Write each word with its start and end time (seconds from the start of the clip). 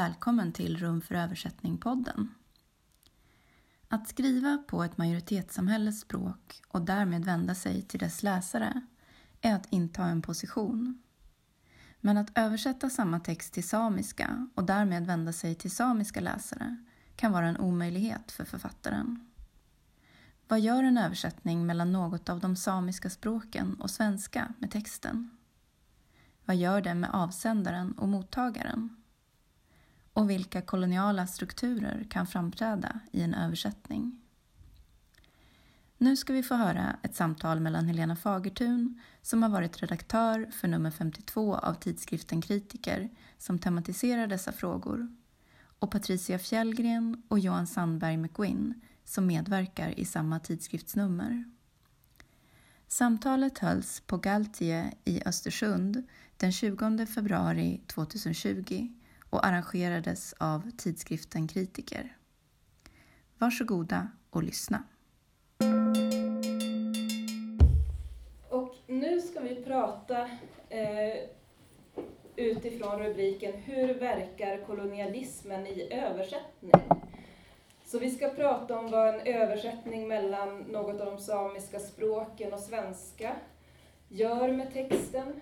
välkommen 0.00 0.52
till 0.52 0.76
Rum 0.76 1.00
för 1.00 1.14
översättning-podden. 1.14 2.28
Att 3.88 4.08
skriva 4.08 4.58
på 4.68 4.84
ett 4.84 4.98
majoritetssamhälles 4.98 6.00
språk 6.00 6.62
och 6.68 6.82
därmed 6.82 7.24
vända 7.24 7.54
sig 7.54 7.82
till 7.82 8.00
dess 8.00 8.22
läsare 8.22 8.80
är 9.40 9.54
att 9.54 9.66
inta 9.70 10.04
en 10.04 10.22
position. 10.22 11.02
Men 12.00 12.16
att 12.16 12.38
översätta 12.38 12.90
samma 12.90 13.20
text 13.20 13.52
till 13.52 13.68
samiska 13.68 14.48
och 14.54 14.64
därmed 14.64 15.06
vända 15.06 15.32
sig 15.32 15.54
till 15.54 15.70
samiska 15.70 16.20
läsare 16.20 16.76
kan 17.16 17.32
vara 17.32 17.48
en 17.48 17.58
omöjlighet 17.58 18.32
för 18.32 18.44
författaren. 18.44 19.30
Vad 20.48 20.60
gör 20.60 20.82
en 20.82 20.98
översättning 20.98 21.66
mellan 21.66 21.92
något 21.92 22.28
av 22.28 22.40
de 22.40 22.56
samiska 22.56 23.10
språken 23.10 23.74
och 23.74 23.90
svenska 23.90 24.52
med 24.58 24.70
texten? 24.70 25.30
Vad 26.44 26.56
gör 26.56 26.80
den 26.80 27.00
med 27.00 27.10
avsändaren 27.12 27.92
och 27.92 28.08
mottagaren? 28.08 28.99
Och 30.12 30.30
vilka 30.30 30.62
koloniala 30.62 31.26
strukturer 31.26 32.06
kan 32.10 32.26
framträda 32.26 33.00
i 33.12 33.22
en 33.22 33.34
översättning? 33.34 34.20
Nu 35.98 36.16
ska 36.16 36.32
vi 36.32 36.42
få 36.42 36.54
höra 36.54 36.96
ett 37.02 37.14
samtal 37.14 37.60
mellan 37.60 37.86
Helena 37.86 38.16
Fagertun 38.16 39.00
som 39.22 39.42
har 39.42 39.50
varit 39.50 39.82
redaktör 39.82 40.50
för 40.52 40.68
nummer 40.68 40.90
52 40.90 41.54
av 41.54 41.74
tidskriften 41.74 42.42
Kritiker 42.42 43.10
som 43.38 43.58
tematiserar 43.58 44.26
dessa 44.26 44.52
frågor 44.52 45.08
och 45.78 45.90
Patricia 45.90 46.38
Fjällgren 46.38 47.22
och 47.28 47.38
Johan 47.38 47.66
Sandberg 47.66 48.16
McQuinn 48.16 48.80
som 49.04 49.26
medverkar 49.26 49.98
i 50.00 50.04
samma 50.04 50.40
tidskriftsnummer. 50.40 51.44
Samtalet 52.88 53.58
hölls 53.58 54.00
på 54.00 54.16
Galtie 54.16 54.92
i 55.04 55.22
Östersund 55.26 56.02
den 56.36 56.52
20 56.52 57.06
februari 57.06 57.80
2020 57.86 58.88
och 59.30 59.46
arrangerades 59.46 60.34
av 60.38 60.70
tidskriften 60.76 61.48
Kritiker. 61.48 62.16
Varsågoda 63.38 64.08
och 64.30 64.42
lyssna. 64.42 64.82
Och 68.48 68.74
nu 68.86 69.20
ska 69.20 69.40
vi 69.40 69.64
prata 69.64 70.30
eh, 70.68 71.14
utifrån 72.36 72.98
rubriken 72.98 73.52
Hur 73.52 73.94
verkar 73.94 74.66
kolonialismen 74.66 75.66
i 75.66 75.92
översättning? 75.92 76.72
Så 77.84 77.98
vi 77.98 78.10
ska 78.10 78.28
prata 78.28 78.78
om 78.78 78.90
vad 78.90 79.08
en 79.08 79.20
översättning 79.20 80.08
mellan 80.08 80.58
något 80.58 81.00
av 81.00 81.06
de 81.06 81.18
samiska 81.18 81.78
språken 81.78 82.52
och 82.52 82.60
svenska 82.60 83.36
gör 84.08 84.52
med 84.52 84.72
texten, 84.72 85.40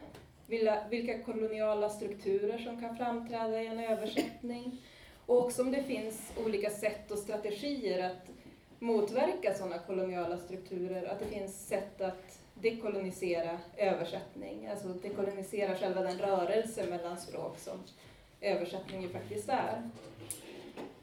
vilka 0.90 1.22
koloniala 1.22 1.88
strukturer 1.88 2.58
som 2.58 2.80
kan 2.80 2.96
framträda 2.96 3.62
i 3.62 3.66
en 3.66 3.80
översättning 3.80 4.82
och 5.26 5.44
också 5.44 5.62
om 5.62 5.70
det 5.70 5.82
finns 5.82 6.32
olika 6.44 6.70
sätt 6.70 7.10
och 7.10 7.18
strategier 7.18 8.10
att 8.10 8.30
motverka 8.78 9.54
sådana 9.54 9.78
koloniala 9.78 10.38
strukturer, 10.38 11.04
att 11.12 11.18
det 11.18 11.26
finns 11.26 11.66
sätt 11.66 12.00
att 12.00 12.38
dekolonisera 12.54 13.58
översättning, 13.76 14.66
alltså 14.66 14.88
dekolonisera 14.88 15.76
själva 15.76 16.02
den 16.02 16.18
rörelse 16.18 16.86
mellan 16.90 17.18
språk 17.18 17.58
som 17.58 17.78
översättning 18.40 19.02
ju 19.02 19.08
faktiskt 19.08 19.48
är. 19.48 19.90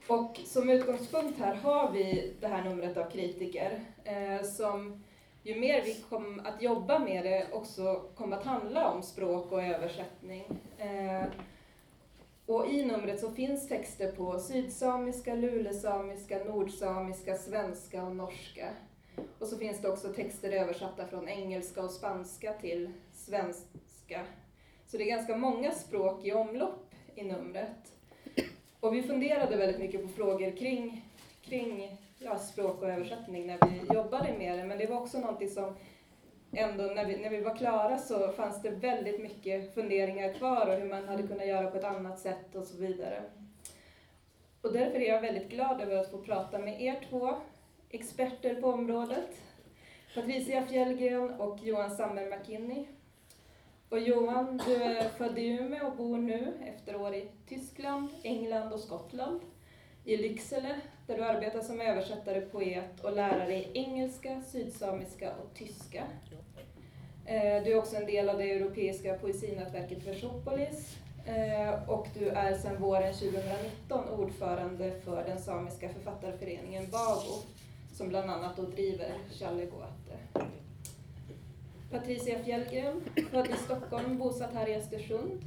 Och 0.07 0.39
som 0.45 0.69
utgångspunkt 0.69 1.39
här 1.39 1.55
har 1.55 1.91
vi 1.91 2.33
det 2.39 2.47
här 2.47 2.63
numret 2.63 2.97
av 2.97 3.09
kritiker 3.09 3.79
eh, 4.03 4.41
som 4.47 5.03
ju 5.45 5.59
mer 5.59 5.81
vi 5.81 5.95
kom 6.09 6.41
att 6.45 6.61
jobba 6.61 6.99
med 6.99 7.25
det 7.25 7.47
också 7.53 8.01
kom 8.15 8.33
att 8.33 8.43
handla 8.43 8.91
om 8.91 9.03
språk 9.03 9.51
och 9.51 9.63
översättning. 9.63 10.43
Eh, 10.77 11.23
och 12.45 12.67
i 12.67 12.85
numret 12.85 13.19
så 13.19 13.31
finns 13.31 13.67
texter 13.67 14.11
på 14.11 14.39
sydsamiska, 14.39 15.35
lulesamiska, 15.35 16.43
nordsamiska, 16.43 17.37
svenska 17.37 18.03
och 18.03 18.15
norska. 18.15 18.69
Och 19.39 19.47
så 19.47 19.57
finns 19.57 19.81
det 19.81 19.89
också 19.89 20.13
texter 20.13 20.51
översatta 20.51 21.07
från 21.07 21.27
engelska 21.27 21.83
och 21.83 21.91
spanska 21.91 22.53
till 22.53 22.89
svenska. 23.13 24.21
Så 24.87 24.97
det 24.97 25.03
är 25.03 25.15
ganska 25.15 25.37
många 25.37 25.71
språk 25.71 26.25
i 26.25 26.31
omlopp 26.31 26.95
i 27.15 27.23
numret. 27.23 27.95
Och 28.79 28.95
vi 28.95 29.03
funderade 29.03 29.57
väldigt 29.57 29.79
mycket 29.79 30.01
på 30.01 30.07
frågor 30.07 30.57
kring, 30.57 31.05
kring 31.41 31.97
ja, 32.19 32.39
språk 32.39 32.81
och 32.81 32.89
översättning 32.89 33.47
när 33.47 33.59
vi 33.69 33.93
jobbade 33.95 34.37
med 34.37 34.59
det, 34.59 34.65
men 34.65 34.77
det 34.77 34.89
var 34.89 35.01
också 35.01 35.19
någonting 35.19 35.49
som 35.49 35.75
ändå 36.51 36.83
när 36.83 37.05
vi, 37.05 37.17
när 37.17 37.29
vi 37.29 37.41
var 37.41 37.55
klara 37.55 37.97
så 37.97 38.31
fanns 38.31 38.61
det 38.61 38.69
väldigt 38.69 39.21
mycket 39.21 39.73
funderingar 39.73 40.33
kvar 40.33 40.67
och 40.67 40.73
hur 40.73 40.89
man 40.89 41.07
hade 41.07 41.27
kunnat 41.27 41.47
göra 41.47 41.71
på 41.71 41.77
ett 41.77 41.83
annat 41.83 42.19
sätt 42.19 42.55
och 42.55 42.63
så 42.63 42.77
vidare. 42.77 43.23
Och 44.61 44.73
därför 44.73 44.99
är 44.99 45.09
jag 45.09 45.21
väldigt 45.21 45.49
glad 45.49 45.81
över 45.81 45.97
att 45.97 46.11
få 46.11 46.17
prata 46.17 46.59
med 46.59 46.81
er 46.81 47.05
två 47.09 47.35
experter 47.89 48.61
på 48.61 48.67
området. 48.67 49.29
Patricia 50.15 50.65
Fjällgren 50.65 51.33
och 51.33 51.59
Johan 51.63 51.95
Sammer 51.95 52.37
McKinney. 52.37 52.85
Och 53.89 53.99
Johan, 53.99 54.61
du 54.65 54.75
är 54.75 55.09
född 55.09 55.37
i 55.37 55.47
Umeå 55.47 55.87
och 55.87 55.95
bor 55.95 56.17
nu 56.17 56.53
efter 56.61 57.01
år 57.01 57.13
i 57.13 57.27
Tyskland, 57.47 58.09
England 58.23 58.73
och 58.73 58.79
Skottland. 58.79 59.41
I 60.07 60.17
Lycksele, 60.17 60.75
där 61.07 61.17
du 61.17 61.23
arbetar 61.23 61.61
som 61.61 61.81
översättare, 61.81 62.41
poet 62.41 62.99
och 63.03 63.15
lärare 63.15 63.55
i 63.55 63.67
engelska, 63.73 64.41
sydsamiska 64.41 65.33
och 65.35 65.53
tyska. 65.53 66.03
Eh, 67.25 67.63
du 67.63 67.71
är 67.71 67.77
också 67.77 67.95
en 67.95 68.05
del 68.05 68.29
av 68.29 68.37
det 68.37 68.51
europeiska 68.51 69.13
poesinätverket 69.13 70.07
Versopolis 70.07 70.97
eh, 71.25 71.89
och 71.89 72.07
du 72.19 72.29
är 72.29 72.53
sedan 72.53 72.81
våren 72.81 73.13
2019 73.13 74.09
ordförande 74.09 74.91
för 75.05 75.23
den 75.23 75.39
samiska 75.39 75.89
författarföreningen 75.89 76.89
BAGO 76.91 77.41
som 77.93 78.09
bland 78.09 78.29
annat 78.29 78.57
då 78.57 78.63
driver 78.63 79.11
Challegoate. 79.31 80.17
Patricia 81.91 82.43
Fjällgren, 82.43 83.01
född 83.31 83.47
i 83.47 83.53
Stockholm, 83.65 84.17
bosatt 84.17 84.53
här 84.53 84.69
i 84.69 84.75
Östersund. 84.75 85.41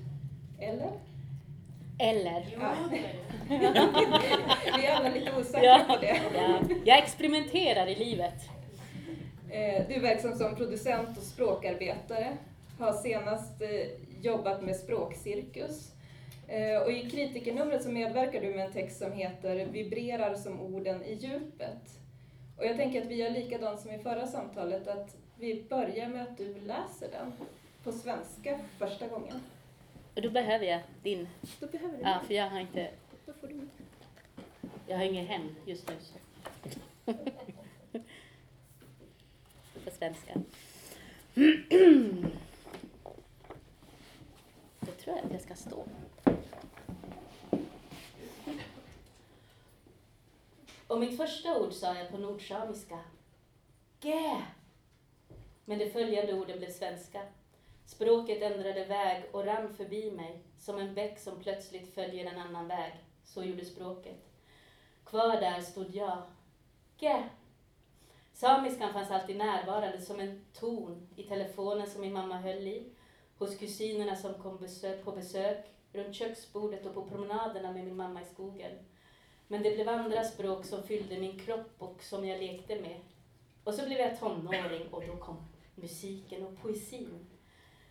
Eller? 0.58 0.90
Eller. 1.98 2.56
Ja. 2.60 2.74
Vi 4.76 4.86
är 4.86 4.94
alla 4.94 5.08
lite 5.08 5.32
osäkra 5.40 5.64
ja, 5.64 5.84
på 5.88 5.96
det. 6.00 6.20
Ja. 6.34 6.60
Jag 6.84 6.98
experimenterar 6.98 7.86
i 7.86 7.94
livet. 7.94 8.48
Eh, 9.50 9.82
du 9.88 9.94
är 9.94 10.00
verksam 10.00 10.34
som 10.34 10.56
producent 10.56 11.18
och 11.18 11.22
språkarbetare. 11.22 12.36
Har 12.78 12.92
senast 12.92 13.62
eh, 13.62 13.68
jobbat 14.22 14.62
med 14.62 14.76
språkcirkus. 14.76 15.92
Eh, 16.48 16.82
och 16.82 16.92
i 16.92 17.10
kritikernumret 17.10 17.82
så 17.82 17.90
medverkar 17.90 18.40
du 18.40 18.54
med 18.54 18.66
en 18.66 18.72
text 18.72 18.98
som 18.98 19.12
heter 19.12 19.66
Vibrerar 19.66 20.34
som 20.34 20.60
orden 20.60 21.04
i 21.04 21.14
djupet. 21.14 21.98
Och 22.56 22.64
jag 22.64 22.76
tänker 22.76 23.02
att 23.02 23.08
vi 23.08 23.14
gör 23.14 23.30
likadant 23.30 23.80
som 23.80 23.90
i 23.90 23.98
förra 23.98 24.26
samtalet, 24.26 24.88
att 24.88 25.16
vi 25.38 25.66
börjar 25.68 26.08
med 26.08 26.22
att 26.22 26.36
du 26.36 26.54
läser 26.54 27.08
den 27.12 27.32
på 27.84 27.92
svenska 27.92 28.58
första 28.78 29.08
gången. 29.08 29.40
Och 30.18 30.22
då 30.22 30.30
behöver 30.30 30.66
jag 30.66 30.80
din. 31.02 31.28
Då 31.60 31.66
behöver 31.66 31.98
du 31.98 32.02
Ja, 32.02 32.20
för 32.26 32.34
jag 32.34 32.50
har 32.50 32.60
inte... 32.60 32.90
Då 33.26 33.32
får 33.32 33.48
du 33.48 33.68
Jag 34.86 34.96
har 34.96 35.04
ingen 35.04 35.26
hem 35.26 35.56
just 35.66 35.88
nu. 35.88 35.94
Så. 36.00 36.18
på 39.84 39.90
svenska. 39.90 40.34
Då 44.80 44.92
tror 44.92 45.16
jag 45.16 45.24
att 45.24 45.32
jag 45.32 45.40
ska 45.40 45.54
stå. 45.54 45.84
Och 50.86 51.00
mitt 51.00 51.16
första 51.16 51.58
ord 51.58 51.72
sa 51.72 51.94
jag 51.94 52.10
på 52.10 52.18
nordsamiska. 52.18 52.98
Gä! 54.00 54.42
Men 55.64 55.78
de 55.78 55.90
följande 55.90 56.34
orden 56.34 56.58
blev 56.58 56.70
svenska. 56.70 57.22
Språket 57.88 58.42
ändrade 58.42 58.84
väg 58.84 59.24
och 59.32 59.44
rann 59.44 59.74
förbi 59.74 60.10
mig, 60.10 60.42
som 60.58 60.78
en 60.78 60.94
bäck 60.94 61.18
som 61.18 61.40
plötsligt 61.40 61.94
följer 61.94 62.26
en 62.26 62.38
annan 62.38 62.68
väg. 62.68 62.92
Så 63.24 63.44
gjorde 63.44 63.64
språket. 63.64 64.30
Kvar 65.04 65.40
där 65.40 65.60
stod 65.60 65.94
jag. 65.94 66.22
Gä! 66.98 67.28
Samiskan 68.32 68.92
fanns 68.92 69.10
alltid 69.10 69.36
närvarande 69.36 70.00
som 70.00 70.20
en 70.20 70.44
ton 70.52 71.08
i 71.16 71.22
telefonen 71.22 71.90
som 71.90 72.00
min 72.00 72.12
mamma 72.12 72.36
höll 72.38 72.68
i, 72.68 72.92
hos 73.38 73.58
kusinerna 73.58 74.16
som 74.16 74.34
kom 74.34 74.58
besök, 74.58 75.04
på 75.04 75.12
besök, 75.12 75.66
runt 75.92 76.14
köksbordet 76.14 76.86
och 76.86 76.94
på 76.94 77.04
promenaderna 77.04 77.72
med 77.72 77.84
min 77.84 77.96
mamma 77.96 78.22
i 78.22 78.24
skogen. 78.34 78.72
Men 79.46 79.62
det 79.62 79.74
blev 79.74 79.88
andra 79.88 80.24
språk 80.24 80.64
som 80.64 80.82
fyllde 80.82 81.18
min 81.18 81.38
kropp 81.38 81.70
och 81.78 82.02
som 82.02 82.28
jag 82.28 82.40
lekte 82.40 82.80
med. 82.80 83.00
Och 83.64 83.74
så 83.74 83.86
blev 83.86 83.98
jag 83.98 84.20
tonåring 84.20 84.88
och 84.90 85.06
då 85.06 85.16
kom 85.16 85.36
musiken 85.74 86.46
och 86.46 86.62
poesin. 86.62 87.27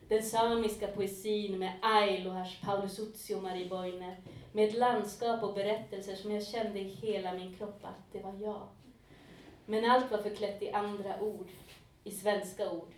Den 0.07 0.23
samiska 0.23 0.87
poesin 0.87 1.59
med 1.59 1.73
Ailohars, 1.81 2.61
Paulus 2.61 2.99
Utsi 2.99 3.35
och 3.35 3.43
Marie 3.43 3.69
Boine. 3.69 4.15
Med 4.51 4.67
ett 4.67 4.77
landskap 4.77 5.43
och 5.43 5.53
berättelser 5.53 6.15
som 6.15 6.31
jag 6.31 6.47
kände 6.47 6.79
i 6.79 6.83
hela 6.83 7.33
min 7.33 7.57
kropp 7.57 7.85
att 7.85 8.11
det 8.11 8.19
var 8.19 8.33
jag. 8.41 8.67
Men 9.65 9.91
allt 9.91 10.11
var 10.11 10.17
förklätt 10.17 10.61
i 10.61 10.71
andra 10.71 11.21
ord, 11.21 11.47
i 12.03 12.11
svenska 12.11 12.71
ord. 12.71 12.91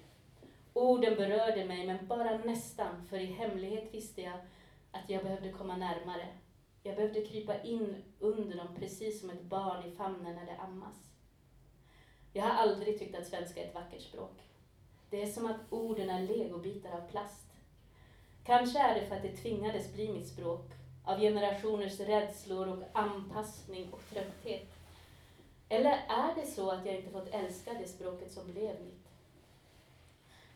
Orden 0.73 1.15
berörde 1.15 1.65
mig, 1.65 1.87
men 1.87 2.07
bara 2.07 2.37
nästan, 2.37 3.07
för 3.09 3.17
i 3.17 3.25
hemlighet 3.25 3.93
visste 3.93 4.21
jag 4.21 4.39
att 4.91 5.09
jag 5.09 5.23
behövde 5.23 5.51
komma 5.51 5.77
närmare. 5.77 6.27
Jag 6.83 6.95
behövde 6.95 7.25
krypa 7.25 7.61
in 7.61 8.03
under 8.19 8.57
dem 8.57 8.75
precis 8.79 9.19
som 9.19 9.29
ett 9.29 9.43
barn 9.43 9.89
i 9.89 9.95
famnen 9.95 10.35
när 10.35 10.45
det 10.45 10.57
ammas. 10.57 11.11
Jag 12.33 12.43
har 12.43 12.51
aldrig 12.51 12.99
tyckt 12.99 13.17
att 13.17 13.27
svenska 13.27 13.63
är 13.63 13.67
ett 13.67 13.75
vackert 13.75 14.01
språk. 14.01 14.48
Det 15.09 15.21
är 15.21 15.27
som 15.27 15.45
att 15.45 15.61
orden 15.69 16.09
är 16.09 16.27
legobitar 16.27 16.91
av 16.91 17.11
plast. 17.11 17.49
Kanske 18.43 18.79
är 18.79 18.95
det 18.95 19.07
för 19.07 19.15
att 19.15 19.21
det 19.21 19.35
tvingades 19.35 19.93
bli 19.93 20.13
mitt 20.13 20.27
språk, 20.27 20.71
av 21.03 21.19
generationers 21.19 21.99
rädslor 21.99 22.67
och 22.67 22.83
anpassning 22.93 23.87
och 23.91 24.01
trötthet. 24.09 24.67
Eller 25.69 25.91
är 26.07 26.35
det 26.35 26.47
så 26.47 26.69
att 26.69 26.85
jag 26.85 26.95
inte 26.95 27.11
fått 27.11 27.33
älska 27.33 27.73
det 27.73 27.87
språket 27.87 28.31
som 28.31 28.51
blev 28.51 28.81
mitt? 28.81 29.09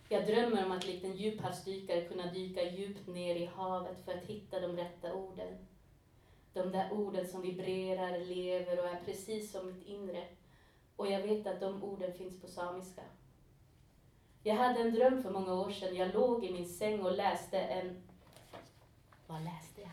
Jag 0.10 0.28
drömmer 0.28 0.66
om 0.66 0.72
att 0.72 0.88
likt 0.88 1.06
en 1.06 1.16
djuphavsdykare 1.18 2.06
kunna 2.06 2.32
dyka 2.32 2.64
djupt 2.64 3.08
ner 3.08 3.36
i 3.36 3.46
havet 3.46 4.06
för 4.06 4.12
att 4.14 4.24
hitta 4.24 4.60
de 4.60 4.78
rätta 4.78 5.14
orden. 5.14 5.58
De 6.54 6.72
där 6.72 6.94
orden 6.94 7.28
som 7.28 7.42
vibrerar, 7.42 8.20
lever 8.20 8.80
och 8.80 8.90
är 8.90 9.02
precis 9.06 9.52
som 9.52 9.68
mitt 9.68 9.88
inre. 9.88 10.28
Och 10.96 11.12
jag 11.12 11.22
vet 11.22 11.48
att 11.48 11.60
de 11.60 11.84
orden 11.84 12.14
finns 12.14 12.42
på 12.42 12.48
samiska. 12.48 13.02
Jag 14.46 14.56
hade 14.56 14.80
en 14.80 14.94
dröm 14.94 15.24
för 15.24 15.30
många 15.30 15.54
år 15.54 15.72
sedan. 15.72 15.96
Jag 15.96 16.14
låg 16.14 16.46
i 16.46 16.54
min 16.54 16.70
säng 16.70 17.02
och 17.02 17.18
läste 17.18 17.60
en... 17.60 18.04
Vad 19.28 19.44
läste 19.44 19.82
jag? 19.82 19.92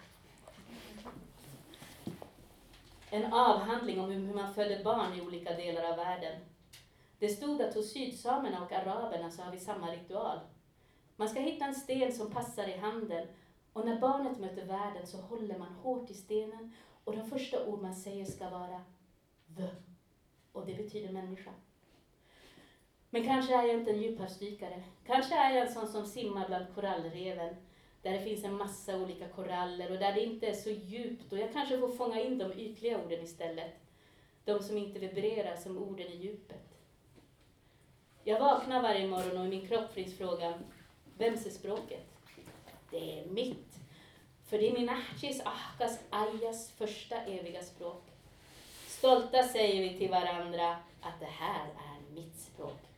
En 3.11 3.33
avhandling 3.33 4.01
om 4.01 4.11
hur 4.11 4.35
man 4.35 4.55
föder 4.55 4.85
barn 4.85 5.15
i 5.15 5.21
olika 5.21 5.53
delar 5.57 5.91
av 5.91 5.97
världen. 5.97 6.41
Det 7.19 7.29
stod 7.29 7.63
att 7.63 7.75
hos 7.75 7.93
sydsamerna 7.93 8.65
och 8.65 8.73
araberna 8.73 9.31
så 9.31 9.43
har 9.43 9.53
vi 9.53 9.61
samma 9.61 9.93
ritual. 9.93 10.39
Man 11.17 11.29
ska 11.29 11.41
hitta 11.41 11.65
en 11.65 11.75
sten 11.75 12.13
som 12.13 12.31
passar 12.31 12.69
i 12.69 12.79
handen 12.79 13.29
och 13.73 13.85
när 13.85 14.01
barnet 14.01 14.39
möter 14.39 14.65
världen 14.65 15.07
så 15.07 15.17
håller 15.17 15.59
man 15.59 15.73
hårt 15.73 16.11
i 16.11 16.15
stenen 16.15 16.73
och 17.05 17.17
de 17.17 17.31
första 17.31 17.67
ord 17.67 17.83
man 17.83 17.95
säger 17.95 18.25
ska 18.25 18.51
vara 18.51 18.85
V. 19.47 19.69
Och 20.53 20.67
det 20.67 20.75
betyder 20.75 21.13
människa. 21.13 21.51
Men 23.11 23.25
kanske 23.25 23.55
är 23.55 23.67
jag 23.67 23.77
inte 23.77 23.91
en 23.91 24.03
djuphavsdykare. 24.03 24.83
Kanske 25.07 25.35
är 25.35 25.55
jag 25.55 25.67
en 25.67 25.73
sån 25.73 25.89
som 25.89 26.07
simmar 26.07 26.49
bland 26.49 26.75
korallreven 26.75 27.57
där 28.03 28.13
det 28.13 28.21
finns 28.21 28.45
en 28.45 28.55
massa 28.55 28.97
olika 28.97 29.29
koraller 29.29 29.91
och 29.91 29.99
där 29.99 30.13
det 30.13 30.25
inte 30.25 30.47
är 30.47 30.55
så 30.55 30.71
djupt 30.71 31.33
och 31.33 31.39
jag 31.39 31.53
kanske 31.53 31.79
får 31.79 31.89
fånga 31.89 32.21
in 32.21 32.39
de 32.39 32.53
ytliga 32.53 33.05
orden 33.05 33.25
istället. 33.25 33.73
De 34.45 34.63
som 34.63 34.79
inte 34.79 34.99
vibrerar 34.99 35.57
som 35.57 35.79
orden 35.79 36.07
i 36.07 36.17
djupet. 36.17 36.71
Jag 38.25 38.41
vaknar 38.41 38.83
varje 38.83 39.09
morgon 39.09 39.39
och 39.39 39.47
i 39.47 39.49
min 39.49 39.69
kropp 39.69 39.93
finns 39.93 40.19
frågan, 40.19 40.55
vems 41.19 41.47
är 41.47 41.51
språket? 41.51 42.07
Det 42.91 43.21
är 43.21 43.27
mitt. 43.27 43.81
För 44.47 44.59
det 44.59 44.69
är 44.69 44.73
min 44.73 44.89
ahkas, 44.89 45.99
Ayas 46.11 46.71
första 46.71 47.17
eviga 47.17 47.63
språk. 47.63 48.03
Stolta 48.87 49.43
säger 49.43 49.83
vi 49.83 49.99
till 49.99 50.11
varandra 50.11 50.71
att 51.01 51.21
det 51.21 51.27
här 51.27 51.67
är 51.67 52.15
mitt 52.15 52.37
språk. 52.37 52.90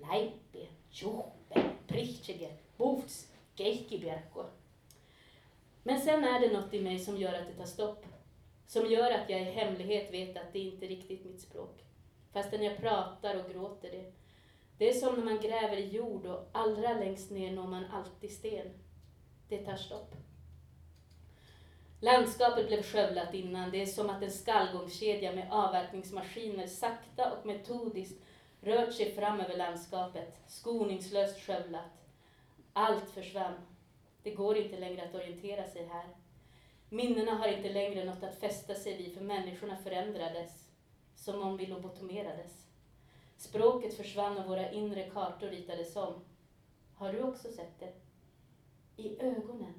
Laipe, 0.00 0.66
Juhpe, 0.90 1.70
Prichege, 1.86 2.56
Bovts, 2.76 3.32
Keikkibjerko. 3.54 4.44
Men 5.82 6.00
sen 6.00 6.24
är 6.24 6.40
det 6.40 6.52
något 6.52 6.74
i 6.74 6.80
mig 6.80 6.98
som 6.98 7.16
gör 7.16 7.32
att 7.32 7.46
det 7.46 7.54
tar 7.54 7.64
stopp. 7.64 8.06
Som 8.66 8.86
gör 8.86 9.10
att 9.10 9.30
jag 9.30 9.40
i 9.40 9.44
hemlighet 9.44 10.12
vet 10.12 10.36
att 10.36 10.52
det 10.52 10.58
inte 10.58 10.86
är 10.86 10.88
riktigt 10.88 11.24
mitt 11.24 11.40
språk. 11.40 11.84
Fastän 12.32 12.62
jag 12.62 12.76
pratar 12.76 13.44
och 13.44 13.50
gråter 13.50 13.90
det. 13.90 14.12
Det 14.78 14.88
är 14.88 14.94
som 14.94 15.14
när 15.14 15.24
man 15.24 15.40
gräver 15.40 15.76
i 15.76 15.88
jord 15.88 16.26
och 16.26 16.48
allra 16.52 16.92
längst 16.92 17.30
ner 17.30 17.52
når 17.52 17.66
man 17.66 17.84
alltid 17.84 18.32
sten. 18.32 18.66
Det 19.48 19.58
tar 19.58 19.76
stopp. 19.76 20.14
Landskapet 22.00 22.66
blev 22.66 22.82
skövlat 22.82 23.34
innan. 23.34 23.70
Det 23.70 23.82
är 23.82 23.86
som 23.86 24.10
att 24.10 24.22
en 24.22 24.30
skallgångskedja 24.30 25.32
med 25.32 25.48
avverkningsmaskiner 25.50 26.66
sakta 26.66 27.32
och 27.32 27.46
metodiskt 27.46 28.22
rört 28.60 28.94
sig 28.94 29.14
fram 29.14 29.40
över 29.40 29.56
landskapet, 29.56 30.40
skoningslöst 30.46 31.40
skövlat. 31.40 32.06
Allt 32.72 33.10
försvann. 33.10 33.54
Det 34.22 34.34
går 34.34 34.56
inte 34.56 34.78
längre 34.78 35.08
att 35.08 35.14
orientera 35.14 35.66
sig 35.66 35.86
här. 35.86 36.06
Minnena 36.88 37.34
har 37.34 37.48
inte 37.48 37.72
längre 37.72 38.04
något 38.04 38.22
att 38.22 38.40
fästa 38.40 38.74
sig 38.74 38.96
vid 38.96 39.14
för 39.14 39.24
människorna 39.24 39.76
förändrades, 39.76 40.68
som 41.14 41.42
om 41.42 41.56
vi 41.56 41.66
lobotomerades. 41.66 42.66
Språket 43.36 43.94
försvann 43.94 44.38
och 44.38 44.48
våra 44.48 44.70
inre 44.70 45.10
kartor 45.10 45.48
ritades 45.48 45.96
om. 45.96 46.14
Har 46.94 47.12
du 47.12 47.22
också 47.22 47.48
sett 47.48 47.80
det? 47.80 47.92
I 49.02 49.20
ögonen, 49.20 49.74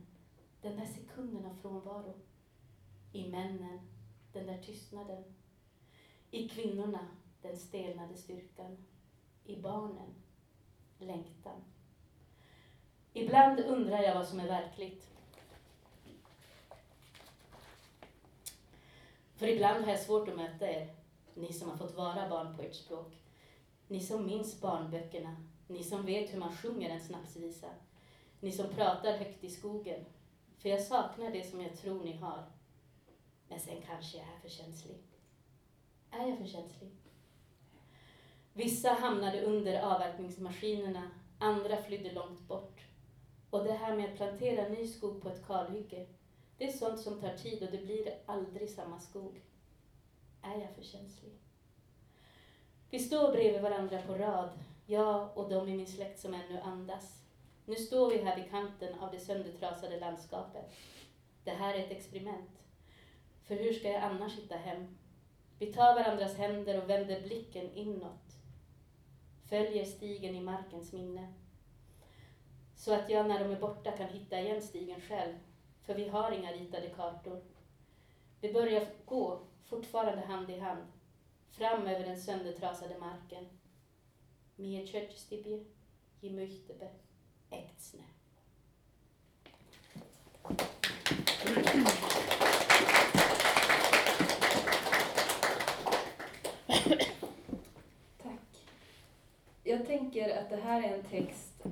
den 0.62 0.78
där 0.78 0.86
sekunden 0.86 1.46
av 1.46 1.56
frånvaro. 1.62 2.14
I 3.14 3.28
männen, 3.28 3.80
den 4.34 4.46
där 4.46 4.58
tystnaden. 4.58 5.24
I 6.31 6.50
kvinnorna, 6.50 7.08
den 7.42 7.58
stelnade 7.58 8.16
styrkan. 8.16 8.78
I 9.44 9.56
barnen, 9.62 10.14
längtan. 11.00 11.64
Ibland 13.14 13.60
undrar 13.60 14.02
jag 14.02 14.16
vad 14.16 14.28
som 14.28 14.40
är 14.40 14.48
verkligt. 14.48 15.10
För 19.36 19.48
ibland 19.48 19.84
har 19.84 19.92
jag 19.92 20.00
svårt 20.00 20.28
att 20.28 20.36
möta 20.36 20.72
er, 20.72 20.96
ni 21.34 21.54
som 21.54 21.70
har 21.70 21.78
fått 21.78 21.96
vara 21.96 22.30
barn 22.30 22.56
på 22.58 22.62
ert 22.62 22.76
språk. 22.76 23.16
Ni 23.88 24.00
som 24.00 24.26
minns 24.26 24.62
barnböckerna, 24.62 25.36
ni 25.68 25.84
som 25.84 26.06
vet 26.06 26.34
hur 26.34 26.40
man 26.40 26.56
sjunger 26.56 26.90
en 26.90 27.02
snapsvisa. 27.02 27.70
Ni 28.40 28.52
som 28.52 28.70
pratar 28.70 29.18
högt 29.18 29.44
i 29.44 29.50
skogen. 29.50 30.06
För 30.58 30.70
jag 30.70 30.82
saknar 30.82 31.32
det 31.32 31.50
som 31.50 31.62
jag 31.62 31.78
tror 31.78 32.04
ni 32.04 32.14
har. 32.14 32.44
Men 33.48 33.60
sen 33.60 33.82
kanske 33.82 34.18
jag 34.18 34.28
är 34.28 34.40
för 34.42 34.50
känslig. 34.50 34.98
Är 36.12 36.28
jag 36.28 36.38
för 36.38 36.46
känslig? 36.46 36.99
Vissa 38.54 38.90
hamnade 38.90 39.42
under 39.42 39.81
avverkningsmaskinerna, 39.81 41.12
andra 41.40 41.78
flydde 41.78 42.12
långt 42.12 42.47
bort. 42.47 42.81
Och 43.50 43.64
det 43.64 43.74
här 43.74 43.95
med 43.95 44.09
att 44.09 44.18
plantera 44.18 44.69
ny 44.69 44.88
skog 44.88 45.21
på 45.21 45.30
ett 45.30 45.47
kalhygge, 45.47 46.07
det 46.57 46.68
är 46.68 46.71
sånt 46.71 47.00
som 47.00 47.21
tar 47.21 47.38
tid 47.38 47.64
och 47.64 47.71
det 47.71 47.85
blir 47.85 48.14
aldrig 48.26 48.69
samma 48.69 49.00
skog. 49.00 49.42
Är 50.42 50.62
jag 50.62 50.76
för 50.76 50.83
känslig? 50.83 51.33
Vi 52.90 53.00
står 53.00 53.31
bredvid 53.31 53.62
varandra 53.62 54.02
på 54.02 54.14
rad, 54.14 54.50
jag 54.85 55.38
och 55.38 55.50
de 55.50 55.68
i 55.68 55.78
min 55.78 55.88
släkt 55.88 56.19
som 56.19 56.33
ännu 56.33 56.59
andas. 56.59 57.24
Nu 57.66 57.76
står 57.76 58.09
vi 58.09 58.18
här 58.18 58.35
vid 58.35 58.50
kanten 58.50 59.00
av 59.00 59.12
det 59.12 59.19
söndertrasade 59.19 60.00
landskapet. 60.00 60.76
Det 61.44 61.52
här 61.52 61.74
är 61.74 61.80
ett 61.80 61.92
experiment. 61.92 62.64
För 63.44 63.56
hur 63.56 63.74
ska 63.74 63.90
jag 63.90 64.04
annars 64.04 64.38
hitta 64.38 64.56
hem? 64.56 64.97
Vi 65.59 65.74
tar 65.74 65.95
varandras 65.95 66.38
händer 66.38 66.83
och 66.83 66.90
vänder 66.90 67.21
blicken 67.21 67.74
inåt. 67.74 68.39
Följer 69.50 69.86
stigen 69.86 70.36
i 70.36 70.42
markens 70.42 70.94
minne. 70.94 71.34
Så 72.76 72.94
att 72.94 73.10
jag 73.10 73.28
när 73.28 73.40
de 73.40 73.52
är 73.52 73.60
borta 73.60 73.92
kan 73.92 74.10
hitta 74.10 74.40
igen 74.40 74.62
stigen 74.62 75.02
själv. 75.02 75.34
För 75.82 75.96
vi 75.96 76.08
har 76.08 76.32
inga 76.32 76.52
ritade 76.52 76.90
kartor. 76.90 77.42
Vi 78.42 78.54
börjar 78.54 78.88
gå, 79.06 79.40
fortfarande 79.66 80.26
hand 80.26 80.50
i 80.50 80.60
hand 80.60 80.84
fram 81.52 81.88
över 81.88 82.06
den 82.06 82.22
söndertrasade 82.22 82.98
marken. 83.00 83.46
Mir 84.60 84.84
kjøttstibje, 84.86 85.62
gi 86.20 86.30
møytebe, 86.36 86.90
tänker 100.11 100.42
att 100.42 100.49
det 100.49 100.56
här 100.56 100.83
är 100.83 100.97
en 100.97 101.04
text, 101.04 101.63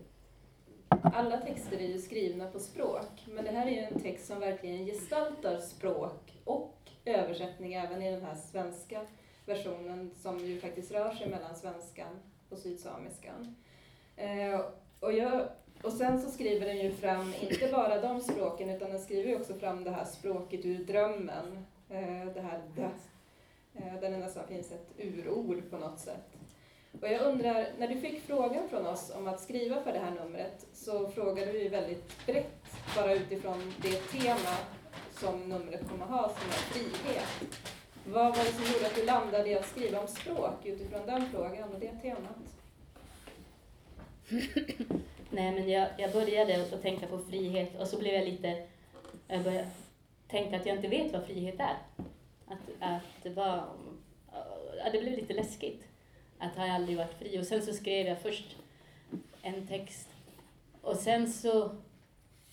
alla 0.90 1.38
texter 1.38 1.78
är 1.78 1.88
ju 1.88 2.00
skrivna 2.00 2.52
på 2.52 2.60
språk, 2.60 3.26
men 3.28 3.44
det 3.44 3.52
här 3.52 3.68
är 3.68 3.72
ju 3.72 3.78
en 3.78 4.00
text 4.00 4.28
som 4.28 4.40
verkligen 4.40 4.86
gestaltar 4.86 5.60
språk 5.60 6.38
och 6.44 6.78
översättning 7.06 7.74
även 7.74 8.02
i 8.02 8.12
den 8.12 8.22
här 8.22 8.36
svenska 8.36 9.02
versionen 9.46 10.12
som 10.16 10.40
ju 10.40 10.60
faktiskt 10.60 10.92
rör 10.92 11.12
sig 11.12 11.30
mellan 11.30 11.56
svenskan 11.56 12.20
och 12.50 12.58
sydsamiskan. 12.58 13.56
Eh, 14.16 14.62
och, 15.00 15.14
jag, 15.14 15.48
och 15.84 15.94
sen 15.94 16.22
så 16.22 16.32
skriver 16.32 16.66
den 16.66 16.78
ju 16.78 16.92
fram 16.92 17.34
inte 17.42 17.68
bara 17.72 18.02
de 18.02 18.22
språken 18.22 18.70
utan 18.70 18.90
den 18.90 19.02
skriver 19.02 19.30
ju 19.30 19.36
också 19.36 19.54
fram 19.54 19.84
det 19.84 19.92
här 19.92 20.06
språket 20.06 20.66
ur 20.66 20.86
drömmen. 20.86 21.66
Eh, 21.90 22.26
det 22.34 22.42
här 22.42 22.62
det, 22.76 22.92
eh, 23.74 23.94
där 24.02 24.12
det 24.12 24.18
nästan 24.18 24.48
finns 24.48 24.72
ett 24.72 24.94
urord 24.98 25.70
på 25.70 25.78
något 25.78 26.00
sätt. 26.00 26.37
Och 27.02 27.08
jag 27.08 27.22
undrar, 27.22 27.68
när 27.78 27.88
du 27.88 28.02
fick 28.02 28.22
frågan 28.22 28.70
från 28.70 28.88
oss 28.88 29.12
om 29.16 29.28
att 29.28 29.42
skriva 29.42 29.82
för 29.84 29.94
det 29.94 30.00
här 30.00 30.12
numret 30.12 30.66
så 30.74 31.08
frågade 31.08 31.52
vi 31.52 31.68
väldigt 31.68 32.26
brett, 32.26 32.66
bara 32.96 33.14
utifrån 33.14 33.74
det 33.82 33.98
tema 33.98 34.58
som 35.12 35.50
numret 35.50 35.90
kommer 35.90 36.06
ha, 36.06 36.30
som 36.30 36.50
är 36.50 36.54
frihet. 36.54 37.60
Vad 38.06 38.38
var 38.38 38.44
det 38.44 38.52
som 38.52 38.74
gjorde 38.74 38.88
att 38.88 38.96
du 38.96 39.06
landade 39.06 39.50
i 39.50 39.58
att 39.58 39.68
skriva 39.68 40.02
om 40.02 40.08
språk 40.08 40.66
utifrån 40.66 41.06
den 41.06 41.30
frågan 41.30 41.74
och 41.74 41.80
det 41.80 41.92
temat? 42.02 42.38
Nej, 45.30 45.52
men 45.52 45.70
jag, 45.70 45.88
jag 45.98 46.12
började 46.12 46.64
att 46.64 46.82
tänka 46.82 47.08
på 47.08 47.20
frihet 47.20 47.80
och 47.80 47.88
så 47.88 48.00
blev 48.00 48.14
jag 48.14 48.26
lite... 48.26 48.68
Jag 49.28 49.44
började, 49.44 49.68
tänkte 50.28 50.56
att 50.56 50.66
jag 50.66 50.76
inte 50.76 50.88
vet 50.88 51.14
vad 51.14 51.26
frihet 51.26 51.60
är. 51.60 51.78
Att, 52.48 52.60
att 52.80 53.24
det 53.24 53.30
var, 53.30 53.64
ja, 54.78 54.90
det 54.92 55.02
blev 55.02 55.14
lite 55.14 55.34
läskigt. 55.34 55.87
Att 56.40 56.56
har 56.56 56.66
jag 56.66 56.76
aldrig 56.76 56.98
varit 56.98 57.14
fri. 57.20 57.40
Och 57.40 57.46
sen 57.46 57.62
så 57.62 57.74
skrev 57.74 58.08
jag 58.08 58.22
först 58.22 58.56
en 59.42 59.68
text. 59.68 60.10
Och 60.82 60.96
sen 60.96 61.32
så, 61.32 61.76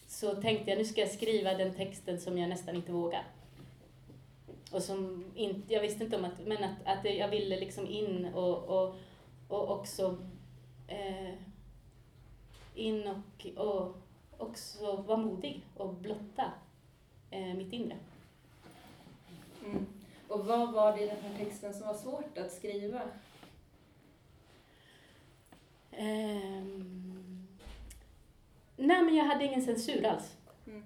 så 0.06 0.34
tänkte 0.34 0.70
jag 0.70 0.78
nu 0.78 0.84
ska 0.84 1.00
jag 1.00 1.10
skriva 1.10 1.54
den 1.54 1.74
texten 1.74 2.20
som 2.20 2.38
jag 2.38 2.48
nästan 2.48 2.76
inte 2.76 2.92
vågar. 2.92 3.24
Och 4.72 4.82
som 4.82 5.24
inte, 5.34 5.74
jag 5.74 5.80
visste 5.80 6.04
inte 6.04 6.16
om 6.16 6.24
att, 6.24 6.46
men 6.46 6.64
att, 6.64 6.76
att 6.84 7.14
jag 7.14 7.28
ville 7.28 7.60
liksom 7.60 7.86
in 7.86 8.28
och, 8.34 8.64
och, 8.64 8.94
och 9.48 9.70
också 9.70 10.18
eh, 10.88 11.34
in 12.74 13.08
och, 13.08 13.66
och 13.66 13.96
också 14.38 14.96
vara 14.96 15.16
modig 15.16 15.66
och 15.76 15.94
blotta 15.94 16.52
eh, 17.30 17.54
mitt 17.54 17.72
inre. 17.72 17.96
Mm. 19.64 19.86
Och 20.28 20.46
vad 20.46 20.72
var 20.72 20.96
det 20.96 21.02
i 21.02 21.06
den 21.06 21.22
här 21.22 21.44
texten 21.44 21.74
som 21.74 21.86
var 21.86 21.94
svårt 21.94 22.38
att 22.38 22.52
skriva? 22.52 23.02
Um, 25.98 27.46
nej, 28.76 29.02
men 29.02 29.14
jag 29.14 29.24
hade 29.24 29.44
ingen 29.44 29.62
censur 29.62 30.06
alls. 30.06 30.36
Mm. 30.66 30.84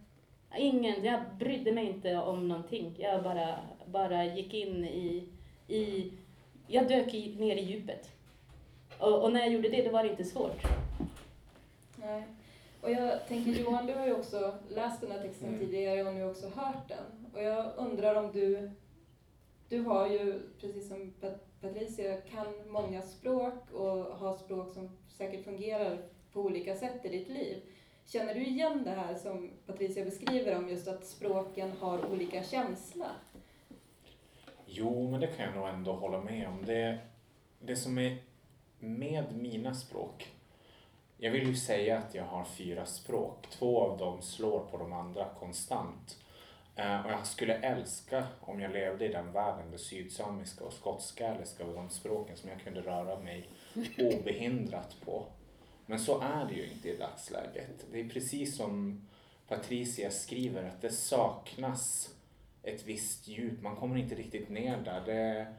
Ingen, 0.56 1.04
jag 1.04 1.20
brydde 1.38 1.72
mig 1.72 1.86
inte 1.86 2.16
om 2.16 2.48
någonting. 2.48 2.94
Jag 2.98 3.22
bara, 3.22 3.58
bara 3.86 4.24
gick 4.24 4.54
in 4.54 4.84
i, 4.84 5.28
i 5.68 6.12
jag 6.66 6.88
dök 6.88 7.14
i, 7.14 7.36
ner 7.36 7.56
i 7.56 7.62
djupet. 7.62 8.10
Och, 8.98 9.22
och, 9.22 9.32
när 9.32 9.40
jag 9.40 9.52
gjorde 9.52 9.68
det, 9.68 9.82
då 9.82 9.90
var 9.90 10.04
det 10.04 10.10
inte 10.10 10.24
svårt. 10.24 10.62
Nej. 11.96 12.22
Och 12.80 12.90
jag 12.90 13.28
tänker 13.28 13.62
Johan, 13.62 13.86
du 13.86 13.94
har 13.94 14.06
ju 14.06 14.12
också 14.12 14.54
läst 14.68 15.00
den 15.00 15.10
här 15.10 15.22
texten 15.22 15.48
mm. 15.48 15.60
tidigare 15.60 16.04
och 16.04 16.14
nu 16.14 16.24
också 16.24 16.48
hört 16.48 16.88
den. 16.88 17.26
Och 17.34 17.42
jag 17.42 17.72
undrar 17.76 18.14
om 18.14 18.32
du, 18.32 18.70
du 19.68 19.80
har 19.80 20.08
ju, 20.08 20.40
precis 20.60 20.88
som 20.88 21.12
Patricia, 21.60 22.16
kan 22.16 22.46
många 22.68 23.02
språk 23.02 23.70
och 23.72 24.16
har 24.18 24.36
språk 24.36 24.74
som 24.74 24.96
säkert 25.08 25.44
fungerar 25.44 25.98
på 26.32 26.40
olika 26.40 26.76
sätt 26.76 27.04
i 27.04 27.08
ditt 27.08 27.28
liv. 27.28 27.62
Känner 28.06 28.34
du 28.34 28.46
igen 28.46 28.84
det 28.84 28.90
här 28.90 29.14
som 29.14 29.50
Patricia 29.66 30.04
beskriver 30.04 30.56
om 30.56 30.68
just 30.68 30.88
att 30.88 31.06
språken 31.06 31.72
har 31.80 32.12
olika 32.12 32.42
känsla? 32.42 33.06
Jo, 34.66 35.10
men 35.10 35.20
det 35.20 35.26
kan 35.26 35.44
jag 35.44 35.54
nog 35.54 35.68
ändå 35.68 35.92
hålla 35.92 36.20
med 36.20 36.48
om. 36.48 36.64
Det, 36.64 36.98
det 37.60 37.76
som 37.76 37.98
är 37.98 38.18
med 38.78 39.36
mina 39.36 39.74
språk 39.74 40.32
jag 41.20 41.30
vill 41.30 41.48
ju 41.48 41.56
säga 41.56 41.98
att 41.98 42.14
jag 42.14 42.24
har 42.24 42.44
fyra 42.44 42.86
språk. 42.86 43.46
Två 43.50 43.80
av 43.80 43.98
dem 43.98 44.22
slår 44.22 44.60
på 44.60 44.76
de 44.76 44.92
andra 44.92 45.28
konstant. 45.38 46.16
Eh, 46.78 47.06
och 47.06 47.11
jag 47.11 47.26
skulle 47.26 47.54
älska 47.54 48.26
om 48.40 48.61
jag 48.61 48.73
levde 48.73 49.04
i 49.04 49.12
den 49.12 49.32
världen 49.32 49.70
där 49.70 49.78
sydsamiska 49.78 50.64
och 50.64 50.73
skotska 50.73 51.37
var 51.58 51.75
de 51.75 51.90
språken 51.90 52.37
som 52.37 52.50
jag 52.50 52.61
kunde 52.61 52.80
röra 52.80 53.20
mig 53.20 53.49
obehindrat 53.99 54.97
på. 55.04 55.26
Men 55.87 55.99
så 55.99 56.20
är 56.20 56.44
det 56.44 56.54
ju 56.54 56.66
inte 56.66 56.88
i 56.88 56.97
dagsläget. 56.97 57.87
Det 57.92 58.00
är 58.00 58.08
precis 58.08 58.56
som 58.56 59.02
Patricia 59.49 60.11
skriver 60.11 60.64
att 60.64 60.80
det 60.80 60.90
saknas 60.90 62.14
ett 62.62 62.87
visst 62.87 63.28
djup. 63.28 63.62
Man 63.62 63.76
kommer 63.76 63.97
inte 63.97 64.14
riktigt 64.14 64.49
ner 64.49 64.76
där. 64.85 65.00
Det, 65.06 65.54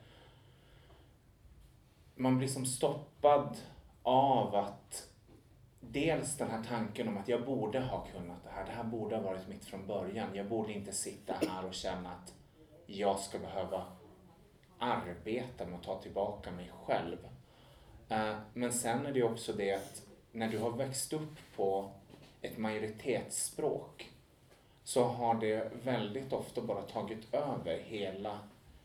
man 2.15 2.37
blir 2.37 2.47
som 2.47 2.65
stoppad 2.65 3.57
av 4.03 4.55
att 4.55 5.08
dels 5.91 6.37
den 6.37 6.51
här 6.51 6.63
tanken 6.63 7.07
om 7.07 7.17
att 7.17 7.27
jag 7.27 7.45
borde 7.45 7.79
ha 7.79 8.05
kunnat 8.05 8.43
det 8.43 8.49
här. 8.49 8.65
Det 8.65 8.71
här 8.71 8.83
borde 8.83 9.15
ha 9.15 9.23
varit 9.23 9.47
mitt 9.47 9.65
från 9.65 9.87
början. 9.87 10.35
Jag 10.35 10.49
borde 10.49 10.73
inte 10.73 10.91
sitta 10.91 11.33
här 11.33 11.65
och 11.65 11.73
känna 11.73 12.09
att 12.09 12.33
jag 12.85 13.19
ska 13.19 13.39
behöva 13.39 13.85
arbeta 14.77 15.65
med 15.65 15.75
att 15.75 15.83
ta 15.83 16.01
tillbaka 16.01 16.51
mig 16.51 16.71
själv. 16.85 17.17
Eh, 18.09 18.35
men 18.53 18.73
sen 18.73 19.05
är 19.05 19.11
det 19.11 19.23
också 19.23 19.53
det 19.53 19.73
att 19.73 20.03
när 20.31 20.47
du 20.47 20.57
har 20.57 20.71
växt 20.71 21.13
upp 21.13 21.37
på 21.55 21.91
ett 22.41 22.57
majoritetsspråk 22.57 24.11
så 24.83 25.03
har 25.03 25.35
det 25.35 25.71
väldigt 25.83 26.33
ofta 26.33 26.61
bara 26.61 26.81
tagit 26.81 27.33
över 27.33 27.79
hela, 27.79 28.39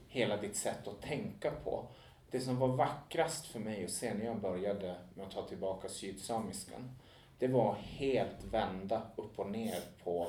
hela 0.08 0.36
ditt 0.36 0.56
sätt 0.56 0.88
att 0.88 1.02
tänka 1.02 1.50
på 1.50 1.86
det 2.34 2.40
som 2.40 2.58
var 2.58 2.68
vackrast 2.68 3.46
för 3.46 3.60
mig 3.60 3.84
att 3.84 3.90
se 3.90 4.14
när 4.14 4.24
jag 4.24 4.40
började 4.40 4.96
med 5.14 5.26
att 5.26 5.32
ta 5.32 5.48
tillbaka 5.48 5.88
sydsamiskan, 5.88 6.90
det 7.38 7.48
var 7.48 7.74
helt 7.74 8.44
vända 8.44 9.02
upp 9.16 9.38
och 9.38 9.50
ner 9.50 9.80
på, 10.04 10.28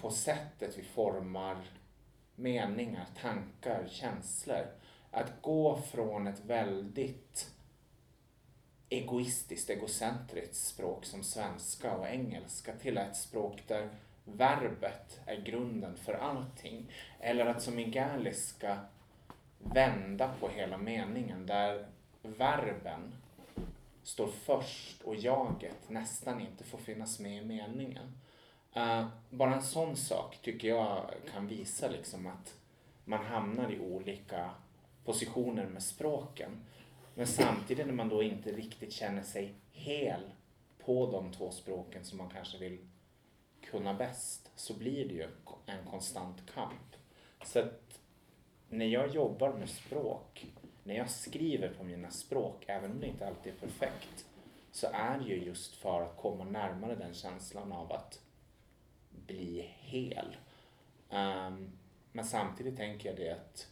på 0.00 0.10
sättet 0.10 0.78
vi 0.78 0.82
formar 0.82 1.56
meningar, 2.34 3.06
tankar, 3.20 3.88
känslor. 3.90 4.66
Att 5.10 5.42
gå 5.42 5.76
från 5.76 6.26
ett 6.26 6.44
väldigt 6.44 7.50
egoistiskt, 8.88 9.70
egocentriskt 9.70 10.66
språk 10.66 11.04
som 11.04 11.22
svenska 11.22 11.96
och 11.96 12.06
engelska 12.06 12.72
till 12.72 12.98
ett 12.98 13.16
språk 13.16 13.62
där 13.66 13.90
verbet 14.24 15.20
är 15.26 15.40
grunden 15.40 15.96
för 15.96 16.14
allting. 16.14 16.92
Eller 17.20 17.46
att 17.46 17.62
som 17.62 17.78
i 17.78 17.84
galiska 17.84 18.80
vända 19.58 20.34
på 20.40 20.48
hela 20.48 20.78
meningen 20.78 21.46
där 21.46 21.86
verben 22.22 23.14
står 24.02 24.26
först 24.26 25.02
och 25.02 25.16
jaget 25.16 25.88
nästan 25.88 26.40
inte 26.40 26.64
får 26.64 26.78
finnas 26.78 27.20
med 27.20 27.42
i 27.42 27.46
meningen. 27.46 28.18
Uh, 28.76 29.06
bara 29.30 29.54
en 29.54 29.62
sån 29.62 29.96
sak 29.96 30.38
tycker 30.42 30.68
jag 30.68 31.10
kan 31.32 31.46
visa 31.46 31.88
liksom 31.88 32.26
att 32.26 32.54
man 33.04 33.24
hamnar 33.24 33.72
i 33.72 33.78
olika 33.80 34.50
positioner 35.04 35.66
med 35.66 35.82
språken. 35.82 36.50
Men 37.14 37.26
samtidigt 37.26 37.86
när 37.86 37.94
man 37.94 38.08
då 38.08 38.22
inte 38.22 38.52
riktigt 38.52 38.92
känner 38.92 39.22
sig 39.22 39.54
hel 39.72 40.20
på 40.84 41.10
de 41.10 41.32
två 41.32 41.50
språken 41.50 42.04
som 42.04 42.18
man 42.18 42.28
kanske 42.28 42.58
vill 42.58 42.78
kunna 43.70 43.94
bäst 43.94 44.50
så 44.56 44.74
blir 44.74 45.08
det 45.08 45.14
ju 45.14 45.28
en 45.66 45.86
konstant 45.90 46.50
kamp. 46.54 46.96
Så 47.44 47.58
att 47.58 47.85
när 48.68 48.86
jag 48.86 49.14
jobbar 49.14 49.52
med 49.52 49.68
språk, 49.68 50.46
när 50.84 50.94
jag 50.94 51.10
skriver 51.10 51.68
på 51.68 51.84
mina 51.84 52.10
språk, 52.10 52.64
även 52.66 52.90
om 52.90 53.00
det 53.00 53.06
inte 53.06 53.26
alltid 53.26 53.52
är 53.52 53.56
perfekt, 53.56 54.26
så 54.72 54.86
är 54.92 55.18
det 55.18 55.24
ju 55.24 55.44
just 55.44 55.76
för 55.76 56.02
att 56.02 56.16
komma 56.16 56.44
närmare 56.44 56.94
den 56.94 57.14
känslan 57.14 57.72
av 57.72 57.92
att 57.92 58.20
bli 59.10 59.70
hel. 59.78 60.36
Um, 61.10 61.72
men 62.12 62.24
samtidigt 62.24 62.76
tänker 62.76 63.08
jag 63.08 63.18
det 63.18 63.30
att 63.30 63.68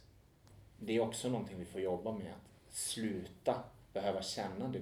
det 0.79 0.95
är 0.95 0.99
också 0.99 1.29
någonting 1.29 1.59
vi 1.59 1.65
får 1.65 1.81
jobba 1.81 2.11
med, 2.11 2.33
att 2.33 2.75
sluta 2.75 3.63
behöva 3.93 4.21
känna 4.21 4.67
det 4.67 4.81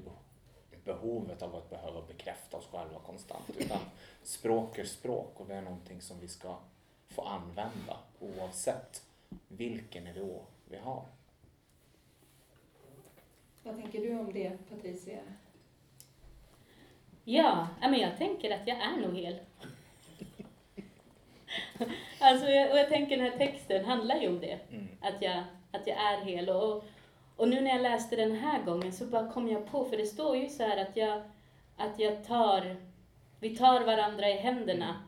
behovet 0.85 1.41
av 1.41 1.55
att 1.55 1.69
behöva 1.69 2.01
bekräfta 2.01 2.57
oss 2.57 2.67
själva 2.71 2.99
konstant. 2.99 3.49
Utan 3.57 3.79
språk 4.23 4.77
är 4.77 4.85
språk 4.85 5.39
och 5.39 5.47
det 5.47 5.55
är 5.55 5.61
någonting 5.61 6.01
som 6.01 6.19
vi 6.19 6.27
ska 6.27 6.57
få 7.09 7.21
använda 7.21 7.97
oavsett 8.19 9.03
vilken 9.47 10.03
nivå 10.03 10.45
vi 10.65 10.77
har. 10.77 11.05
Vad 13.63 13.75
tänker 13.75 14.01
du 14.01 14.19
om 14.19 14.33
det, 14.33 14.57
Patricia? 14.69 15.19
Ja, 17.23 17.67
men 17.81 17.99
jag 17.99 18.17
tänker 18.17 18.51
att 18.51 18.67
jag 18.67 18.77
är 18.77 18.97
nog 18.97 19.17
hel. 19.17 19.35
alltså, 22.19 22.47
jag, 22.47 22.71
och 22.71 22.77
jag 22.77 22.89
tänker 22.89 23.17
den 23.17 23.31
här 23.31 23.37
texten 23.37 23.85
handlar 23.85 24.15
ju 24.21 24.27
om 24.27 24.39
det. 24.39 24.59
Mm. 24.71 24.87
Att, 25.01 25.21
jag, 25.21 25.43
att 25.71 25.87
jag 25.87 25.97
är 25.97 26.21
hel. 26.21 26.49
Och, 26.49 26.83
och 27.35 27.49
nu 27.49 27.61
när 27.61 27.69
jag 27.69 27.81
läste 27.81 28.15
den 28.15 28.31
här 28.31 28.63
gången 28.63 28.93
så 28.93 29.05
bara 29.05 29.31
kom 29.31 29.47
jag 29.49 29.71
på, 29.71 29.85
för 29.85 29.97
det 29.97 30.05
står 30.05 30.37
ju 30.37 30.49
så 30.49 30.63
här 30.63 30.77
att 30.77 30.97
jag, 30.97 31.21
att 31.77 31.99
jag 31.99 32.25
tar, 32.25 32.75
vi 33.39 33.57
tar 33.57 33.81
varandra 33.81 34.29
i 34.29 34.37
händerna 34.37 35.03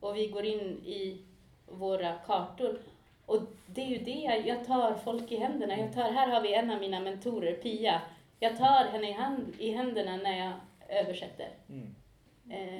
och 0.00 0.16
vi 0.16 0.26
går 0.26 0.44
in 0.44 0.60
i 0.84 1.24
våra 1.66 2.12
kartor. 2.12 2.78
Och 3.26 3.42
ju 3.90 3.98
det, 3.98 4.42
jag 4.46 4.64
tar 4.64 4.94
folk 4.94 5.32
i 5.32 5.36
händerna. 5.36 5.78
Jag 5.78 5.92
tar, 5.92 6.12
här 6.12 6.28
har 6.28 6.40
vi 6.40 6.54
en 6.54 6.70
av 6.70 6.80
mina 6.80 7.00
mentorer, 7.00 7.54
Pia. 7.54 8.02
Jag 8.38 8.58
tar 8.58 8.84
henne 8.84 9.10
i, 9.10 9.12
hand, 9.12 9.54
i 9.58 9.70
händerna 9.70 10.16
när 10.16 10.38
jag 10.38 10.52
översätter. 10.88 11.48
Mm. 11.68 11.94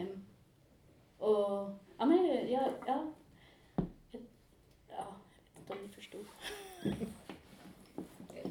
Um, 0.03 0.25
och, 1.19 1.71
ja 1.99 2.07
men, 2.07 2.51
ja, 2.51 2.69
ja. 2.87 3.13
Ja, 4.89 5.15
jag 5.55 5.55
vet 5.55 5.59
inte 5.61 5.73
om 5.73 5.79
ni 5.83 5.89
förstod. 5.89 6.27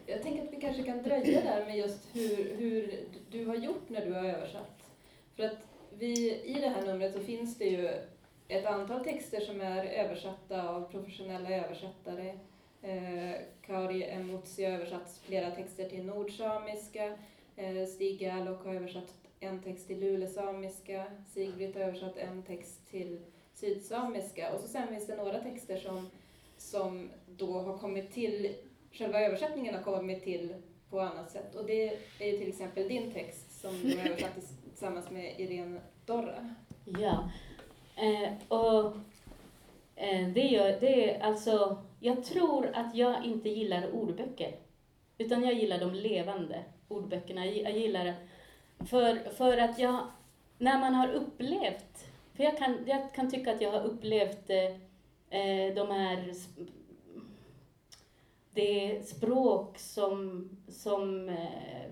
Jag 0.06 0.22
tänker 0.22 0.44
att 0.44 0.54
vi 0.54 0.62
kanske 0.62 0.84
kan 0.84 1.04
dröja 1.04 1.42
där 1.42 1.66
med 1.66 1.78
just 1.78 2.16
hur, 2.16 2.58
hur 2.58 3.04
du 3.32 3.46
har 3.46 3.56
gjort 3.56 3.90
när 3.90 4.06
du 4.06 4.14
har 4.14 4.24
översatt. 4.24 4.92
För 5.36 5.44
att 5.44 5.58
vi, 5.98 6.42
i 6.44 6.54
det 6.54 6.70
här 6.70 6.86
numret 6.86 7.14
så 7.14 7.20
finns 7.20 7.58
det 7.58 7.66
ju 7.66 7.90
ett 8.48 8.66
antal 8.66 9.04
texter 9.04 9.40
som 9.40 9.62
är 9.62 9.86
översatta 9.86 10.70
av 10.70 10.92
professionella 10.92 11.50
översättare. 11.50 12.40
Eh, 12.82 13.36
Kari 13.62 14.04
Emotsi 14.04 14.66
har 14.66 14.72
översatt 14.72 15.20
flera 15.24 15.52
texter 15.52 15.90
till 15.90 16.06
nordsamiska. 16.06 17.18
Eh, 17.56 17.86
Stig 17.86 18.22
Gärlock 18.22 18.66
har 18.66 18.74
översatt 18.74 19.14
en 19.40 19.62
text 19.62 19.88
till 19.88 20.00
lulesamiska. 20.00 21.06
Sigbritt 21.34 21.76
har 21.76 21.82
översatt 21.82 22.18
en 22.18 22.44
text 22.44 22.88
till 22.90 23.20
sydsamiska. 23.54 24.54
Och 24.54 24.62
så 24.62 24.68
sen 24.68 24.88
finns 24.88 25.08
det 25.08 25.16
några 25.16 25.40
texter 25.40 25.78
som, 25.78 26.10
som 26.58 27.10
då 27.28 27.60
har 27.60 27.78
kommit 27.78 28.12
till, 28.12 28.56
själva 28.92 29.22
översättningen 29.22 29.76
har 29.76 29.82
kommit 29.82 30.24
till 30.24 30.56
på 30.90 31.00
annat 31.00 31.32
sätt. 31.32 31.56
Och 31.56 31.66
det 31.66 31.88
är 32.20 32.32
ju 32.32 32.38
till 32.38 32.50
exempel 32.50 32.88
din 32.88 33.12
text 33.12 33.62
som 33.62 33.82
du 33.82 33.98
har 33.98 34.06
översatt 34.08 34.36
tillsammans 34.70 35.10
med 35.10 35.40
Irene 35.40 35.82
Dorra. 36.06 36.56
Ja. 36.86 37.30
Eh, 37.96 38.34
och 38.48 38.86
eh, 39.96 40.28
det, 40.28 40.42
gör, 40.42 40.80
det 40.80 41.10
är 41.10 41.20
alltså, 41.20 41.78
jag 42.00 42.24
tror 42.24 42.70
att 42.74 42.96
jag 42.96 43.26
inte 43.26 43.50
gillar 43.50 43.92
ordböcker. 43.92 44.56
Utan 45.18 45.44
jag 45.44 45.54
gillar 45.54 45.80
de 45.80 45.94
levande 45.94 46.64
ordböckerna. 46.88 47.46
Jag 47.46 47.78
gillar 47.78 48.16
för, 48.90 49.30
för 49.30 49.58
att 49.58 49.80
jag, 49.80 50.08
när 50.58 50.80
man 50.80 50.94
har 50.96 51.08
upplevt, 51.08 52.06
för 52.34 52.44
jag 52.44 52.58
kan, 52.58 52.78
jag 52.88 53.14
kan 53.14 53.32
tycka 53.32 53.56
att 53.56 53.62
jag 53.62 53.72
har 53.72 53.82
upplevt 53.82 54.50
eh, 54.50 54.76
eh 55.40 55.76
de 55.76 55.92
här 55.92 56.34
det 58.54 59.08
språk 59.08 59.78
som, 59.78 60.50
som, 60.68 61.30
eh, 61.30 61.92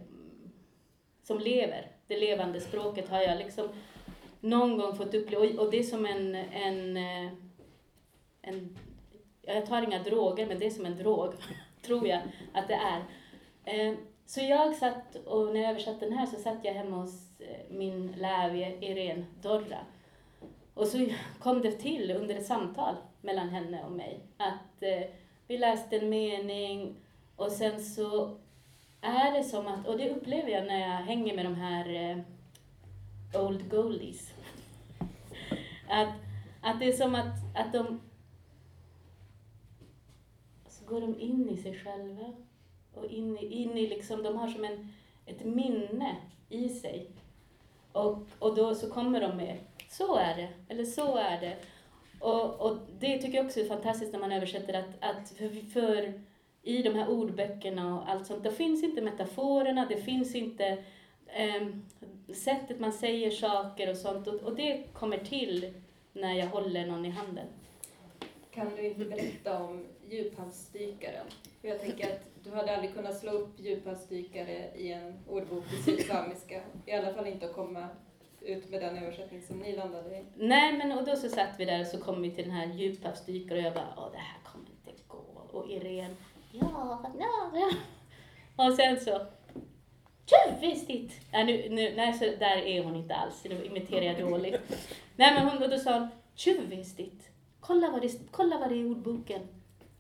som 1.24 1.40
lever, 1.40 1.92
det 2.08 2.20
levande 2.20 2.62
språket 2.62 3.10
har 3.10 3.22
jag 3.22 3.38
liksom 3.38 3.70
någon 4.40 4.78
gång 4.78 4.96
fått 4.96 5.14
uppleva, 5.14 5.62
och 5.62 5.72
det 5.72 5.80
är 5.80 5.84
som 5.84 6.06
en, 6.06 6.36
en, 6.36 6.98
eh, 6.98 7.32
en 8.42 8.78
jag 9.56 9.66
tar 9.66 9.82
inga 9.82 10.04
droger, 10.04 10.48
men 10.48 10.60
det 10.60 10.66
är 10.66 10.70
som 10.70 10.86
en 10.86 10.98
drog, 10.98 11.34
tror 11.82 12.08
jag 12.08 12.22
att 12.54 12.68
det 12.68 12.74
är. 12.74 13.04
Eh, 13.66 13.96
så 14.26 14.42
jag 14.42 14.76
satt, 14.76 15.16
och 15.16 15.54
när 15.54 15.62
jag 15.62 15.70
översatte 15.70 16.06
den 16.06 16.18
här 16.18 16.26
så 16.26 16.36
satt 16.36 16.66
jag 16.66 16.74
hemma 16.74 16.98
hos 16.98 17.42
eh, 17.42 17.70
min 17.70 18.12
lärare 18.12 18.78
Irene 18.82 19.26
Dorra. 19.42 19.80
Och 20.74 20.88
så 20.88 21.08
kom 21.40 21.62
det 21.62 21.72
till 21.72 22.12
under 22.12 22.36
ett 22.36 22.46
samtal 22.46 22.96
mellan 23.22 23.50
henne 23.50 23.84
och 23.86 23.92
mig 23.92 24.20
att 24.38 24.84
eh, 24.84 25.10
vi 25.48 25.58
läste 25.58 25.98
en 25.98 26.10
mening 26.10 26.96
och 27.36 27.52
sen 27.52 27.84
så 27.84 28.38
är 29.02 29.32
det 29.32 29.44
som 29.44 29.68
att, 29.68 29.88
och 29.88 29.98
det 29.98 30.10
upplever 30.10 30.50
jag 30.50 30.68
när 30.68 30.80
jag 30.80 31.04
hänger 31.06 31.36
med 31.36 31.46
de 31.46 31.56
här 31.56 32.24
old 33.34 33.70
goldies, 33.70 34.34
att, 35.90 36.14
att 36.62 36.80
det 36.80 36.86
är 36.86 36.92
som 36.92 37.16
att, 37.16 37.56
att 37.56 37.74
de 37.74 38.00
går 40.90 41.02
de 41.02 41.20
in 41.20 41.50
i 41.50 41.58
sig 41.58 41.80
själva 41.80 42.34
och 42.94 43.06
in 43.06 43.38
i, 43.38 43.46
in 43.46 43.78
i 43.78 43.88
liksom, 43.88 44.24
de 44.24 44.38
har 44.38 44.48
som 44.48 44.64
en, 44.64 44.94
ett 45.26 45.46
minne 45.46 46.16
i 46.50 46.70
sig. 46.70 47.08
Och, 47.92 48.18
och 48.40 48.56
då 48.56 48.76
så 48.76 48.90
kommer 48.90 49.22
de 49.22 49.38
med, 49.38 49.58
så 49.90 50.16
är 50.16 50.36
det, 50.36 50.50
eller 50.70 50.86
så 50.86 51.18
är 51.18 51.42
det. 51.42 51.58
Och, 52.20 52.62
och 52.62 52.78
det 53.00 53.18
tycker 53.18 53.38
jag 53.38 53.46
också 53.46 53.60
är 53.60 53.66
fantastiskt 53.66 54.14
när 54.14 54.20
man 54.20 54.32
översätter 54.32 54.74
att, 54.74 54.90
att 55.00 55.30
för, 55.30 55.50
för 55.50 56.14
i 56.64 56.84
de 56.84 56.96
här 56.96 57.10
ordböckerna 57.10 57.96
och 57.96 58.10
allt 58.10 58.28
sånt, 58.28 58.44
då 58.44 58.52
finns 58.52 58.84
inte 58.84 59.02
metaforerna, 59.02 59.86
det 59.86 59.98
finns 59.98 60.36
inte 60.36 60.84
eh, 61.28 61.68
sättet 62.34 62.80
man 62.80 62.94
säger 62.94 63.32
saker 63.32 63.90
och 63.90 63.98
sånt 63.98 64.28
och, 64.28 64.34
och 64.34 64.56
det 64.56 64.84
kommer 64.94 65.18
till 65.18 65.74
när 66.14 66.34
jag 66.34 66.48
håller 66.48 66.86
någon 66.86 67.06
i 67.06 67.10
handen. 67.10 67.48
Kan 68.52 68.76
du 68.76 68.88
inte 68.88 69.06
berätta 69.06 69.64
om 69.64 69.86
djuphavsdykaren? 70.10 71.26
För 71.62 71.68
jag 71.68 71.82
tänker 71.82 72.14
att 72.14 72.22
du 72.44 72.52
hade 72.52 72.76
aldrig 72.76 72.94
kunnat 72.94 73.20
slå 73.20 73.32
upp 73.32 73.60
djuphavsdykare 73.60 74.72
i 74.76 74.92
en 74.92 75.14
ordbok 75.28 75.64
i 75.74 75.84
sydsamiska. 75.84 76.62
I 76.86 76.92
alla 76.92 77.14
fall 77.14 77.28
inte 77.28 77.46
att 77.46 77.54
komma 77.54 77.88
ut 78.42 78.70
med 78.70 78.82
den 78.82 78.98
översättning 78.98 79.42
som 79.42 79.60
ni 79.60 79.76
landade 79.76 80.18
i. 80.18 80.26
Nej, 80.36 80.78
men 80.78 80.92
och 80.92 81.06
då 81.06 81.16
så 81.16 81.30
satt 81.30 81.60
vi 81.60 81.66
där 81.66 81.82
och 81.82 81.88
så 81.88 81.98
kom 81.98 82.22
vi 82.22 82.32
till 82.32 82.44
den 82.44 82.54
här 82.54 82.74
djuphavsdykaren 82.74 83.60
och 83.60 83.68
jag 83.68 83.74
bara, 83.74 83.94
åh 83.98 84.12
det 84.12 84.18
här 84.18 84.40
kommer 84.44 84.70
inte 84.70 85.04
gå. 85.08 85.18
Och 85.52 85.72
Irene, 85.72 86.16
ja, 86.52 87.12
ja, 87.20 87.52
ja. 87.54 87.70
Och 88.66 88.74
sen 88.74 89.00
så, 89.00 89.22
tjuvvistigt! 90.26 91.14
Ja, 91.32 91.44
nu, 91.44 91.70
nu, 91.70 91.94
nej, 91.96 92.14
så 92.14 92.26
där 92.26 92.58
är 92.58 92.84
hon 92.84 92.96
inte 92.96 93.16
alls, 93.16 93.44
nu 93.44 93.66
imiterar 93.66 94.02
jag 94.02 94.20
dåligt. 94.20 94.62
nej, 95.16 95.34
men 95.34 95.48
hon, 95.48 95.64
och 95.64 95.70
då 95.70 95.78
sa 95.78 96.00
hon, 96.00 96.08
tjuvvistigt. 96.36 97.30
Kolla 97.60 97.90
vad, 97.92 98.02
det, 98.02 98.32
kolla 98.32 98.60
vad 98.60 98.70
det 98.70 98.76
är 98.76 98.80
i 98.80 98.86
ordboken. 98.86 99.48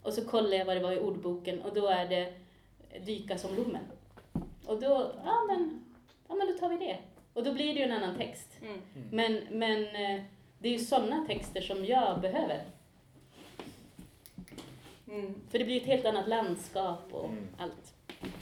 Och 0.07 0.13
så 0.13 0.25
kollade 0.25 0.55
jag 0.55 0.65
vad 0.65 0.75
det 0.75 0.83
var 0.83 0.91
i 0.91 0.99
ordboken 0.99 1.61
och 1.61 1.73
då 1.73 1.87
är 1.87 2.07
det 2.09 2.33
dyka 3.05 3.37
som 3.37 3.55
lommen. 3.55 3.83
Och 4.65 4.79
då, 4.79 5.11
ja 5.25 5.43
men, 5.47 5.85
ja 6.27 6.35
men 6.35 6.47
då 6.47 6.53
tar 6.53 6.69
vi 6.69 6.77
det. 6.77 6.97
Och 7.33 7.43
då 7.43 7.53
blir 7.53 7.73
det 7.73 7.79
ju 7.79 7.85
en 7.85 7.91
annan 7.91 8.17
text. 8.17 8.47
Mm. 8.61 8.81
Men, 9.11 9.41
men 9.51 9.83
eh, 9.83 10.23
det 10.59 10.69
är 10.69 10.73
ju 10.73 10.79
sådana 10.79 11.25
texter 11.27 11.61
som 11.61 11.85
jag 11.85 12.21
behöver. 12.21 12.63
Mm. 15.07 15.35
För 15.49 15.59
det 15.59 15.65
blir 15.65 15.81
ett 15.81 15.87
helt 15.87 16.05
annat 16.05 16.27
landskap 16.27 17.03
och 17.11 17.25
mm. 17.25 17.47
allt. 17.57 17.93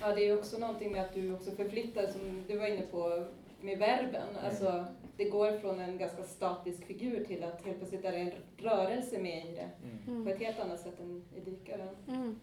Ja, 0.01 0.15
det 0.15 0.27
är 0.27 0.37
också 0.37 0.57
någonting 0.57 0.91
med 0.91 1.01
att 1.01 1.13
du 1.13 1.33
också 1.33 1.51
förflyttar, 1.51 2.07
som 2.07 2.43
du 2.47 2.57
var 2.57 2.67
inne 2.67 2.81
på, 2.81 3.25
med 3.65 3.77
verben. 3.77 4.29
Mm. 4.29 4.45
Alltså, 4.45 4.85
det 5.17 5.25
går 5.25 5.57
från 5.57 5.79
en 5.79 5.97
ganska 5.97 6.23
statisk 6.23 6.85
figur 6.85 7.25
till 7.25 7.43
att 7.43 7.65
helt 7.65 7.77
plötsligt 7.77 8.05
är 8.05 8.11
det 8.11 8.17
en 8.17 8.31
rörelse 8.57 9.19
med 9.19 9.45
i 9.45 9.51
det. 9.51 9.69
Mm. 10.07 10.25
På 10.25 10.31
ett 10.31 10.39
helt 10.39 10.59
annat 10.59 10.79
sätt 10.79 10.99
än 10.99 11.23
i 11.35 11.39
dykaren. 11.39 11.95
Mm. 12.07 12.39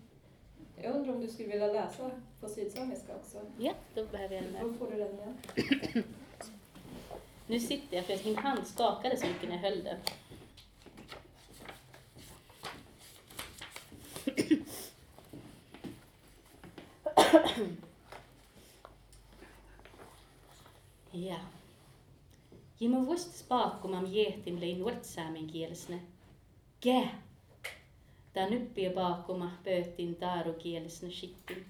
Jag 0.83 0.95
undrar 0.95 1.13
om 1.15 1.21
du 1.21 1.29
skulle 1.29 1.49
vilja 1.49 1.67
läsa 1.67 2.11
på 2.41 2.49
sydsamiska 2.49 3.17
också? 3.17 3.41
Ja, 3.59 3.73
då 3.95 4.05
behöver 4.05 4.35
jag 4.35 4.45
den 4.45 4.53
där. 4.53 4.63
Då 4.63 4.73
får 4.73 4.91
du 4.91 4.99
den 4.99 5.15
igen. 5.15 5.39
Nu 7.47 7.61
sitter 7.61 7.97
jag 7.97 8.07
för 8.07 8.15
att 8.15 8.25
min 8.25 8.37
hand 8.37 8.67
skakade 8.67 9.17
så 9.17 9.27
mycket 9.27 9.49
när 9.49 9.57
jag 9.57 9.63
höll 9.63 9.85
den. 9.85 9.97
Jā. 21.13 21.37
Ja 22.81 22.89
man 22.89 23.07
vusts 23.07 23.43
paakkumam 23.49 24.07
jehtim 24.13 24.61
lei 24.61 24.75
nuortsaamen 24.75 25.47
kielesne. 25.47 26.01
Gä. 26.83 27.09
Tää 28.33 28.49
nyppiä 28.51 28.91
paakkuma 28.91 29.51
pöhtin 29.65 30.17
taaru 30.17 30.53
kielesne 30.53 31.11
shittin. 31.11 31.67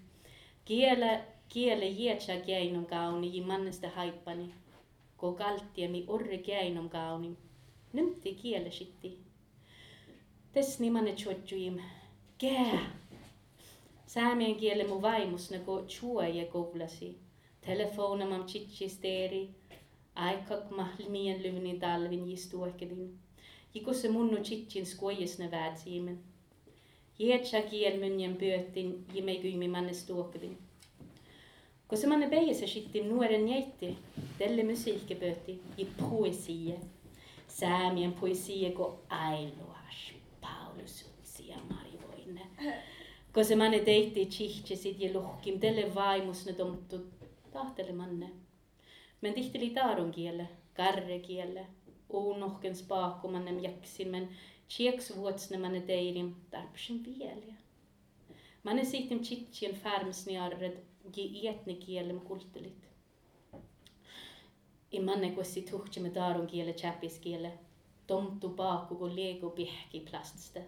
Kiele, 0.64 1.24
kiele 1.48 1.86
jetsä 1.86 2.36
käinon 2.36 2.86
kauni, 2.86 3.36
jimannesta 3.36 3.88
haippani. 3.88 4.54
Ko 5.16 5.32
kaltiemi 5.32 6.04
orre 6.06 6.38
käinon 6.38 6.90
kauni. 6.90 7.36
Nymtti 7.92 8.34
kiele 8.34 8.70
shitti. 8.70 9.18
Tess 10.52 10.80
nimanne 10.80 11.12
tjotjuim. 11.12 11.80
Gä. 12.40 12.78
Saamien 14.06 14.56
kiele 14.56 14.86
mu 14.86 15.02
vaimusne 15.02 15.58
ko 15.58 15.82
tjuaje 15.82 16.44
koulasi. 16.44 17.18
Telefonamam 17.66 18.44
chichisteeri. 18.46 19.50
Aikak 20.14 20.70
mahlimien 20.70 21.42
lyvni 21.42 21.78
talvin 21.80 22.30
jistuohkedin. 22.30 23.18
Jikusse 23.74 24.08
munnu 24.08 24.36
chichin 24.44 24.86
skuojesne 24.86 25.50
väätsiimen. 25.50 26.18
Jeetsa 27.18 27.62
kielmynjen 27.62 28.36
pyöttin 28.36 29.06
jimeikyimi 29.14 29.68
manne 29.68 29.92
stuohkedin. 29.92 30.58
Kun 31.88 31.98
se 31.98 32.06
manne 32.06 32.28
beijässä 32.28 32.66
sitten 32.66 33.08
nuoren 33.08 33.48
jäitti, 33.48 33.98
tälle 34.38 34.64
musiikkiböti 34.64 35.60
i 35.78 35.86
poesie. 36.00 36.78
Säämien 37.48 38.12
poesie 38.12 38.70
ko 38.70 39.00
ailoas, 39.08 40.12
Paulus 40.40 41.04
utsia 41.18 41.56
marivoinne. 41.70 42.40
Kun 43.34 43.44
se 43.44 43.56
manne 43.56 43.78
teitti 43.78 44.28
sit 44.30 45.00
ja 45.00 45.12
luhkim, 45.12 45.60
tälle 45.60 45.94
vaimus 45.94 46.46
ne 46.46 46.52
tomttu 46.52 47.00
tahtele 47.52 47.92
manne. 47.92 48.30
Men 49.20 49.34
tihteli 49.34 49.70
taarun 49.70 50.10
kielle, 50.10 50.48
karre 50.74 51.18
kielle, 51.18 51.66
uunohken 52.10 52.76
spaakumannem 52.76 53.62
jaksin, 53.64 54.08
men 54.10 54.28
tjeks 54.68 55.16
vuotsne 55.16 55.58
manne 55.58 55.80
teirim 55.80 56.34
tarpsen 56.50 57.04
vielä. 57.04 57.54
Manne 58.64 58.84
siitim 58.84 59.22
chitsien 59.22 59.74
färmsni 59.74 60.38
arred, 60.38 60.76
gi 61.12 61.48
etne 61.48 61.74
kielem 61.74 62.20
kultelit. 62.20 62.88
I 64.92 65.00
manne 65.00 65.30
kusi 65.30 65.62
tuhti 65.62 66.00
me 66.00 66.14
darun 66.14 66.46
kiele 66.46 66.72
chapis 66.72 67.18
kiele, 67.18 67.52
tomtu 68.06 68.48
paaku 68.48 68.94
kun 68.94 69.14
liego 69.16 69.50
pihki 69.50 70.00
plastste. 70.10 70.64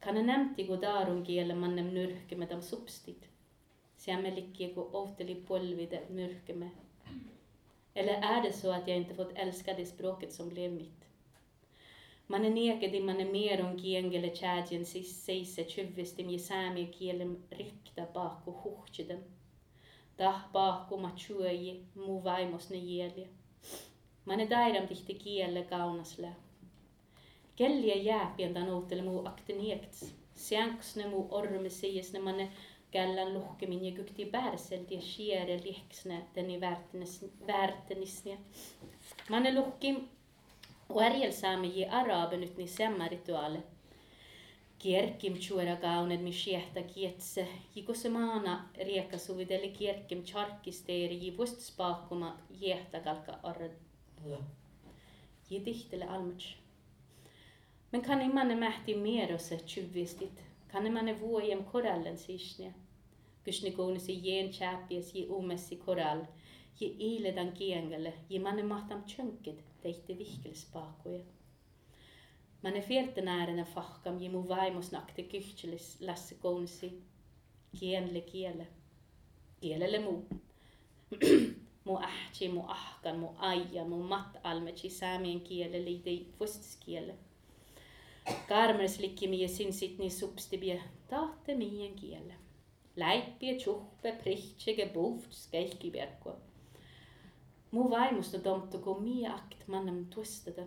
Kana 0.00 0.22
nämti 0.22 0.64
kun 0.64 0.82
darun 0.82 1.22
kiele 1.22 1.54
mannem 1.54 1.94
nyrkeme 1.94 2.46
tam 2.46 2.62
substit. 2.62 3.29
Siammelikki 4.00 4.68
kun 4.74 4.94
ohteli 5.00 5.34
polvide 5.34 6.00
med. 6.08 6.70
Eller 7.94 8.12
är 8.12 8.42
det 8.42 8.52
så 8.52 8.72
att 8.72 8.88
jag 8.88 8.96
inte 8.96 9.14
fått 9.14 9.32
älska 9.34 9.74
det 9.74 9.86
språket 9.86 10.32
som 10.32 10.48
blev 10.48 10.72
mitt? 10.72 11.04
Man 12.26 12.44
är 12.44 12.50
nekad 12.50 12.94
i 12.94 13.00
man 13.00 13.20
är 13.20 13.32
mer 13.32 13.64
om 13.64 13.78
kiengele 13.78 14.36
tjädjen 14.36 14.84
seise 14.86 15.64
tjuvestim 15.64 16.30
jesäämi 16.30 16.92
kielem 16.92 17.42
rikta 17.50 18.06
baku 18.14 18.50
och 18.50 18.62
huhtjeden 18.64 19.24
baku 20.52 20.96
matsuaji 20.96 21.86
muu 21.94 22.24
vaimos 22.24 22.70
ne 22.70 22.76
jieli. 22.76 23.28
Mane 24.24 24.46
dairam 24.50 24.88
tihti 24.88 25.14
kielle 25.14 25.62
kaunasle. 25.62 26.32
Kellie 27.56 28.02
jääpien 28.02 28.54
tan 28.54 28.70
outele 28.70 29.02
muu 29.02 29.26
akteneekts. 29.26 30.14
Sianksne 30.34 31.08
muu 31.08 31.26
ormesies 31.30 32.12
ne 32.12 32.18
manne 32.18 32.52
källan 32.90 33.34
luhkemin 33.34 33.84
ja 33.84 33.92
kykti 33.92 34.24
päärselti 34.24 35.00
siere 35.00 35.60
liheksnäyttäni 35.64 36.60
väärtänisne. 37.46 38.38
Manne 39.30 39.54
luhkim 39.54 40.08
Varjel 40.94 41.32
saami 41.32 41.86
araben 41.88 42.40
nyt 42.40 42.56
ni 42.56 42.66
semma 42.66 43.08
rituaale. 43.08 43.62
Kierkim 44.78 45.36
tjuera 45.38 45.76
kaunen 45.76 46.20
mi 46.20 46.32
siehta 46.32 46.82
kietse, 46.82 47.48
jikose 47.74 48.08
maana 48.08 48.68
riekasuviteli 48.84 49.68
kierkim 49.68 50.22
charkisteeri 50.24 51.18
jivust 51.26 51.60
spaakuma 51.60 52.38
jiehta 52.60 53.00
kalka 53.00 53.38
arre. 53.42 53.70
Jidihtele 55.50 56.04
almuts. 56.04 56.56
Men 57.92 58.02
kan 58.02 58.34
manne 58.34 58.54
mähti 58.54 58.94
mer 58.94 59.34
osse 59.34 59.56
tjuvvistit, 59.56 60.42
kan 60.72 60.92
manne 60.92 61.20
vuojem 61.20 61.64
korallen 61.64 62.18
sisne. 62.18 62.74
Küşnigounusi 63.44 64.14
jen 64.26 64.50
chäpies 64.52 65.14
ji 65.14 65.26
umessi 65.28 65.76
koral, 65.76 66.24
ji 66.80 66.96
iiledan 67.08 67.52
kiengelle, 67.52 68.12
ji 68.30 68.38
manne 68.38 68.62
mahtam 68.62 69.02
tjönkit, 69.02 69.64
tehti 69.82 70.18
vihkelspaakuja. 70.18 71.24
Manne 72.62 72.82
fierten 72.82 73.28
äärena 73.28 73.64
fahkam, 73.64 74.20
ji 74.20 74.28
mu 74.28 74.48
vaimos 74.48 74.92
nakti 74.92 75.22
kyhtselis 75.22 75.96
lässi 76.00 76.34
kounsi, 76.34 76.92
kienle 77.78 78.20
kiele, 78.20 78.66
kielelle 79.60 79.98
mu. 79.98 80.14
mu 81.84 81.98
ähti, 81.98 82.48
mu 82.48 82.62
ahkan, 82.68 83.18
mu 83.18 83.28
aija, 83.38 83.84
mu 83.84 84.02
matalmetsi 84.02 84.90
saamien 84.90 85.40
kielelle, 85.40 85.90
idei 85.90 86.26
vuostiskielelle. 86.40 87.14
Karmers 88.48 88.98
likkimi 88.98 89.42
ja 89.42 89.48
sinsit 89.48 89.98
niin 89.98 90.10
substibie 90.10 90.82
tahte 91.08 91.54
mien 91.54 91.94
kielle. 91.94 92.34
läipie 93.00 93.56
tjuhve 93.58 94.12
prihtsige 94.22 94.86
buvts 94.94 95.46
kelki 95.52 95.90
peaku. 95.90 96.32
mu 97.70 97.90
vaimusta 97.90 98.38
tomtu, 98.38 98.78
kun 98.78 99.02
mia 99.02 99.34
akt 99.34 99.68
mannem 99.68 100.06
tuistada. 100.06 100.66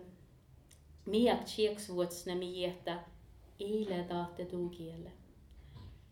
Mia 1.06 1.36
tsieks 1.36 1.88
vuotsne 1.88 2.34
mi 2.34 2.62
jätä 2.62 2.98
eile 3.60 4.04
taate 4.08 4.44
tuu 4.44 4.68
kiele. 4.68 5.12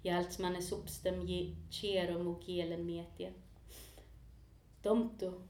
Ja 0.04 0.18
alts 0.18 0.38
manne 0.38 0.60
substem 0.60 1.22
ji 1.28 1.56
tsiero 1.70 2.18
mu 2.24 2.34
kielen 2.34 2.80
mietiä. 2.80 3.32
Tomtu, 4.82 5.42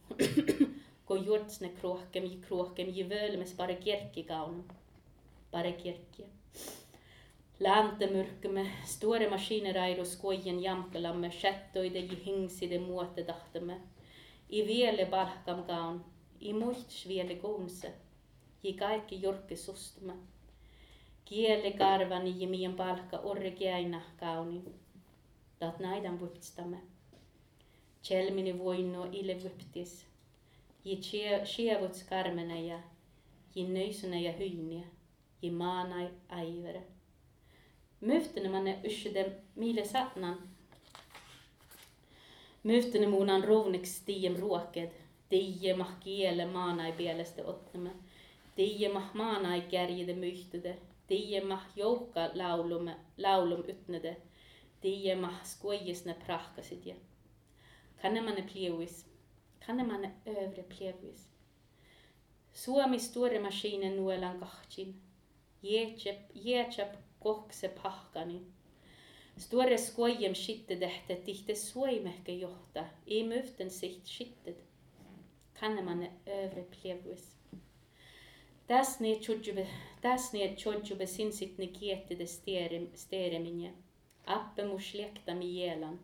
kun 1.07 1.25
juotsne 1.27 1.69
krohkem 1.69 2.25
ji 2.25 2.37
krohkem 2.37 2.89
ji 2.89 3.09
völmes 3.09 3.53
pare 3.57 3.77
kjerki 3.77 4.25
kaunum. 4.25 4.65
Pare 5.51 5.73
kjerki. 5.73 6.25
lääntemyrkkymme, 7.63 8.67
store 8.85 9.31
maskiiniraidos 9.31 10.17
kojen 10.17 10.63
jamkelamme, 10.63 11.31
shettoide 11.31 11.99
jihingside 11.99 12.79
muote 12.79 13.25
tahtamme. 13.25 13.81
I 14.49 14.67
vielä 14.67 15.07
palkkamkaan, 15.07 16.05
i 16.41 16.53
muist 16.53 17.09
vielä 17.09 17.35
kounse, 17.35 17.93
i 18.63 18.73
kaikki 18.73 19.23
jorkki 19.23 19.57
sustumme. 19.57 20.13
Kieli 21.25 21.73
karvani 21.73 22.35
jimien 22.37 22.75
palkka 22.75 23.19
orkeaina 23.19 24.01
kaunin, 24.17 24.75
dat 25.61 25.79
näiden 25.79 26.21
vuipstamme. 26.21 26.77
Tjelmini 28.03 28.59
voinno 28.59 29.09
ille 29.13 29.37
vuptis, 29.45 30.07
i 30.85 31.01
sievuts 31.45 32.05
karmene 32.05 32.63
ja, 32.63 32.79
i 33.55 33.65
nöysene 33.65 34.21
ja 34.21 34.33
hyiniä, 34.33 34.85
i 35.43 35.51
maanai 35.51 36.11
äivere. 36.29 36.83
Myftene 38.03 38.49
manne 38.49 38.81
yshydem 38.85 39.29
mille 39.55 39.85
satnan. 39.85 40.39
Myftene 42.63 43.07
muunan 43.07 43.45
rovniks 43.45 44.01
tiem 44.07 44.37
ruoked. 44.37 44.91
die 45.31 45.75
mah 45.75 45.93
kiele 46.01 46.45
maanai 46.47 46.93
pielestä 46.93 47.43
ottamme. 47.45 47.91
die 48.57 48.89
mah 48.89 49.15
maanai 49.15 49.61
kärjide 49.61 50.15
myhtede, 50.15 50.77
die 51.09 51.41
mah 51.41 51.67
joukka 51.77 52.31
laulum, 52.35 52.91
laulum 53.19 53.65
ytnede, 53.69 54.17
die 54.83 55.15
mah 55.15 55.45
skoijisne 55.45 56.15
prahkasidje. 56.15 56.97
Kannemane 58.03 58.43
pleuis, 58.53 59.07
kannemane 59.67 60.13
övre 60.27 60.63
pleuis. 60.63 61.29
Suomi 62.53 62.99
store 62.99 63.39
maskinen 63.39 63.97
nuelan 63.97 64.41
kahtsin, 64.41 65.01
jeetsep 65.63 66.33
kokse 66.43 67.12
pahkani. 67.83 68.41
Store 69.39 69.79
skojem 69.79 70.35
skittedehte 70.35 71.17
tihte 71.25 71.55
suimehke 71.55 72.33
johta, 72.33 72.85
ei 73.07 73.23
myften 73.25 73.71
siht 73.71 74.07
skitted. 74.07 74.57
Kannemane 75.61 76.11
övre 76.27 76.65
pleuis. 76.75 77.25
Täsni 78.67 79.17
tjodjube, 79.21 79.67
täsni 80.01 80.55
tjodjube 80.57 81.07
sinsitni 81.07 81.69
kietide 81.69 82.27
stereminje. 82.95 83.73
Appe 84.27 84.65
mu 84.65 84.79
slekta 84.79 85.35
mi 85.35 85.49
jelan. 85.57 85.99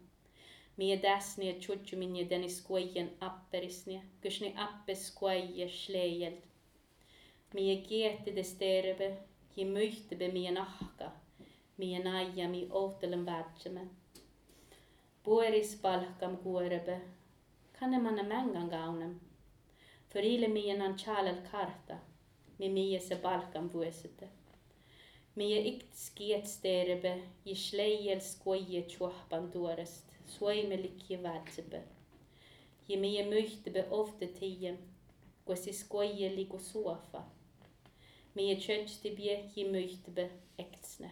Mie 0.77 0.97
täsni 1.03 1.55
tjodjuminje 1.61 2.25
deni 2.31 2.49
skojen 2.51 3.11
apperisne, 3.21 4.03
kusni 4.23 4.53
appe 4.57 4.95
skoje 4.95 5.69
slejeld. 5.69 6.45
Mie 7.55 7.77
kietide 7.83 8.45
sterebe, 8.45 9.17
ji 9.59 9.65
myhtebe 9.65 10.29
mie 10.33 10.51
nahka, 10.55 11.07
mie 11.77 11.99
naija 11.99 12.49
mi 12.49 12.61
ootelen 12.81 13.25
värtseme. 13.27 13.81
Pueris 15.25 15.73
palkam 15.83 16.37
kuorebe, 16.43 17.01
kanne 17.79 17.99
manne 17.99 18.23
mängan 18.23 18.69
gaunem. 18.71 19.21
För 20.09 20.23
ile 20.23 20.49
mien 20.49 20.83
an 20.83 20.99
chalel 20.99 21.41
karta, 21.51 21.97
mi 22.59 22.69
mie 22.69 23.01
se 23.01 23.17
balkan 23.17 23.69
vuosete. 23.73 24.29
Mie 25.35 25.59
ikt 25.71 25.95
skiet 25.95 26.47
sterebe, 26.49 27.23
i 27.45 27.55
sleijel 27.55 28.21
skoje 28.21 28.83
tjuahpan 28.83 29.51
tuorest, 29.51 30.15
suoime 30.27 30.77
likje 30.77 31.17
värtsebe. 31.17 31.83
Je 32.87 32.97
mie 32.97 33.27
myhtebe 33.27 33.85
ofte 33.91 34.27
tiem, 34.27 34.79
kosi 35.45 35.73
skoje 35.73 36.31
liku 36.37 36.59
suofa. 36.59 37.25
Mie 38.39 38.61
tjötstibje 38.61 39.51
je 39.55 39.65
myhtebe 39.71 40.29
ektsne. 40.57 41.11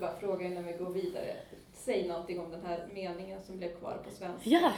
bara 0.00 0.16
fråga 0.20 0.46
innan 0.46 0.66
vi 0.66 0.72
går 0.72 0.90
vidare. 0.90 1.36
Säg 1.72 2.08
någonting 2.08 2.40
om 2.40 2.50
den 2.50 2.66
här 2.66 2.86
meningen 2.92 3.42
som 3.42 3.58
blev 3.58 3.78
kvar 3.78 4.02
på 4.04 4.10
svenska. 4.10 4.50
Ja, 4.50 4.72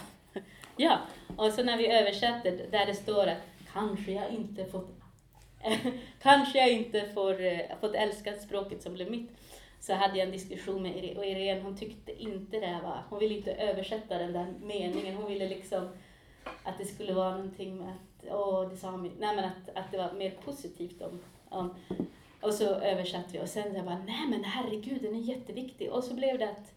ja. 0.77 0.99
och 1.37 1.53
så 1.53 1.63
när 1.63 1.77
vi 1.77 1.87
översätter 1.87 2.67
där 2.71 2.87
det 2.87 2.95
står 2.95 3.27
att 3.27 3.43
kanske 3.73 4.13
jag 4.13 4.31
inte 4.31 4.65
fått 4.65 4.89
kanske 6.23 6.59
jag 6.59 6.71
inte 6.71 7.09
får, 7.15 7.43
uh, 7.43 7.61
fått 7.81 7.95
älska 7.95 8.33
språket 8.33 8.83
som 8.83 8.95
blev 8.95 9.11
mitt. 9.11 9.31
Så 9.87 9.95
hade 9.95 10.19
jag 10.19 10.27
en 10.27 10.33
diskussion 10.33 10.83
med 10.83 10.97
Irene 10.97 11.19
och 11.19 11.27
Irene 11.27 11.61
hon 11.61 11.77
tyckte 11.77 12.23
inte 12.23 12.61
det 12.61 12.81
var, 12.83 13.05
hon 13.11 13.19
ville 13.19 13.35
inte 13.35 13.55
översätta 13.55 14.19
den 14.19 14.33
där 14.33 14.55
meningen. 14.63 15.15
Hon 15.15 15.27
ville 15.27 15.49
liksom 15.49 15.89
att 16.63 16.79
det 16.79 16.85
skulle 16.85 17.15
vara 17.15 17.37
någonting 17.37 17.77
med 17.77 17.89
att, 17.89 18.33
åh, 18.33 18.69
det 18.69 18.77
sa 18.77 18.97
mig, 18.97 19.11
nej 19.19 19.37
men 19.37 19.45
att, 19.45 19.69
att 19.75 19.91
det 19.91 19.99
var 19.99 20.13
mer 20.13 20.31
positivt 20.31 21.03
om, 21.03 21.21
om 21.49 21.75
och 22.41 22.55
så 22.55 22.75
översatte 22.75 23.33
vi 23.33 23.41
och 23.41 23.49
sen 23.49 23.75
jag 23.75 23.85
bara, 23.85 24.03
nej 24.07 24.27
men 24.29 24.45
herregud 24.45 25.03
den 25.03 25.15
är 25.15 25.21
jätteviktig. 25.21 25.93
Och 25.93 26.05
så 26.05 26.15
blev 26.15 26.39
det 26.39 26.51
att, 26.51 26.75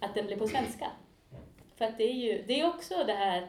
att 0.00 0.14
den 0.14 0.26
blev 0.26 0.38
på 0.38 0.48
svenska. 0.48 0.90
För 1.76 1.84
att 1.84 1.98
det 1.98 2.04
är 2.04 2.14
ju, 2.14 2.44
det 2.46 2.60
är 2.60 2.68
också 2.68 3.04
det 3.06 3.12
här 3.12 3.48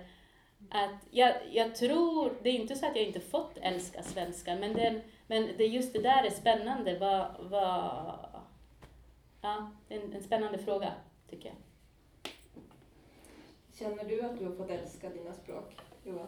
att 0.69 1.08
jag, 1.12 1.34
jag 1.51 1.75
tror, 1.75 2.34
det 2.43 2.49
är 2.49 2.54
inte 2.54 2.75
så 2.75 2.86
att 2.86 2.95
jag 2.95 3.06
inte 3.06 3.19
fått 3.19 3.58
älska 3.62 4.04
svenska, 4.04 4.56
men, 4.56 4.73
den, 4.73 5.01
men 5.27 5.49
det 5.58 5.65
just 5.65 5.93
det 5.93 6.01
där 6.01 6.23
är 6.23 6.30
spännande. 6.30 6.97
Vad, 6.99 7.25
vad, 7.39 8.31
ja, 9.41 9.71
det 9.88 9.95
är 9.95 10.01
en, 10.01 10.13
en 10.13 10.23
spännande 10.23 10.58
fråga, 10.58 10.93
tycker 11.30 11.49
jag. 11.49 11.58
Känner 13.73 14.04
du 14.04 14.21
att 14.21 14.39
du 14.39 14.45
har 14.45 14.56
fått 14.56 14.69
älska 14.69 15.10
dina 15.10 15.34
språk, 15.34 15.75
Johan? 16.04 16.27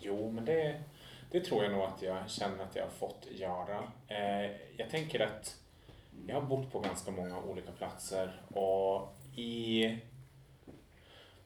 Jo, 0.00 0.30
men 0.30 0.44
det, 0.44 0.82
det 1.30 1.40
tror 1.40 1.62
jag 1.62 1.72
nog 1.72 1.82
att 1.82 2.02
jag 2.02 2.30
känner 2.30 2.64
att 2.64 2.76
jag 2.76 2.84
har 2.84 2.90
fått 2.90 3.26
göra. 3.30 3.92
Eh, 4.08 4.50
jag 4.76 4.90
tänker 4.90 5.20
att 5.20 5.60
jag 6.26 6.34
har 6.40 6.42
bott 6.42 6.72
på 6.72 6.80
ganska 6.80 7.10
många 7.10 7.42
olika 7.42 7.72
platser 7.72 8.42
och 8.48 9.14
i 9.36 9.98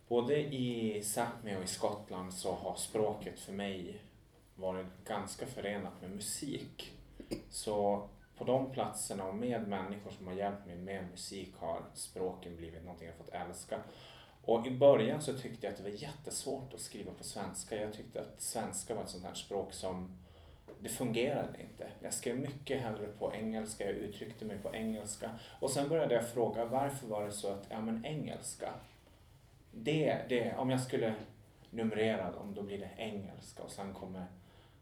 både 0.09 0.39
i 0.39 1.01
Sápmi 1.03 1.57
och 1.57 1.65
i 1.65 1.67
Skottland 1.67 2.35
så 2.35 2.55
har 2.55 2.77
språket 2.77 3.41
för 3.41 3.53
mig 3.53 4.01
varit 4.55 4.87
ganska 5.05 5.47
förenat 5.47 6.01
med 6.01 6.11
musik. 6.11 6.93
Så 7.51 8.09
på 8.39 8.45
de 8.45 8.71
platserna 8.71 9.25
och 9.25 9.35
med 9.35 9.69
människor 9.69 10.11
som 10.11 10.27
har 10.27 10.35
hjälpt 10.35 10.67
mig 10.67 10.77
med 10.77 11.11
musik 11.11 11.53
har 11.57 11.81
språken 11.95 12.57
blivit 12.57 12.85
någonting 12.85 13.07
jag 13.07 13.17
fått 13.17 13.35
älska. 13.35 13.81
Och 14.45 14.67
i 14.67 14.71
början 14.71 15.23
så 15.23 15.39
tyckte 15.39 15.67
jag 15.67 15.73
att 15.73 15.77
det 15.77 15.91
var 15.91 16.03
jättesvårt 16.03 16.75
att 16.75 16.81
skriva 16.81 17.13
på 17.13 17.25
svenska. 17.25 17.77
Jag 17.77 17.93
tyckte 17.93 18.21
att 18.21 18.41
svenska 18.41 18.95
var 18.95 19.03
ett 19.03 19.09
sånt 19.09 19.25
här 19.25 19.35
språk 19.35 19.73
som 19.73 20.19
det 20.81 20.89
fungerade 20.89 21.63
inte. 21.63 21.87
Jag 22.01 22.13
skrev 22.13 22.39
mycket 22.39 22.81
hellre 22.81 23.07
på 23.07 23.33
engelska, 23.35 23.85
jag 23.85 23.95
uttryckte 23.95 24.45
mig 24.45 24.59
på 24.59 24.75
engelska. 24.75 25.31
Och 25.61 25.71
sen 25.71 25.89
började 25.89 26.15
jag 26.15 26.29
fråga 26.29 26.65
varför 26.65 27.07
var 27.07 27.25
det 27.25 27.33
så 27.33 27.53
att, 27.53 27.67
ja 27.69 27.81
men 27.81 28.07
engelska, 28.07 28.73
det, 29.73 30.19
det, 30.29 30.55
om 30.57 30.71
jag 30.71 30.81
skulle 30.81 31.15
numrera 31.71 32.33
dem, 32.33 32.55
då 32.55 32.63
blir 32.63 32.79
det 32.79 32.91
engelska 32.97 33.63
och 33.63 33.71
sen 33.71 33.95
kommer 33.95 34.27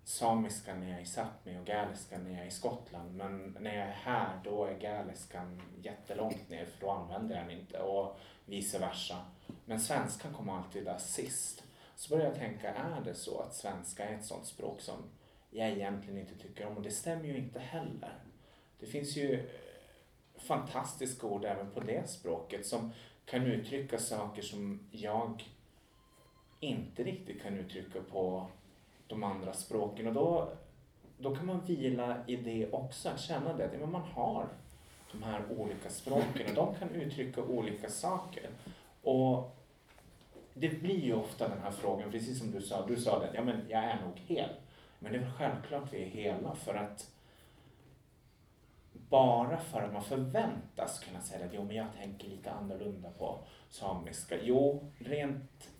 samiska 0.06 0.74
när 0.74 0.88
jag 0.90 0.98
är 0.98 1.02
i 1.02 1.06
Sápmi 1.06 1.60
och 1.60 1.66
galiska 1.66 2.18
när 2.18 2.30
jag 2.30 2.42
är 2.42 2.46
i 2.46 2.50
Skottland. 2.50 3.14
Men 3.16 3.56
när 3.60 3.74
jag 3.74 3.88
är 3.88 3.92
här, 3.92 4.40
då 4.44 4.64
är 4.64 4.80
gäliskan 4.80 5.62
jättelångt 5.82 6.48
ner 6.48 6.66
för 6.66 6.80
då 6.80 6.90
använder 6.90 7.36
jag 7.36 7.44
den 7.44 7.58
inte 7.58 7.78
och 7.78 8.18
vice 8.44 8.78
versa. 8.78 9.24
Men 9.64 9.80
svenskan 9.80 10.34
kommer 10.34 10.52
alltid 10.52 10.84
där 10.84 10.98
sist. 10.98 11.64
Så 11.96 12.10
började 12.14 12.30
jag 12.30 12.38
tänka, 12.38 12.74
är 12.74 13.00
det 13.04 13.14
så 13.14 13.40
att 13.40 13.54
svenska 13.54 14.04
är 14.04 14.14
ett 14.14 14.24
sånt 14.24 14.46
språk 14.46 14.80
som 14.80 15.04
jag 15.50 15.68
egentligen 15.68 16.18
inte 16.18 16.38
tycker 16.38 16.66
om? 16.66 16.76
Och 16.76 16.82
det 16.82 16.90
stämmer 16.90 17.24
ju 17.24 17.36
inte 17.36 17.60
heller. 17.60 18.14
Det 18.80 18.86
finns 18.86 19.16
ju 19.16 19.34
eh, 19.34 20.40
fantastiska 20.40 21.26
ord 21.26 21.44
även 21.44 21.70
på 21.70 21.80
det 21.80 22.10
språket 22.10 22.66
som 22.66 22.92
kan 23.24 23.46
uttrycka 23.46 23.98
saker 23.98 24.42
som 24.42 24.88
jag 24.90 25.44
inte 26.60 27.04
riktigt 27.04 27.42
kan 27.42 27.58
uttrycka 27.58 28.00
på 28.10 28.50
de 29.08 29.24
andra 29.24 29.52
språken. 29.52 30.06
Och 30.06 30.14
då, 30.14 30.48
då 31.18 31.36
kan 31.36 31.46
man 31.46 31.60
vila 31.66 32.16
i 32.26 32.36
det 32.36 32.72
också, 32.72 33.08
att 33.08 33.20
känna 33.20 33.52
det, 33.52 33.64
att 33.64 33.90
man 33.90 34.02
har 34.02 34.48
de 35.12 35.22
här 35.22 35.42
olika 35.58 35.90
språken 35.90 36.46
och 36.48 36.54
de 36.54 36.74
kan 36.74 36.90
uttrycka 36.90 37.42
olika 37.42 37.88
saker. 37.88 38.48
Och 39.02 39.56
det 40.54 40.68
blir 40.68 41.04
ju 41.04 41.14
ofta 41.14 41.48
den 41.48 41.60
här 41.62 41.70
frågan, 41.70 42.10
precis 42.10 42.38
som 42.38 42.50
du 42.50 42.62
sa, 42.62 42.86
du 42.86 42.96
sa 42.96 43.18
det, 43.18 43.30
ja 43.34 43.44
men 43.44 43.66
jag 43.68 43.84
är 43.84 44.00
nog 44.00 44.18
hel. 44.26 44.50
Men 44.98 45.12
det 45.12 45.18
är 45.18 45.22
väl 45.22 45.32
självklart 45.32 45.92
vi 45.92 46.02
är 46.02 46.06
hela 46.06 46.54
för 46.54 46.74
att 46.74 47.10
bara 49.08 49.58
för 49.58 49.82
att 49.82 49.92
man 49.92 50.04
förväntas 50.04 50.98
kunna 50.98 51.20
säga 51.20 51.46
att 51.46 51.54
jo 51.54 51.64
men 51.64 51.76
jag 51.76 51.86
tänker 51.96 52.28
lite 52.28 52.50
annorlunda 52.50 53.10
på 53.10 53.38
samiska. 53.70 54.36
Jo, 54.42 54.92
rent 54.98 55.70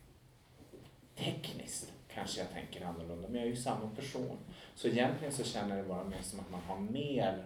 tekniskt 1.14 1.92
kanske 2.16 2.40
jag 2.40 2.50
tänker 2.50 2.86
annorlunda, 2.86 3.28
men 3.28 3.34
jag 3.34 3.44
är 3.44 3.50
ju 3.50 3.56
samma 3.56 3.90
person. 3.90 4.38
Så 4.74 4.88
egentligen 4.88 5.32
så 5.32 5.44
känner 5.44 5.76
jag 5.76 5.84
det 5.84 5.88
bara 5.88 6.04
mer 6.04 6.22
som 6.22 6.40
att 6.40 6.50
man 6.50 6.60
har 6.60 6.78
mer 6.78 7.44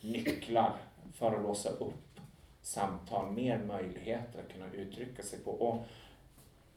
nycklar 0.00 0.76
för 1.14 1.34
att 1.36 1.42
låsa 1.42 1.68
upp 1.68 2.20
samtal, 2.62 3.32
mer 3.32 3.58
möjligheter 3.58 4.40
att 4.40 4.52
kunna 4.52 4.72
uttrycka 4.72 5.22
sig 5.22 5.38
på. 5.38 5.50
Och 5.50 5.86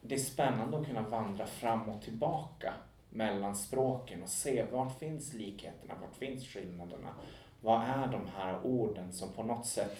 det 0.01 0.15
är 0.15 0.19
spännande 0.19 0.77
att 0.77 0.87
kunna 0.87 1.01
vandra 1.01 1.45
fram 1.45 1.89
och 1.89 2.01
tillbaka 2.01 2.73
mellan 3.09 3.55
språken 3.55 4.23
och 4.23 4.29
se 4.29 4.65
var 4.71 4.89
finns 4.89 5.33
likheterna, 5.33 5.93
var 6.01 6.27
finns 6.27 6.47
skillnaderna? 6.47 7.13
Vad 7.61 7.81
är 7.81 8.07
de 8.07 8.27
här 8.35 8.65
orden 8.65 9.13
som 9.13 9.29
på 9.29 9.43
något 9.43 9.65
sätt 9.65 9.97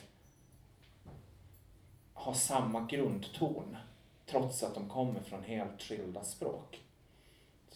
har 2.14 2.34
samma 2.34 2.86
grundton 2.86 3.78
trots 4.26 4.64
att 4.64 4.76
de 4.76 4.90
kommer 4.90 5.20
från 5.20 5.44
helt 5.44 5.82
skilda 5.82 6.24
språk? 6.24 6.82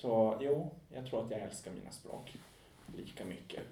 Så 0.06 0.38
jo, 0.42 0.70
jag 0.94 1.06
tror 1.06 1.24
att 1.26 1.32
jag 1.32 1.40
älskar 1.40 1.72
mina 1.72 1.92
språk 1.92 2.34
lika 2.98 3.26
mycket. 3.26 3.64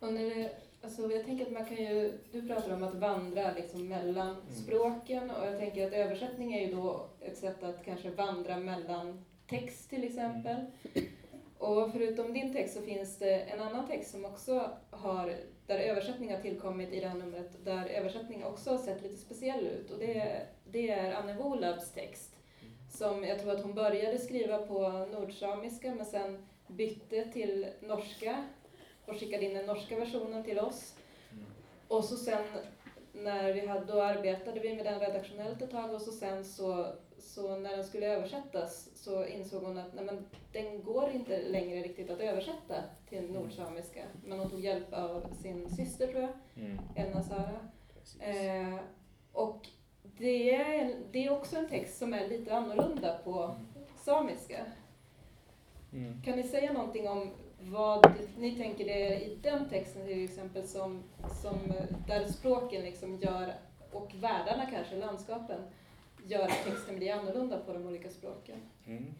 Och 0.00 0.12
när 0.12 0.34
det, 0.34 0.50
alltså 0.82 1.12
jag 1.12 1.24
tänker 1.24 1.46
att 1.46 1.52
man 1.52 1.64
kan 1.64 1.76
ju, 1.76 2.18
du 2.32 2.48
pratar 2.48 2.74
om 2.74 2.82
att 2.82 2.94
vandra 2.94 3.52
liksom 3.52 3.88
mellan 3.88 4.28
Mm. 4.30 4.54
språken 4.54 5.30
och 5.30 5.46
jag 5.46 5.58
tänker 5.58 5.86
att 5.86 5.92
översättning 5.92 6.54
är 6.54 6.66
ju 6.66 6.74
då 6.74 7.06
ett 7.20 7.38
sätt 7.38 7.62
att 7.62 7.84
kanske 7.84 8.10
vandra 8.10 8.56
mellan 8.56 9.24
text 9.48 9.90
till 9.90 10.04
exempel. 10.04 10.64
Och 11.58 11.92
förutom 11.92 12.32
din 12.32 12.52
text 12.52 12.74
så 12.74 12.82
finns 12.82 13.18
det 13.18 13.40
en 13.40 13.60
annan 13.60 13.88
text 13.88 14.10
som 14.10 14.24
också 14.24 14.70
har, 14.90 15.36
där 15.66 15.78
översättning 15.78 16.32
har 16.32 16.40
tillkommit 16.40 16.92
i 16.92 17.00
det 17.00 17.08
här 17.08 17.18
numret, 17.18 17.64
där 17.64 17.86
översättning 17.86 18.44
också 18.44 18.70
har 18.70 18.78
sett 18.78 19.02
lite 19.02 19.16
speciell 19.16 19.66
ut. 19.66 19.90
Och 19.90 19.98
det, 19.98 20.46
det 20.70 20.90
är 20.90 21.12
Anne 21.14 21.34
Wolabs 21.34 21.90
text. 21.92 22.33
Som 22.94 23.24
jag 23.24 23.40
tror 23.40 23.52
att 23.52 23.62
hon 23.62 23.74
började 23.74 24.18
skriva 24.18 24.58
på 24.58 24.88
nordsamiska 25.12 25.94
men 25.94 26.06
sen 26.06 26.46
bytte 26.66 27.24
till 27.32 27.66
norska 27.80 28.44
och 29.06 29.20
skickade 29.20 29.44
in 29.44 29.54
den 29.54 29.66
norska 29.66 29.98
versionen 29.98 30.44
till 30.44 30.58
oss. 30.58 30.94
Mm. 31.32 31.44
Och 31.88 32.04
så 32.04 32.16
sen 32.16 32.44
när 33.12 33.52
vi 33.52 33.66
hade, 33.66 33.84
då 33.84 34.02
arbetade 34.02 34.60
vi 34.60 34.74
med 34.74 34.84
den 34.84 35.00
redaktionellt 35.00 35.62
ett 35.62 35.70
tag 35.70 35.94
och 35.94 36.00
så 36.00 36.12
sen 36.12 36.44
så, 36.44 36.86
så 37.18 37.56
när 37.56 37.76
den 37.76 37.84
skulle 37.84 38.06
översättas 38.06 38.90
så 38.94 39.26
insåg 39.26 39.62
hon 39.62 39.78
att 39.78 39.94
nej 39.94 40.04
men, 40.04 40.26
den 40.52 40.82
går 40.82 41.10
inte 41.10 41.42
längre 41.42 41.82
riktigt 41.82 42.10
att 42.10 42.20
översätta 42.20 42.74
till 43.08 43.32
nordsamiska. 43.32 44.04
Men 44.24 44.38
hon 44.38 44.50
tog 44.50 44.60
hjälp 44.60 44.92
av 44.92 45.34
sin 45.42 45.70
syster 45.70 46.06
tror 46.06 46.22
jag, 46.22 46.32
Mm. 46.56 46.78
Elna 46.96 47.22
Sara. 47.22 47.68
Eh, 48.20 48.78
och 49.32 49.68
det 50.18 50.54
är, 50.54 50.96
det 51.12 51.26
är 51.26 51.32
också 51.32 51.56
en 51.56 51.68
text 51.68 51.98
som 51.98 52.14
är 52.14 52.28
lite 52.28 52.56
annorlunda 52.56 53.18
på 53.24 53.56
samiska. 53.96 54.66
Mm. 55.92 56.22
Kan 56.22 56.36
ni 56.36 56.42
säga 56.42 56.72
någonting 56.72 57.08
om 57.08 57.30
vad 57.60 58.12
ni 58.38 58.56
tänker 58.56 58.84
det 58.84 59.06
är 59.06 59.20
i 59.20 59.38
den 59.42 59.68
texten 59.68 60.06
till 60.06 60.24
exempel 60.24 60.68
som, 60.68 61.02
som 61.42 61.58
där 62.06 62.24
språken 62.24 62.82
liksom 62.82 63.18
gör, 63.18 63.54
och 63.92 64.14
världarna 64.14 64.66
kanske, 64.70 64.96
landskapen, 64.96 65.60
gör 66.26 66.42
att 66.42 66.64
texten 66.64 66.96
blir 66.96 67.12
annorlunda 67.12 67.58
på 67.58 67.72
de 67.72 67.86
olika 67.86 68.10
språken? 68.10 68.56
Mm. 68.86 69.14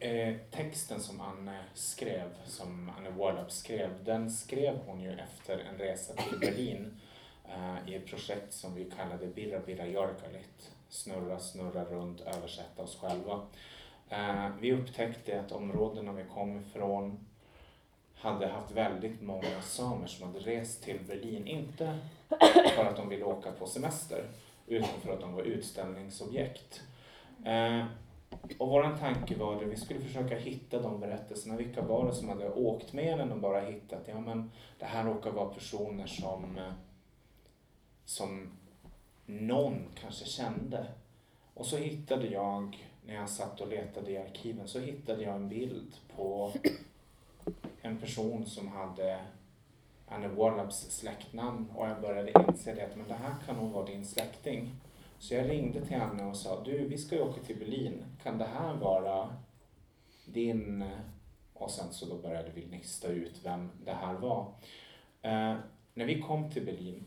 Eh, 0.00 0.36
texten 0.50 1.00
som 1.00 1.20
Anne 1.20 1.64
skrev, 1.74 2.30
som 2.44 2.92
Anne 2.98 3.10
Warlap 3.10 3.52
skrev, 3.52 4.04
den 4.04 4.30
skrev 4.30 4.78
hon 4.86 5.00
ju 5.00 5.12
efter 5.12 5.58
en 5.58 5.78
resa 5.78 6.14
till 6.14 6.38
Berlin 6.38 7.00
Eh, 7.48 7.92
i 7.92 7.94
ett 7.94 8.06
projekt 8.06 8.52
som 8.52 8.74
vi 8.74 8.84
kallade 8.84 9.26
Birra 9.26 9.60
Birra 9.60 9.86
Jarkalit. 9.86 10.72
Snurra, 10.88 11.38
snurra 11.38 11.84
runt, 11.84 12.20
översätta 12.20 12.82
oss 12.82 12.98
själva. 13.00 13.40
Eh, 14.08 14.48
vi 14.60 14.72
upptäckte 14.72 15.40
att 15.40 15.52
områdena 15.52 16.12
vi 16.12 16.24
kom 16.34 16.56
ifrån 16.60 17.18
hade 18.14 18.46
haft 18.46 18.70
väldigt 18.70 19.22
många 19.22 19.62
samer 19.62 20.06
som 20.06 20.26
hade 20.26 20.38
rest 20.38 20.82
till 20.82 20.98
Berlin, 21.08 21.46
inte 21.46 21.98
för 22.76 22.84
att 22.84 22.96
de 22.96 23.08
ville 23.08 23.24
åka 23.24 23.52
på 23.52 23.66
semester, 23.66 24.24
utan 24.66 25.00
för 25.02 25.12
att 25.12 25.20
de 25.20 25.32
var 25.32 25.42
utställningsobjekt. 25.42 26.82
Eh, 27.44 27.84
och 28.58 28.68
vår 28.68 28.96
tanke 29.00 29.38
var 29.38 29.56
att 29.56 29.62
vi 29.62 29.76
skulle 29.76 30.00
försöka 30.00 30.36
hitta 30.36 30.82
de 30.82 31.00
berättelserna. 31.00 31.56
Vilka 31.56 31.82
var 31.82 32.06
det 32.06 32.14
som 32.14 32.28
hade 32.28 32.50
åkt 32.50 32.92
med 32.92 33.18
den 33.18 33.32
och 33.32 33.38
bara 33.38 33.60
hittat, 33.60 34.02
ja 34.06 34.20
men 34.20 34.50
det 34.78 34.84
här 34.84 35.04
råkar 35.04 35.30
vara 35.30 35.48
personer 35.48 36.06
som, 36.06 36.58
som 38.08 38.50
någon 39.26 39.84
kanske 40.00 40.24
kände. 40.24 40.86
Och 41.54 41.66
så 41.66 41.76
hittade 41.76 42.26
jag, 42.26 42.88
när 43.06 43.14
jag 43.14 43.28
satt 43.28 43.60
och 43.60 43.68
letade 43.68 44.10
i 44.10 44.18
arkiven, 44.18 44.68
så 44.68 44.80
hittade 44.80 45.22
jag 45.22 45.34
en 45.34 45.48
bild 45.48 45.94
på 46.16 46.52
en 47.82 47.98
person 47.98 48.46
som 48.46 48.68
hade 48.68 49.20
Anne 50.06 50.28
Warlaps 50.28 50.90
släktnamn 50.90 51.70
och 51.74 51.88
jag 51.88 52.00
började 52.00 52.32
inse 52.48 52.74
det 52.74 52.86
att 52.86 52.96
men 52.96 53.08
det 53.08 53.14
här 53.14 53.34
kan 53.46 53.56
nog 53.56 53.72
vara 53.72 53.86
din 53.86 54.04
släkting. 54.04 54.74
Så 55.18 55.34
jag 55.34 55.50
ringde 55.50 55.86
till 55.86 55.96
henne 55.96 56.24
och 56.24 56.36
sa, 56.36 56.64
du 56.64 56.88
vi 56.88 56.98
ska 56.98 57.16
ju 57.16 57.22
åka 57.22 57.42
till 57.42 57.58
Berlin, 57.58 58.04
kan 58.22 58.38
det 58.38 58.48
här 58.58 58.74
vara 58.74 59.36
din... 60.26 60.90
Och 61.54 61.70
sen 61.70 61.92
så 61.92 62.06
då 62.06 62.18
började 62.18 62.50
vi 62.54 62.66
nysta 62.66 63.08
ut 63.08 63.40
vem 63.44 63.70
det 63.84 63.92
här 63.92 64.14
var. 64.14 64.52
Eh, 65.22 65.56
när 65.94 66.04
vi 66.04 66.22
kom 66.22 66.50
till 66.50 66.64
Berlin 66.64 67.04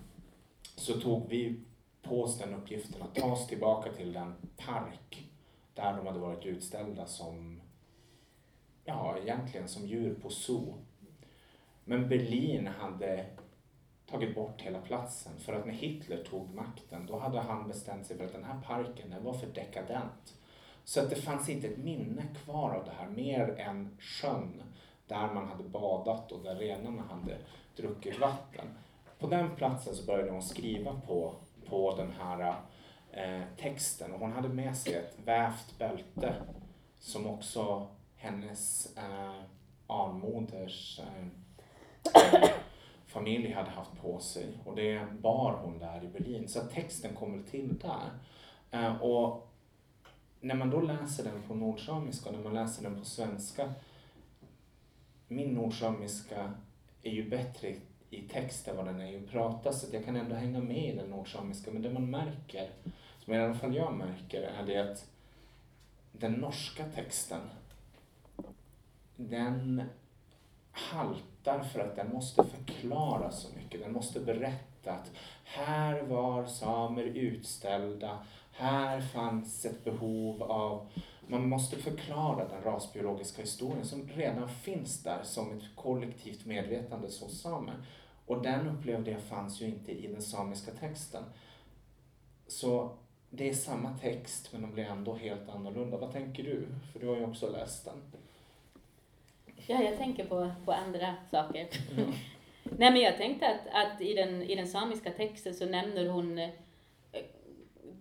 så 0.76 1.00
tog 1.00 1.30
vi 1.30 1.60
på 2.02 2.24
oss 2.24 2.38
den 2.38 2.54
uppgiften 2.54 3.02
att 3.02 3.16
ta 3.16 3.32
oss 3.32 3.48
tillbaka 3.48 3.92
till 3.92 4.14
den 4.14 4.34
park 4.58 5.32
där 5.74 5.98
de 5.98 6.08
hade 6.08 6.20
varit 6.20 6.46
utställda 6.46 7.06
som, 7.06 7.62
ja 8.86 9.18
egentligen 9.18 9.68
som 9.68 9.88
djur 9.88 10.16
på 10.22 10.30
zoo. 10.30 10.78
Men 11.84 12.10
Berlin 12.10 12.68
hade 12.68 13.26
tagit 14.06 14.36
bort 14.36 14.62
hela 14.62 14.82
platsen 14.82 15.40
för 15.40 15.54
att 15.54 15.66
när 15.66 15.74
Hitler 15.74 16.24
tog 16.24 16.54
makten 16.56 17.06
då 17.06 17.20
hade 17.20 17.40
han 17.40 17.68
bestämt 17.68 18.08
sig 18.08 18.18
för 18.18 18.26
att 18.26 18.34
den 18.34 18.44
här 18.44 18.62
parken 18.62 19.10
den 19.10 19.24
var 19.24 19.34
för 19.34 19.48
dekadent. 19.48 20.36
Så 20.84 21.00
att 21.00 21.10
det 21.10 21.16
fanns 21.16 21.50
inte 21.50 21.68
ett 21.68 21.78
minne 21.78 22.24
kvar 22.44 22.70
av 22.70 22.86
det 22.86 22.92
här 22.92 23.10
mer 23.10 23.56
än 23.60 23.98
sjön 24.00 24.64
där 25.08 25.34
man 25.34 25.48
hade 25.48 25.64
badat 25.64 26.32
och 26.32 26.44
där 26.44 26.56
renarna 26.56 27.02
hade 27.02 27.38
druckit 27.76 28.20
vatten. 28.20 28.68
På 29.22 29.28
den 29.28 29.56
platsen 29.56 29.96
så 29.96 30.06
började 30.06 30.32
hon 30.32 30.42
skriva 30.42 31.02
på, 31.08 31.36
på 31.70 31.96
den 31.96 32.12
här 32.12 32.56
eh, 33.12 33.42
texten 33.58 34.14
och 34.14 34.20
hon 34.20 34.32
hade 34.32 34.50
med 34.50 34.78
sig 34.78 34.94
ett 34.94 35.18
vävt 35.26 35.78
bälte 35.78 36.36
som 37.00 37.28
också 37.28 37.88
hennes 38.16 38.98
eh, 38.98 39.42
anmoders 39.88 41.00
eh, 41.00 42.50
familj 43.08 43.52
hade 43.52 43.70
haft 43.70 44.02
på 44.02 44.20
sig 44.20 44.58
och 44.66 44.76
det 44.76 45.08
bar 45.20 45.60
hon 45.64 45.80
där 45.80 46.04
i 46.04 46.08
Berlin. 46.08 46.48
Så 46.48 46.60
texten 46.60 47.16
kommer 47.16 47.44
till 47.44 47.80
där. 47.80 48.10
Eh, 48.72 49.02
och 49.02 49.52
när 50.40 50.56
man 50.56 50.70
då 50.70 50.82
läser 50.82 51.24
den 51.24 51.42
på 51.48 51.56
nordsamiska 51.56 52.30
och 52.30 52.36
när 52.36 52.44
man 52.44 52.54
läser 52.54 52.84
den 52.84 53.00
på 53.00 53.06
svenska. 53.06 53.74
Min 55.28 55.54
nordsamiska 55.54 56.54
är 57.02 57.12
ju 57.12 57.30
bättre 57.30 57.76
i 58.12 58.22
texten 58.22 58.78
vad 58.78 58.86
den 58.86 59.02
är 59.02 59.14
i 59.14 59.22
pratar 59.22 59.52
prata 59.54 59.74
så 59.74 59.88
att 59.88 59.94
jag 59.94 60.06
kan 60.06 60.16
ändå 60.16 60.36
hänga 60.36 60.60
med 60.60 60.94
i 60.94 60.96
den 60.96 61.10
nordsamiska. 61.10 61.72
Men 61.72 61.82
det 61.82 61.94
man 61.94 62.10
märker, 62.10 62.70
som 63.20 63.34
i 63.34 63.38
alla 63.38 63.54
fall 63.54 63.76
jag 63.76 63.94
märker, 63.94 64.42
är 64.42 64.66
det 64.66 64.78
att 64.78 65.06
den 66.12 66.34
norska 66.34 66.86
texten 66.96 67.42
den 69.16 69.84
haltar 70.72 71.64
för 71.64 71.80
att 71.80 71.96
den 71.96 72.14
måste 72.14 72.44
förklara 72.44 73.32
så 73.32 73.56
mycket. 73.56 73.82
Den 73.82 73.94
måste 73.94 74.20
berätta 74.20 74.92
att 74.92 75.12
här 75.44 76.02
var 76.02 76.46
samer 76.46 77.04
utställda, 77.04 78.26
här 78.52 79.02
fanns 79.02 79.66
ett 79.66 79.84
behov 79.84 80.44
av... 80.44 80.88
Man 81.28 81.50
måste 81.50 81.76
förklara 81.76 82.48
den 82.48 82.64
rasbiologiska 82.64 83.42
historien 83.42 83.86
som 83.86 84.10
redan 84.10 84.50
finns 84.50 85.04
där 85.04 85.24
som 85.24 85.58
ett 85.58 85.64
kollektivt 85.76 86.46
medvetande 86.46 87.08
hos 87.08 87.42
samer. 87.42 87.76
Och 88.32 88.42
den 88.42 88.68
upplevde 88.68 89.12
jag 89.12 89.22
fanns 89.22 89.62
ju 89.62 89.66
inte 89.66 89.92
i 89.92 90.08
den 90.08 90.22
samiska 90.22 90.72
texten. 90.72 91.24
Så 92.48 92.98
det 93.30 93.50
är 93.50 93.54
samma 93.54 93.98
text 93.98 94.50
men 94.54 94.62
de 94.62 94.74
blir 94.74 94.84
ändå 94.84 95.14
helt 95.16 95.50
annorlunda. 95.50 95.98
Vad 95.98 96.12
tänker 96.12 96.44
du? 96.44 96.68
För 96.92 97.00
du 97.00 97.08
har 97.08 97.16
ju 97.16 97.26
också 97.26 97.50
läst 97.50 97.86
den. 97.86 98.02
Ja, 99.68 99.84
jag 99.84 99.98
tänker 99.98 100.26
på, 100.26 100.52
på 100.66 100.72
andra 100.72 101.16
saker. 101.32 101.68
Mm. 101.92 102.12
Nej, 102.64 102.92
men 102.92 103.02
jag 103.02 103.18
tänkte 103.18 103.48
att, 103.48 103.94
att 103.94 104.02
i, 104.02 104.14
den, 104.14 104.44
i 104.44 104.56
den 104.56 104.68
samiska 104.68 105.12
texten 105.12 105.54
så 105.54 105.66
nämner 105.66 106.10
hon 106.10 106.38
eh, 106.38 106.50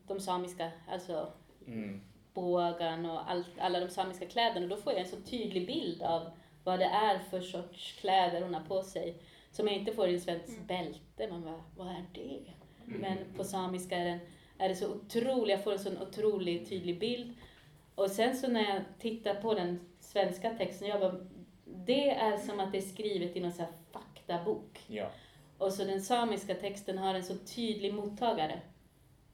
de 0.06 0.20
samiska, 0.20 0.70
alltså 0.88 1.32
mm. 1.66 2.00
bågen 2.34 3.06
och 3.06 3.30
all, 3.30 3.44
alla 3.58 3.80
de 3.80 3.88
samiska 3.88 4.26
kläderna. 4.26 4.66
Då 4.66 4.76
får 4.76 4.92
jag 4.92 5.02
en 5.02 5.08
så 5.08 5.20
tydlig 5.20 5.66
bild 5.66 6.02
av 6.02 6.30
vad 6.64 6.78
det 6.78 6.84
är 6.84 7.18
för 7.18 7.40
sorts 7.40 7.92
kläder 7.92 8.42
hon 8.42 8.54
har 8.54 8.64
på 8.64 8.82
sig. 8.82 9.16
Som 9.50 9.66
jag 9.66 9.76
inte 9.76 9.92
får 9.92 10.08
i 10.08 10.20
svenskt 10.20 10.48
mm. 10.48 10.66
bälte. 10.66 11.28
Man 11.30 11.42
bara, 11.42 11.64
vad 11.76 11.88
är 11.88 12.04
det? 12.12 12.40
Mm. 12.86 13.00
Men 13.00 13.18
på 13.36 13.44
samiska 13.44 13.96
är, 13.96 14.04
den, 14.04 14.18
är 14.58 14.68
det 14.68 14.74
så 14.74 14.94
otroligt, 14.94 15.50
jag 15.50 15.64
får 15.64 15.72
en 15.72 15.78
så 15.78 16.02
otroligt 16.02 16.68
tydlig 16.68 16.98
bild. 16.98 17.34
Och 17.94 18.10
sen 18.10 18.36
så 18.36 18.48
när 18.48 18.74
jag 18.74 18.82
tittar 18.98 19.34
på 19.34 19.54
den 19.54 19.80
svenska 20.00 20.50
texten, 20.50 20.88
jag 20.88 21.00
bara, 21.00 21.26
det 21.64 22.10
är 22.10 22.36
som 22.36 22.60
att 22.60 22.72
det 22.72 22.78
är 22.78 22.82
skrivet 22.82 23.36
i 23.36 23.40
någon 23.40 23.52
sån 23.52 23.64
här 23.64 23.74
faktabok. 23.92 24.80
Ja. 24.86 25.10
Och 25.58 25.72
så 25.72 25.84
den 25.84 26.02
samiska 26.02 26.54
texten 26.54 26.98
har 26.98 27.14
en 27.14 27.24
så 27.24 27.34
tydlig 27.36 27.94
mottagare. 27.94 28.60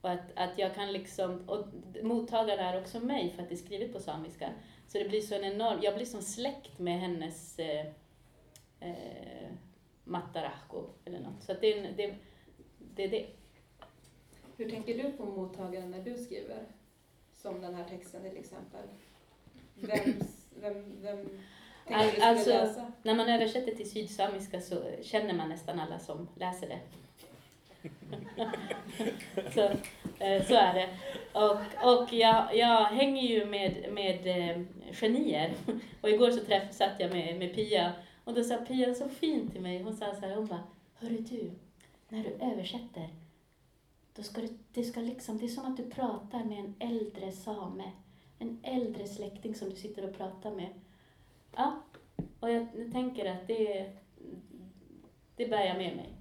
Och 0.01 0.11
att, 0.11 0.33
att 0.35 0.59
jag 0.59 0.75
kan 0.75 0.93
liksom, 0.93 1.49
och 1.49 1.67
mottagare 2.03 2.61
är 2.61 2.81
också 2.81 3.01
mig 3.01 3.31
för 3.31 3.43
att 3.43 3.49
det 3.49 3.55
är 3.55 3.57
skrivet 3.57 3.93
på 3.93 4.01
samiska. 4.01 4.51
Så 4.89 4.99
det 4.99 5.09
blir 5.09 5.21
så 5.21 5.35
en 5.35 5.45
enorm, 5.45 5.79
jag 5.83 5.95
blir 5.95 6.07
som 6.07 6.23
släkt 6.23 6.79
med 6.79 7.01
hennes 7.01 7.59
eh, 7.59 7.87
eh, 8.81 9.51
Matarahko 10.07 10.85
eller 11.05 11.21
något. 11.21 11.43
Så 11.43 11.53
det, 11.61 11.81
det, 11.81 12.15
det 12.79 13.05
är 13.05 13.09
det. 13.09 13.27
Hur 14.57 14.71
tänker 14.71 15.03
du 15.03 15.13
på 15.13 15.25
mottagaren 15.25 15.91
när 15.91 16.03
du 16.03 16.19
skriver? 16.19 16.63
Som 17.33 17.61
den 17.61 17.75
här 17.75 17.85
texten 17.85 18.23
till 18.23 18.39
exempel. 18.39 18.83
Vems, 19.75 20.47
vem, 20.61 21.03
vem 21.03 21.29
All, 21.91 22.23
alltså, 22.23 22.69
när 23.03 23.15
man 23.15 23.29
översätter 23.29 23.75
till 23.75 23.91
sydsamiska 23.91 24.61
så 24.61 24.83
känner 25.03 25.35
man 25.35 25.49
nästan 25.49 25.81
alla 25.81 25.99
som 25.99 26.29
läser 26.35 26.69
det. 26.69 26.79
så, 29.55 29.61
eh, 30.25 30.45
så 30.47 30.55
är 30.55 30.75
det. 30.75 30.89
Och, 31.33 31.59
och 31.95 32.13
jag, 32.13 32.57
jag 32.57 32.85
hänger 32.85 33.23
ju 33.23 33.45
med, 33.45 33.93
med 33.93 34.27
eh, 34.27 34.63
genier. 34.93 35.55
Och 36.01 36.11
igår 36.11 36.31
så 36.31 36.45
träff, 36.45 36.75
satt 36.75 36.95
jag 36.99 37.11
med, 37.11 37.39
med 37.39 37.55
Pia 37.55 37.93
och 38.27 38.35
då 38.35 38.45
sa 38.45 38.57
Pia 38.57 38.95
så 38.95 39.09
fint 39.09 39.53
till 39.53 39.61
mig. 39.61 39.83
Hon 39.83 39.97
sa 39.97 40.15
så 40.15 40.21
här, 40.21 40.37
hon 40.37 40.47
bara, 40.47 40.65
Hörru 40.95 41.19
du, 41.19 41.51
när 42.09 42.25
du 42.25 42.31
översätter, 42.31 43.09
då 44.15 44.23
ska 44.23 44.41
du, 44.41 44.49
det, 44.73 44.85
ska 44.85 45.01
liksom, 45.01 45.39
det 45.39 45.45
är 45.45 45.49
som 45.49 45.67
att 45.67 45.77
du 45.77 45.91
pratar 45.91 46.45
med 46.45 46.59
en 46.59 46.75
äldre 46.79 47.33
same. 47.33 47.93
En 48.39 48.61
äldre 48.63 49.07
släkting 49.07 49.55
som 49.55 49.71
du 49.71 49.77
sitter 49.77 50.09
och 50.09 50.17
pratar 50.17 50.51
med. 50.51 50.69
Ja, 51.57 51.83
och 52.41 52.51
jag 52.51 52.69
tänker 52.93 53.33
att 53.33 53.47
det, 53.47 53.93
det 55.37 55.47
bär 55.47 55.65
jag 55.65 55.77
med 55.77 55.97
mig. 55.97 56.13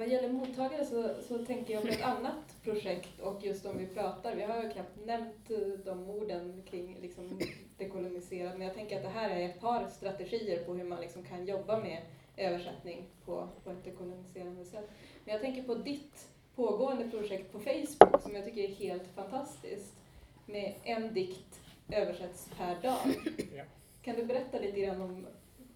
Vad 0.00 0.08
gäller 0.08 0.28
mottagare 0.28 0.84
så, 0.84 1.22
så 1.28 1.44
tänker 1.44 1.74
jag 1.74 1.82
på 1.82 1.88
ett 1.88 2.02
annat 2.02 2.62
projekt 2.62 3.20
och 3.20 3.44
just 3.44 3.66
om 3.66 3.78
vi 3.78 3.86
pratar, 3.86 4.34
vi 4.36 4.42
har 4.42 4.62
ju 4.62 4.70
knappt 4.70 5.06
nämnt 5.06 5.50
de 5.84 6.10
orden 6.10 6.62
kring 6.70 6.98
liksom 7.00 7.40
dekoloniserad, 7.78 8.58
men 8.58 8.66
jag 8.66 8.76
tänker 8.76 8.96
att 8.96 9.02
det 9.02 9.08
här 9.08 9.30
är 9.30 9.48
ett 9.48 9.60
par 9.60 9.88
strategier 9.88 10.64
på 10.64 10.74
hur 10.74 10.84
man 10.84 11.00
liksom 11.00 11.22
kan 11.22 11.46
jobba 11.46 11.80
med 11.80 12.02
översättning 12.36 13.04
på, 13.24 13.48
på 13.64 13.70
ett 13.70 13.84
dekoloniserande 13.84 14.64
sätt. 14.64 14.90
Men 15.24 15.32
jag 15.32 15.42
tänker 15.42 15.62
på 15.62 15.74
ditt 15.74 16.28
pågående 16.54 17.10
projekt 17.10 17.52
på 17.52 17.58
Facebook 17.58 18.22
som 18.22 18.34
jag 18.34 18.44
tycker 18.44 18.62
är 18.62 18.74
helt 18.74 19.08
fantastiskt 19.14 19.94
med 20.46 20.74
en 20.82 21.14
dikt 21.14 21.60
översätts 21.92 22.50
per 22.58 22.82
dag. 22.82 23.14
Ja. 23.56 23.64
Kan 24.02 24.16
du 24.16 24.24
berätta 24.24 24.58
lite 24.58 24.80
grann 24.80 25.00
om 25.00 25.26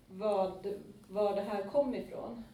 vad, 0.08 0.74
var 1.08 1.36
det 1.36 1.42
här 1.42 1.62
kom 1.62 1.94
ifrån? 1.94 2.44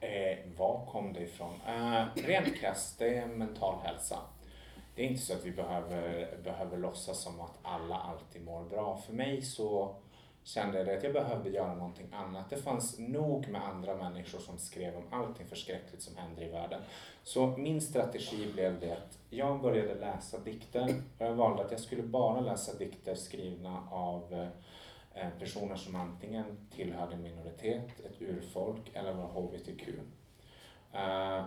Eh, 0.00 0.38
var 0.56 0.86
kom 0.92 1.12
det 1.12 1.20
ifrån? 1.20 1.54
Eh, 1.66 2.04
rent 2.14 2.56
krasst, 2.56 2.98
det 2.98 3.18
är 3.18 3.26
mental 3.26 3.74
hälsa. 3.84 4.18
Det 4.94 5.02
är 5.02 5.06
inte 5.06 5.22
så 5.22 5.32
att 5.32 5.44
vi 5.44 5.50
behöver, 5.50 6.36
behöver 6.44 6.76
låtsas 6.76 7.22
som 7.22 7.40
att 7.40 7.58
alla 7.62 7.96
alltid 7.96 8.44
mår 8.44 8.64
bra. 8.64 9.02
För 9.06 9.12
mig 9.12 9.42
så 9.42 9.94
kände 10.44 10.78
jag 10.78 10.96
att 10.96 11.04
jag 11.04 11.12
behövde 11.12 11.50
göra 11.50 11.74
någonting 11.74 12.06
annat. 12.12 12.50
Det 12.50 12.56
fanns 12.56 12.98
nog 12.98 13.48
med 13.48 13.64
andra 13.64 13.94
människor 13.94 14.38
som 14.38 14.58
skrev 14.58 14.96
om 14.96 15.04
allting 15.10 15.46
förskräckligt 15.46 16.02
som 16.02 16.16
händer 16.16 16.42
i 16.42 16.48
världen. 16.48 16.82
Så 17.22 17.46
min 17.46 17.80
strategi 17.80 18.52
blev 18.52 18.80
det 18.80 18.92
att 18.92 19.18
jag 19.30 19.60
började 19.60 19.94
läsa 19.94 20.38
dikter 20.38 20.94
och 21.18 21.26
jag 21.26 21.34
valde 21.34 21.64
att 21.64 21.70
jag 21.70 21.80
skulle 21.80 22.02
bara 22.02 22.40
läsa 22.40 22.78
dikter 22.78 23.14
skrivna 23.14 23.82
av 23.90 24.32
eh, 24.32 24.48
Eh, 25.14 25.28
personer 25.38 25.76
som 25.76 25.96
antingen 25.96 26.68
tillhörde 26.70 27.14
en 27.14 27.22
minoritet, 27.22 28.00
ett 28.00 28.22
urfolk 28.22 28.90
eller 28.94 29.12
var 29.12 29.26
HBTQ. 29.26 29.88
Eh, 30.92 31.46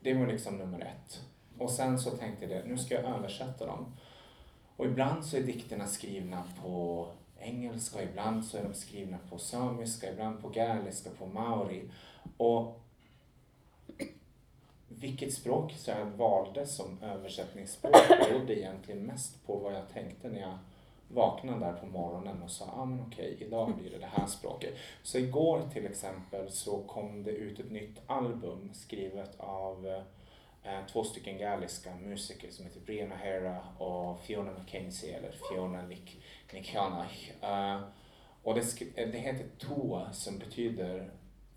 det 0.00 0.14
var 0.14 0.26
liksom 0.26 0.56
nummer 0.56 0.80
ett. 0.80 1.20
Och 1.58 1.70
sen 1.70 1.98
så 1.98 2.10
tänkte 2.10 2.44
jag 2.44 2.50
det, 2.50 2.68
nu 2.68 2.78
ska 2.78 2.94
jag 2.94 3.04
översätta 3.04 3.66
dem. 3.66 3.96
Och 4.76 4.86
ibland 4.86 5.24
så 5.24 5.36
är 5.36 5.42
dikterna 5.42 5.86
skrivna 5.86 6.44
på 6.62 7.06
engelska, 7.38 8.02
ibland 8.02 8.44
så 8.44 8.58
är 8.58 8.62
de 8.62 8.74
skrivna 8.74 9.18
på 9.30 9.38
samiska, 9.38 10.12
ibland 10.12 10.42
på 10.42 10.48
gaeliska, 10.48 11.10
på 11.10 11.26
maori. 11.26 11.90
Och 12.36 12.80
vilket 14.88 15.34
språk 15.34 15.72
så 15.72 15.90
jag 15.90 16.06
valde 16.06 16.66
som 16.66 17.02
översättningsspråk 17.02 18.08
berodde 18.08 18.58
egentligen 18.58 19.02
mest 19.02 19.46
på 19.46 19.56
vad 19.56 19.74
jag 19.74 19.88
tänkte 19.88 20.28
när 20.28 20.40
jag 20.40 20.58
vaknade 21.08 21.58
där 21.58 21.72
på 21.72 21.86
morgonen 21.86 22.42
och 22.42 22.50
sa, 22.50 22.64
ah, 22.76 22.84
men 22.84 23.00
okej, 23.06 23.36
idag 23.40 23.76
blir 23.76 23.90
det 23.90 23.98
det 23.98 24.10
här 24.12 24.26
språket. 24.26 24.74
Så 25.02 25.18
igår 25.18 25.62
till 25.72 25.86
exempel 25.86 26.50
så 26.50 26.82
kom 26.82 27.22
det 27.22 27.30
ut 27.30 27.60
ett 27.60 27.70
nytt 27.70 27.98
album 28.06 28.70
skrivet 28.74 29.40
av 29.40 29.86
eh, 30.62 30.86
två 30.92 31.04
stycken 31.04 31.38
galliska 31.38 31.94
musiker 31.94 32.50
som 32.50 32.64
heter 32.64 32.80
Brianna 32.80 33.16
Hera 33.16 33.58
och 33.78 34.20
Fiona 34.20 34.50
McKenzie 34.52 35.16
eller 35.16 35.30
Fiona 35.30 35.82
Nick 35.82 36.22
Nikanach. 36.52 37.30
Uh, 37.42 37.80
och 38.42 38.54
det, 38.54 38.94
det 38.94 39.18
heter 39.18 39.46
Toa 39.58 40.12
som 40.12 40.38
betyder 40.38 41.10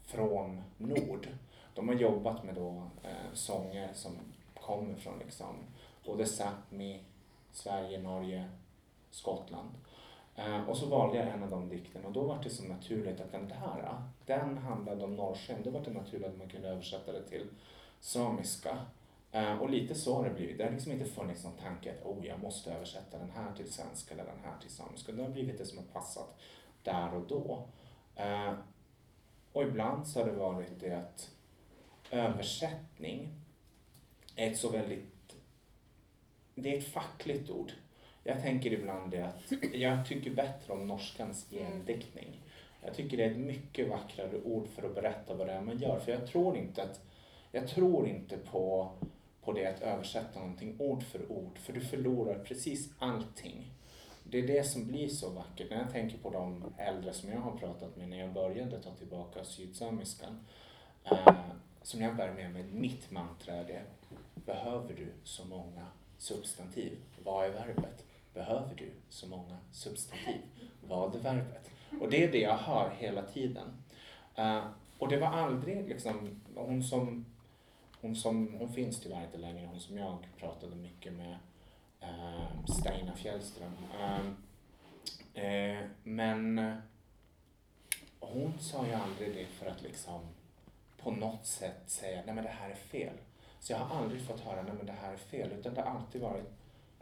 från 0.06 0.62
nord. 0.78 1.28
De 1.74 1.88
har 1.88 1.96
jobbat 1.96 2.44
med 2.44 2.56
då, 2.56 2.90
eh, 3.04 3.34
sånger 3.34 3.94
som 3.94 4.18
kommer 4.62 4.96
från 4.96 5.20
liksom, 5.20 5.56
både 6.06 6.24
Sápmi, 6.24 7.00
Sverige, 7.52 8.02
Norge, 8.02 8.50
Skottland. 9.12 9.70
Ehm, 10.36 10.70
och 10.70 10.78
så 10.78 10.86
valde 10.86 11.18
jag 11.18 11.28
en 11.28 11.44
av 11.44 11.50
de 11.50 11.70
dikterna 11.70 12.08
och 12.08 12.14
då 12.14 12.22
var 12.22 12.44
det 12.44 12.50
så 12.50 12.64
naturligt 12.64 13.22
att 13.22 13.32
den 13.32 13.48
där, 13.48 14.04
den 14.26 14.58
handlade 14.58 15.04
om 15.04 15.16
norrsken. 15.16 15.58
Då 15.64 15.70
var 15.70 15.82
det 15.82 15.92
naturligt 15.92 16.28
att 16.28 16.38
man 16.38 16.50
kunde 16.50 16.70
översätta 16.70 17.12
det 17.12 17.24
till 17.24 17.48
samiska. 18.00 18.78
Ehm, 19.32 19.62
och 19.62 19.70
lite 19.70 19.96
så 19.96 20.16
har 20.16 20.24
det 20.24 20.36
blivit. 20.36 20.58
Det 20.58 20.64
har 20.64 20.72
liksom 20.72 20.92
inte 20.92 21.06
funnits 21.06 21.44
någon 21.44 21.58
tanke 21.58 21.92
att 21.92 22.06
oh, 22.06 22.26
jag 22.26 22.40
måste 22.40 22.74
översätta 22.74 23.18
den 23.18 23.32
här 23.32 23.54
till 23.56 23.74
svenska 23.74 24.14
eller 24.14 24.26
den 24.26 24.44
här 24.44 24.60
till 24.62 24.70
samiska. 24.70 25.12
Det 25.12 25.24
har 25.24 25.30
blivit 25.30 25.58
det 25.58 25.66
som 25.66 25.78
har 25.78 25.86
passat 25.86 26.40
där 26.84 27.14
och 27.14 27.28
då. 27.28 27.68
Ehm, 28.16 28.56
och 29.54 29.64
ibland 29.64 30.08
så 30.08 30.20
har 30.20 30.28
det 30.28 30.38
varit 30.38 30.80
det 30.80 30.94
att 30.94 31.32
översättning 32.12 33.30
är 34.36 34.52
ett 34.52 34.58
så 34.58 34.70
väldigt... 34.70 35.36
Det 36.56 36.76
är 36.76 36.78
ett 36.78 36.94
fackligt 36.94 37.50
ord. 37.50 37.72
Jag 38.24 38.42
tänker 38.42 38.74
ibland 38.74 39.12
det 39.12 39.22
att 39.22 39.54
jag 39.74 40.06
tycker 40.06 40.32
bättre 40.32 40.74
om 40.74 40.88
norskans 40.88 41.48
gendiktning. 41.50 42.42
Jag 42.84 42.94
tycker 42.94 43.18
det 43.18 43.24
är 43.24 43.32
ett 43.32 43.38
mycket 43.38 43.90
vackrare 43.90 44.42
ord 44.44 44.68
för 44.68 44.84
att 44.84 44.96
berätta 44.96 45.34
vad 45.34 45.48
det 45.48 45.54
är 45.54 45.62
man 45.62 45.78
gör. 45.78 46.00
För 46.00 46.12
jag 46.12 46.28
tror 46.28 46.58
inte 46.58 46.84
att 46.84 47.02
jag 47.52 47.68
tror 47.68 48.08
inte 48.08 48.38
på, 48.38 48.92
på 49.44 49.54
det 49.54 49.66
att 49.66 49.82
översätta 49.82 50.40
någonting 50.40 50.76
ord 50.80 51.04
för 51.04 51.32
ord, 51.32 51.58
för 51.58 51.74
du 51.74 51.82
förlorar 51.82 52.40
precis 52.40 52.90
allting. 53.00 53.72
Det 54.24 54.40
är 54.40 54.48
det 54.48 54.64
som 54.64 54.88
blir 54.88 55.08
så 55.08 55.30
vackert. 55.30 55.70
När 55.70 55.78
jag 55.78 55.92
tänker 55.92 56.18
på 56.18 56.30
de 56.30 56.74
äldre 56.78 57.14
som 57.14 57.30
jag 57.30 57.40
har 57.40 57.58
pratat 57.58 57.98
med 57.98 58.10
när 58.10 58.20
jag 58.20 58.34
började 58.34 58.80
ta 58.80 58.92
tillbaka 58.92 59.44
sydsamiskan, 59.44 60.46
eh, 61.04 61.36
som 61.82 62.02
jag 62.02 62.16
bär 62.16 62.34
med 62.34 62.54
mig, 62.54 62.64
mitt 62.64 63.12
mantra 63.12 63.54
är 63.54 63.64
det, 63.64 63.82
behöver 64.46 64.94
du 64.94 65.08
så 65.24 65.46
många 65.46 65.86
substantiv? 66.18 66.98
Vad 67.24 67.46
är 67.46 67.50
verbet? 67.50 68.06
Behöver 68.34 68.76
du 68.76 68.92
så 69.10 69.28
många 69.28 69.58
substantiv? 69.72 70.42
Vad 70.88 71.16
är 71.16 71.20
verbet? 71.20 71.72
Och 72.02 72.10
det 72.10 72.24
är 72.24 72.32
det 72.32 72.40
jag 72.40 72.58
hör 72.58 72.90
hela 73.00 73.22
tiden. 73.22 73.68
Uh, 74.40 74.66
och 74.98 75.10
det 75.10 75.18
var 75.18 75.28
aldrig 75.28 75.90
liksom, 75.90 76.42
hon 76.56 76.84
som, 76.84 77.26
hon 78.02 78.16
som, 78.16 78.54
hon 78.54 78.74
finns 78.74 79.00
tyvärr 79.00 79.26
inte 79.26 79.38
längre, 79.38 79.68
hon 79.68 79.80
som 79.80 79.98
jag 79.98 80.18
pratade 80.40 80.76
mycket 80.76 81.14
med, 81.14 81.38
uh, 82.04 83.16
Fjällström. 83.16 83.74
Uh, 85.36 85.80
men 86.04 86.76
hon 88.20 88.54
sa 88.60 88.88
ju 88.88 88.94
aldrig 88.94 89.36
det 89.36 89.46
för 89.46 89.66
att 89.66 89.82
liksom 89.82 90.22
på 90.98 91.12
något 91.12 91.46
sätt 91.46 91.84
säga, 91.86 92.22
nej 92.26 92.36
men 92.36 92.44
det 92.44 92.50
här 92.50 92.70
är 92.70 92.76
fel. 92.76 93.14
Så 93.60 93.74
jag 93.74 93.80
har 93.80 93.98
aldrig 93.98 94.22
fått 94.22 94.40
höra, 94.40 94.62
nej 94.62 94.74
men 94.78 94.86
det 94.86 94.92
här 95.02 95.14
är 95.14 95.18
fel, 95.18 95.52
utan 95.52 95.74
det 95.74 95.82
har 95.82 95.92
alltid 95.92 96.22
varit 96.22 96.61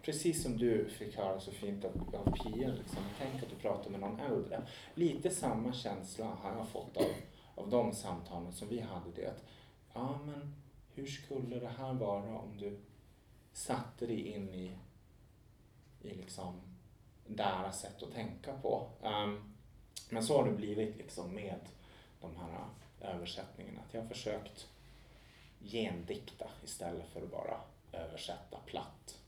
precis 0.09 0.43
som 0.43 0.57
du 0.57 0.89
fick 0.89 1.17
höra 1.17 1.39
så 1.39 1.51
fint 1.51 1.85
av, 1.85 2.15
av 2.15 2.31
Pia, 2.31 2.67
liksom. 2.67 3.03
tänk 3.19 3.43
att 3.43 3.49
du 3.49 3.55
pratar 3.55 3.89
med 3.89 3.99
någon 3.99 4.19
äldre. 4.19 4.61
Lite 4.93 5.29
samma 5.29 5.73
känsla 5.73 6.25
har 6.25 6.51
jag 6.57 6.67
fått 6.67 6.97
av, 6.97 7.11
av 7.55 7.69
de 7.69 7.93
samtalen 7.93 8.53
som 8.53 8.67
vi 8.67 8.79
hade. 8.79 9.11
Det 9.15 9.27
att, 9.27 9.43
ja 9.93 10.19
men 10.25 10.55
hur 10.93 11.05
skulle 11.05 11.59
det 11.59 11.71
här 11.77 11.93
vara 11.93 12.37
om 12.37 12.57
du 12.57 12.79
satte 13.53 14.05
dig 14.05 14.27
in 14.27 14.49
i, 14.49 14.71
i 16.01 16.13
liksom 16.15 16.61
deras 17.27 17.81
sätt 17.81 18.03
att 18.03 18.13
tänka 18.13 18.53
på. 18.53 18.87
Um, 19.01 19.55
men 20.09 20.23
så 20.23 20.37
har 20.37 20.49
det 20.49 20.55
blivit 20.55 20.97
liksom 20.97 21.35
med 21.35 21.59
de 22.21 22.35
här 22.35 22.65
äh, 22.99 23.15
översättningarna. 23.15 23.79
Att 23.87 23.93
jag 23.93 24.01
har 24.01 24.07
försökt 24.07 24.67
gendikta 25.59 26.47
istället 26.63 27.07
för 27.13 27.21
att 27.21 27.31
bara 27.31 27.61
översätta 27.91 28.57
platt. 28.65 29.18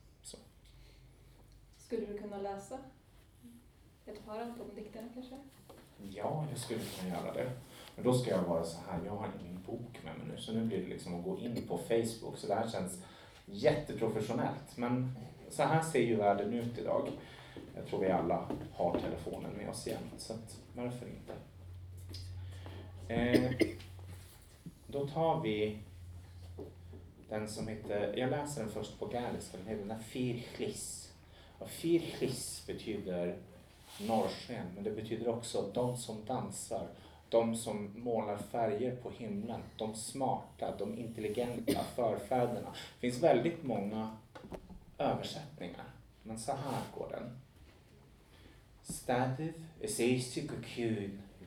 Skulle 1.91 2.05
du 2.05 2.17
kunna 2.17 2.37
läsa 2.37 2.77
ett 4.05 4.25
par 4.25 4.41
av 4.41 4.47
de 4.57 4.81
dikterna 4.81 5.07
kanske? 5.13 5.35
Ja, 5.97 6.45
jag 6.49 6.59
skulle 6.59 6.79
kunna 6.79 7.15
göra 7.15 7.33
det. 7.33 7.51
Men 7.95 8.05
då 8.05 8.13
ska 8.13 8.31
jag 8.31 8.43
vara 8.43 8.63
så 8.63 8.77
här, 8.89 8.99
jag 9.05 9.11
har 9.11 9.29
ingen 9.41 9.61
bok 9.65 10.03
med 10.03 10.17
mig 10.17 10.27
nu 10.35 10.41
så 10.41 10.53
nu 10.53 10.65
blir 10.65 10.77
det 10.77 10.87
liksom 10.87 11.15
att 11.15 11.23
gå 11.23 11.39
in 11.39 11.67
på 11.67 11.77
Facebook 11.77 12.37
så 12.37 12.47
det 12.47 12.55
här 12.55 12.69
känns 12.69 13.03
jätteprofessionellt. 13.45 14.77
Men 14.77 15.11
så 15.49 15.63
här 15.63 15.81
ser 15.83 16.01
ju 16.01 16.15
världen 16.15 16.53
ut 16.53 16.77
idag. 16.77 17.11
Jag 17.75 17.87
tror 17.87 17.99
vi 17.99 18.11
alla 18.11 18.49
har 18.73 18.99
telefonen 18.99 19.51
med 19.51 19.69
oss 19.69 19.87
jämt 19.87 20.13
så 20.17 20.33
att 20.33 20.57
varför 20.75 21.07
inte? 21.07 21.33
Eh, 23.13 23.51
då 24.87 25.07
tar 25.07 25.41
vi 25.41 25.79
den 27.29 27.49
som 27.49 27.67
heter, 27.67 28.13
jag 28.17 28.29
läser 28.29 28.61
den 28.61 28.71
först 28.71 28.99
på 28.99 29.05
galiska, 29.05 29.57
den 29.57 29.67
heter 29.67 29.85
Nafirchlis. 29.85 31.11
Firchis 31.68 32.64
betyder 32.68 33.38
norrsken, 34.07 34.66
men 34.76 34.84
det 34.84 34.91
betyder 34.91 35.28
också 35.30 35.72
de 35.74 35.97
som 35.97 36.26
dansar, 36.26 36.88
de 37.30 37.55
som 37.55 37.91
målar 37.95 38.38
färger 38.38 38.95
på 38.95 39.12
himlen, 39.18 39.62
de 39.78 39.95
smarta, 39.95 40.78
de 40.78 40.97
intelligenta 40.97 41.84
förfäderna. 41.95 42.74
Det 42.99 43.12
finns 43.12 43.24
väldigt 43.24 43.64
många 43.64 44.18
översättningar, 44.97 45.86
men 46.24 46.39
så 46.39 46.51
här 46.51 46.82
går 46.97 47.09
den. 47.09 47.41
Stativ 48.84 49.53
is 49.82 49.99
eistig 49.99 50.51
og 50.51 50.66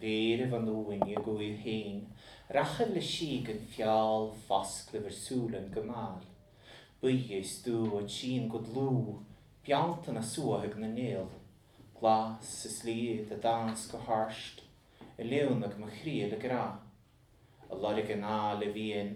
vere 0.00 0.46
van 0.50 0.68
oing 0.68 1.02
i 1.10 1.14
go 1.14 1.34
i 1.42 1.50
hen, 1.60 2.06
rachel 2.48 2.94
le 2.94 3.02
shigen 3.02 3.60
fjall, 3.74 4.30
fasklever 4.46 5.10
solen 5.10 5.72
gemal. 5.74 6.22
Bygjes 7.00 7.50
stu 7.58 7.90
och 7.90 8.10
tjin 8.10 8.48
god 8.48 8.68
lo, 8.74 9.18
Beanta 9.64 10.12
na 10.12 10.20
suathag 10.20 10.76
na 10.76 10.88
néal, 10.88 11.28
glas 11.98 12.44
sa 12.44 12.68
slí 12.68 13.24
a 13.32 13.36
dans 13.40 13.86
go 13.88 13.98
háist, 13.98 14.60
i 15.16 15.24
leonnach 15.24 15.78
mo 15.78 15.88
chrí 15.88 16.28
le 16.28 16.36
gra. 16.36 16.66
A 17.70 17.74
lorig 17.74 18.10
an 18.12 18.20
ná 18.20 18.58
le 18.60 18.68
bhíon 18.74 19.14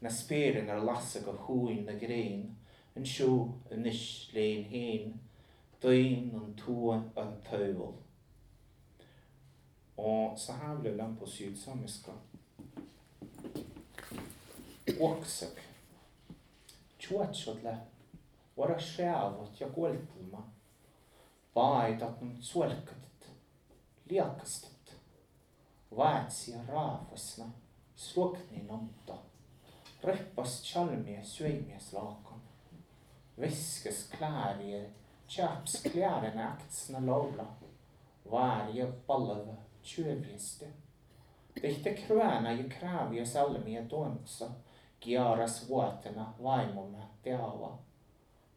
na 0.00 0.08
spéan 0.08 0.70
ar 0.70 0.80
lasa 0.80 1.20
go 1.20 1.36
chuin 1.44 1.84
na 1.84 1.92
gréin, 1.92 2.48
anseo 2.96 3.60
inis 3.70 4.30
léon 4.32 4.64
héin, 4.72 5.12
daon 5.82 6.32
an 6.40 6.56
túin 6.56 7.04
an 7.20 7.36
tail. 7.44 7.84
Ó 9.98 10.34
sa 10.34 10.56
hále 10.64 10.96
lampasúd 10.96 11.60
samasca. 11.60 12.16
Wasach. 14.96 15.60
Tuat 16.96 17.36
se 17.36 17.52
le. 17.60 17.80
varasjäävad 18.60 19.60
ja 19.60 19.68
koltima 19.68 20.42
paedatnud 21.54 22.36
solkadit, 22.40 23.30
liakastit, 24.10 24.94
vaatsi 25.96 26.52
ja 26.52 26.58
raavasna, 26.68 27.46
slokni 27.96 28.62
nõnda, 28.68 29.16
rõhvas 30.04 30.60
tšalmi 30.62 31.16
ja 31.16 31.24
söimies 31.24 31.90
laakon, 31.96 32.44
viskas 33.40 34.04
klääri 34.12 34.70
ja 34.72 34.84
tšäps 35.26 35.80
klääri 35.90 36.30
näktsna 36.36 37.02
laula, 37.06 37.48
vaari 38.30 38.78
ja 38.78 38.86
e 38.86 38.92
pallava 39.06 39.58
tšööviesti. 39.82 40.66
tehti 41.60 41.94
krääna 41.94 42.52
ja 42.52 42.64
e 42.64 42.68
kräävi 42.68 43.18
ja 43.18 43.26
salmi 43.26 43.74
ja 43.74 43.84
toimusa, 43.84 44.50
kiaras 45.00 45.68
vuotena 45.68 46.34
vaimume 46.42 47.08
teava 47.22 47.78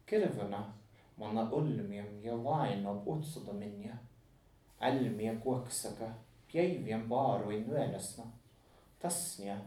Kirvana 0.06 0.74
mana 1.18 1.52
ulmiam 1.52 2.24
ja 2.24 2.44
vainob 2.44 3.08
utsudamine. 3.08 3.98
Älmiä 4.82 5.36
kuoksaka, 5.36 6.06
päivien 6.54 7.10
vaaroin 7.10 7.68
nyöläsna. 7.68 8.24
Tasnia, 9.00 9.58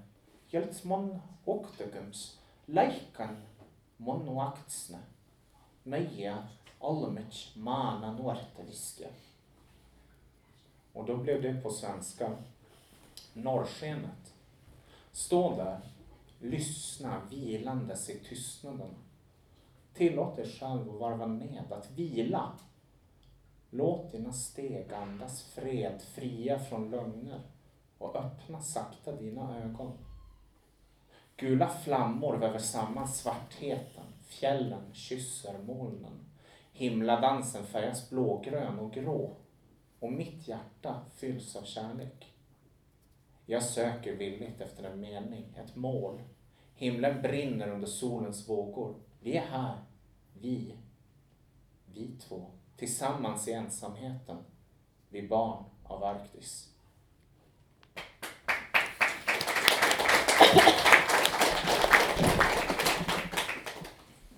jälts 0.52 0.84
mon 0.84 1.22
oktagums, 1.46 2.38
läikkan 2.68 3.36
mon 3.98 4.34
vaktsna. 4.34 4.98
Meja 5.84 6.42
allmänt 6.80 7.52
mana 7.56 8.12
nuortaliska. 8.12 9.08
Och 10.94 11.06
då 11.06 11.16
blev 11.16 11.42
det 11.42 11.62
på 11.62 11.70
svenska 11.70 12.30
norrskenet. 13.34 14.34
Stå 15.12 15.56
där, 15.56 15.80
lyssna 16.40 17.22
vilandes 17.30 18.10
i 18.10 18.18
tystnaden 18.18 19.05
Tillåt 19.96 20.36
dig 20.36 20.46
själv 20.46 20.90
att 20.90 21.00
varva 21.00 21.26
ned, 21.26 21.72
att 21.72 21.90
vila. 21.90 22.52
Låt 23.70 24.12
dina 24.12 24.32
steg 24.32 24.92
andas 24.92 25.42
fred, 25.42 26.02
fria 26.02 26.58
från 26.58 26.90
lögner 26.90 27.40
och 27.98 28.16
öppna 28.16 28.60
sakta 28.60 29.12
dina 29.12 29.58
ögon. 29.62 29.92
Gula 31.36 31.68
flammor 31.68 32.36
väver 32.36 32.58
samman 32.58 33.08
svartheten, 33.08 34.04
fjällen 34.26 34.94
kysser 34.94 35.58
molnen. 35.58 36.24
Himladansen 36.72 37.66
färgas 37.66 38.10
blågrön 38.10 38.78
och 38.78 38.92
grå 38.92 39.36
och 40.00 40.12
mitt 40.12 40.48
hjärta 40.48 41.00
fylls 41.14 41.56
av 41.56 41.62
kärlek. 41.62 42.32
Jag 43.46 43.62
söker 43.62 44.16
villigt 44.16 44.60
efter 44.60 44.84
en 44.84 45.00
mening, 45.00 45.44
ett 45.56 45.76
mål. 45.76 46.20
Himlen 46.74 47.22
brinner 47.22 47.68
under 47.68 47.86
solens 47.86 48.48
vågor. 48.48 48.94
Vi 49.26 49.36
är 49.36 49.46
här, 49.46 49.78
vi, 50.40 50.74
vi 51.94 52.08
två, 52.28 52.50
tillsammans 52.76 53.48
i 53.48 53.52
ensamheten, 53.52 54.44
vi 55.08 55.28
barn 55.28 55.64
av 55.84 56.04
Arktis. 56.04 56.72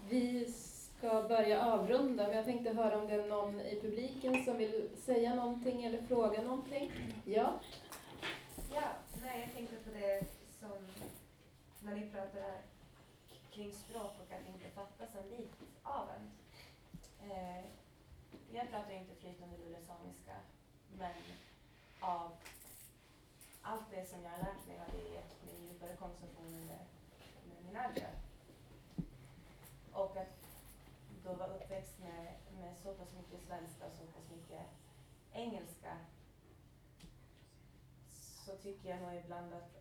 Vi 0.08 0.52
ska 0.52 1.22
börja 1.28 1.64
avrunda, 1.64 2.26
men 2.26 2.36
jag 2.36 2.44
tänkte 2.44 2.72
höra 2.72 3.00
om 3.00 3.08
det 3.08 3.14
är 3.14 3.28
någon 3.28 3.60
i 3.60 3.80
publiken 3.80 4.44
som 4.44 4.56
vill 4.56 4.88
säga 4.96 5.34
någonting 5.34 5.84
eller 5.84 6.02
fråga 6.02 6.42
någonting. 6.42 6.92
Ja? 7.24 7.60
Ja, 8.74 8.88
nej, 9.22 9.40
jag 9.40 9.52
tänkte 9.56 9.76
på 9.76 9.90
det 9.98 10.24
som 10.60 10.86
när 11.80 11.94
ni 11.94 12.10
pratar 12.10 12.77
kring 13.58 13.72
språk 13.72 14.12
och 14.20 14.32
att 14.32 14.46
inte 14.46 14.70
fatta 14.70 15.06
så 15.06 15.22
lite 15.30 15.64
av 15.82 16.08
en. 16.10 16.30
Eh, 17.30 17.64
jag 18.52 18.70
pratar 18.70 18.90
ju 18.90 18.98
inte 18.98 19.14
flytande 19.14 19.56
lulesamiska, 19.56 20.36
men 20.98 21.14
av 22.00 22.32
allt 23.62 23.90
det 23.90 24.04
som 24.06 24.22
jag 24.22 24.30
har 24.30 24.38
lärt 24.38 24.66
mig 24.66 24.78
har 24.78 24.86
det 24.92 25.14
gett 25.14 25.44
mig 25.44 25.68
djupare 25.68 25.96
konsumtion 25.96 26.66
med, 26.66 26.86
med 27.48 27.64
min 27.64 27.76
äldre. 27.76 28.10
Och 29.92 30.16
att 30.16 30.38
då 31.24 31.34
vara 31.34 31.54
uppväxt 31.54 31.98
med, 31.98 32.34
med 32.60 32.76
så 32.76 32.94
pass 32.94 33.12
mycket 33.12 33.46
svenska 33.46 33.86
och 33.86 33.92
så 33.92 34.06
pass 34.06 34.30
mycket 34.36 34.66
engelska 35.32 35.96
så 38.46 38.56
tycker 38.56 38.90
jag 38.90 39.02
nog 39.02 39.14
ibland 39.14 39.54
att 39.54 39.77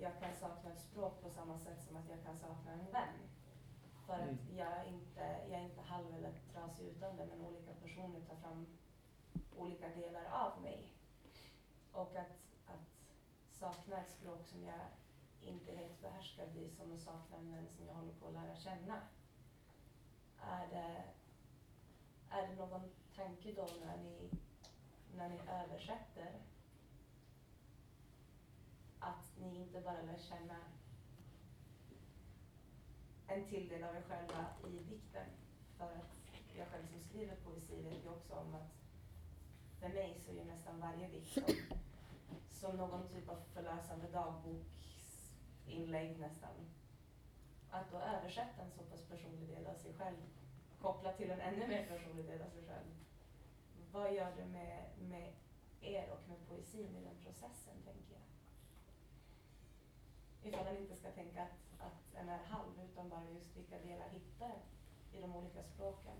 jag 0.00 0.20
kan 0.20 0.34
sakna 0.34 0.72
ett 0.72 0.80
språk 0.80 1.22
på 1.22 1.30
samma 1.30 1.58
sätt 1.58 1.82
som 1.82 1.96
att 1.96 2.08
jag 2.08 2.22
kan 2.22 2.36
sakna 2.36 2.72
en 2.72 2.90
vän. 2.92 3.14
För 4.06 4.14
att 4.14 4.20
Mm. 4.20 4.56
jag 4.56 4.86
inte, 4.86 5.20
jag 5.50 5.60
är 5.60 5.64
inte 5.64 5.80
halv 5.80 6.14
eller 6.14 6.32
trasig 6.52 6.86
utan 6.86 7.16
det, 7.16 7.26
men 7.26 7.46
olika 7.46 7.72
personer 7.74 8.20
tar 8.20 8.36
fram 8.36 8.66
olika 9.56 9.88
delar 9.88 10.24
av 10.24 10.62
mig. 10.62 10.94
Och 11.92 12.16
att, 12.16 12.38
att 12.66 12.88
sakna 13.52 14.00
ett 14.00 14.10
språk 14.10 14.44
som 14.44 14.64
jag 14.64 14.80
inte 15.40 15.72
helt 15.76 16.02
behärskar 16.02 16.46
blir 16.46 16.68
som 16.70 16.92
att 16.92 17.00
sakna 17.00 17.36
en 17.36 17.52
vän 17.52 17.68
som 17.76 17.86
jag 17.86 17.94
håller 17.94 18.12
på 18.12 18.26
att 18.26 18.32
lära 18.32 18.56
känna. 18.56 19.00
Är 20.40 20.66
det, 20.66 21.04
är 22.30 22.46
det 22.48 22.54
någon 22.54 22.90
tanke 23.16 23.52
då 23.52 23.68
när 23.86 23.96
ni, 23.96 24.30
när 25.16 25.28
ni 25.28 25.40
översätter 25.48 26.32
ni 29.40 29.60
inte 29.60 29.80
bara 29.80 30.02
lär 30.02 30.18
känna 30.18 30.56
en 33.26 33.48
till 33.48 33.68
del 33.68 33.84
av 33.84 33.96
er 33.96 34.02
själva 34.02 34.46
i 34.68 34.84
dikten? 34.84 35.26
För 35.76 35.84
att 35.84 36.20
jag 36.56 36.68
själv 36.68 36.86
som 36.86 37.00
skriver 37.00 37.36
poesi 37.36 37.82
vet 37.82 38.04
ju 38.04 38.08
också 38.08 38.34
om 38.34 38.54
att 38.54 38.72
för 39.80 39.88
mig 39.88 40.20
så 40.24 40.30
är 40.30 40.34
ju 40.34 40.44
nästan 40.44 40.80
varje 40.80 41.08
dikt 41.08 41.32
som, 41.32 41.44
som 42.50 42.76
någon 42.76 43.08
typ 43.08 43.28
av 43.28 43.40
förlösande 43.54 44.06
dagboksinlägg 44.12 46.20
nästan. 46.20 46.54
Att 47.70 47.90
då 47.90 47.98
översätta 47.98 48.62
en 48.62 48.70
så 48.70 48.82
pass 48.82 49.02
personlig 49.02 49.48
del 49.48 49.66
av 49.66 49.74
sig 49.74 49.94
själv 49.94 50.16
kopplat 50.80 51.16
till 51.16 51.30
en 51.30 51.40
ännu 51.40 51.66
mer 51.66 51.86
personlig 51.86 52.26
del 52.26 52.42
av 52.42 52.50
sig 52.50 52.66
själv. 52.66 52.86
Vad 53.92 54.14
gör 54.14 54.32
det 54.36 54.46
med, 54.46 54.84
med 54.98 55.32
er 55.80 56.10
och 56.10 56.28
med 56.28 56.48
poesin 56.48 56.96
i 56.96 57.04
den 57.04 57.16
processen, 57.24 57.82
tänker 57.84 58.12
jag? 58.12 58.27
Ifall 60.48 60.64
man 60.64 60.76
inte 60.76 60.96
ska 60.96 61.10
tänka 61.10 61.42
att, 61.42 61.86
att 61.86 62.20
en 62.20 62.28
är 62.28 62.38
halv, 62.48 62.72
utan 62.92 63.08
bara 63.08 63.22
just 63.34 63.56
vilka 63.56 63.78
delar 63.78 64.08
hittar 64.08 64.54
i 65.12 65.20
de 65.20 65.36
olika 65.36 65.62
språken. 65.62 66.14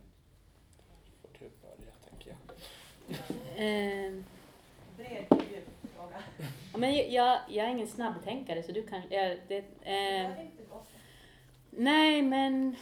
Får 1.22 1.29
du 1.39 1.51
börja, 1.62 1.93
tänker 2.09 2.31
jag. 2.31 2.39
Eh, 3.57 4.24
Bred, 4.97 5.26
djup 5.51 5.68
fråga. 5.97 6.22
ja, 6.72 6.79
men 6.79 7.12
jag, 7.12 7.41
jag 7.49 7.66
är 7.66 7.70
ingen 7.70 7.89
snabbtänkare 7.89 8.62
så 8.62 8.72
du 8.72 8.87
kan... 8.87 9.03
Ja, 9.11 9.37
det, 9.49 9.64
eh, 9.83 10.31
nej, 11.70 12.22
men... 12.22 12.76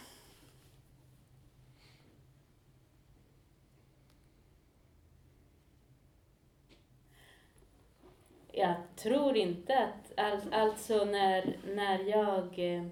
Jag 8.57 8.75
tror 8.95 9.37
inte 9.37 9.77
att... 9.77 10.19
All, 10.19 10.53
alltså 10.53 11.05
när, 11.05 11.57
när 11.65 11.99
jag... 11.99 12.59
Eh, 12.59 12.85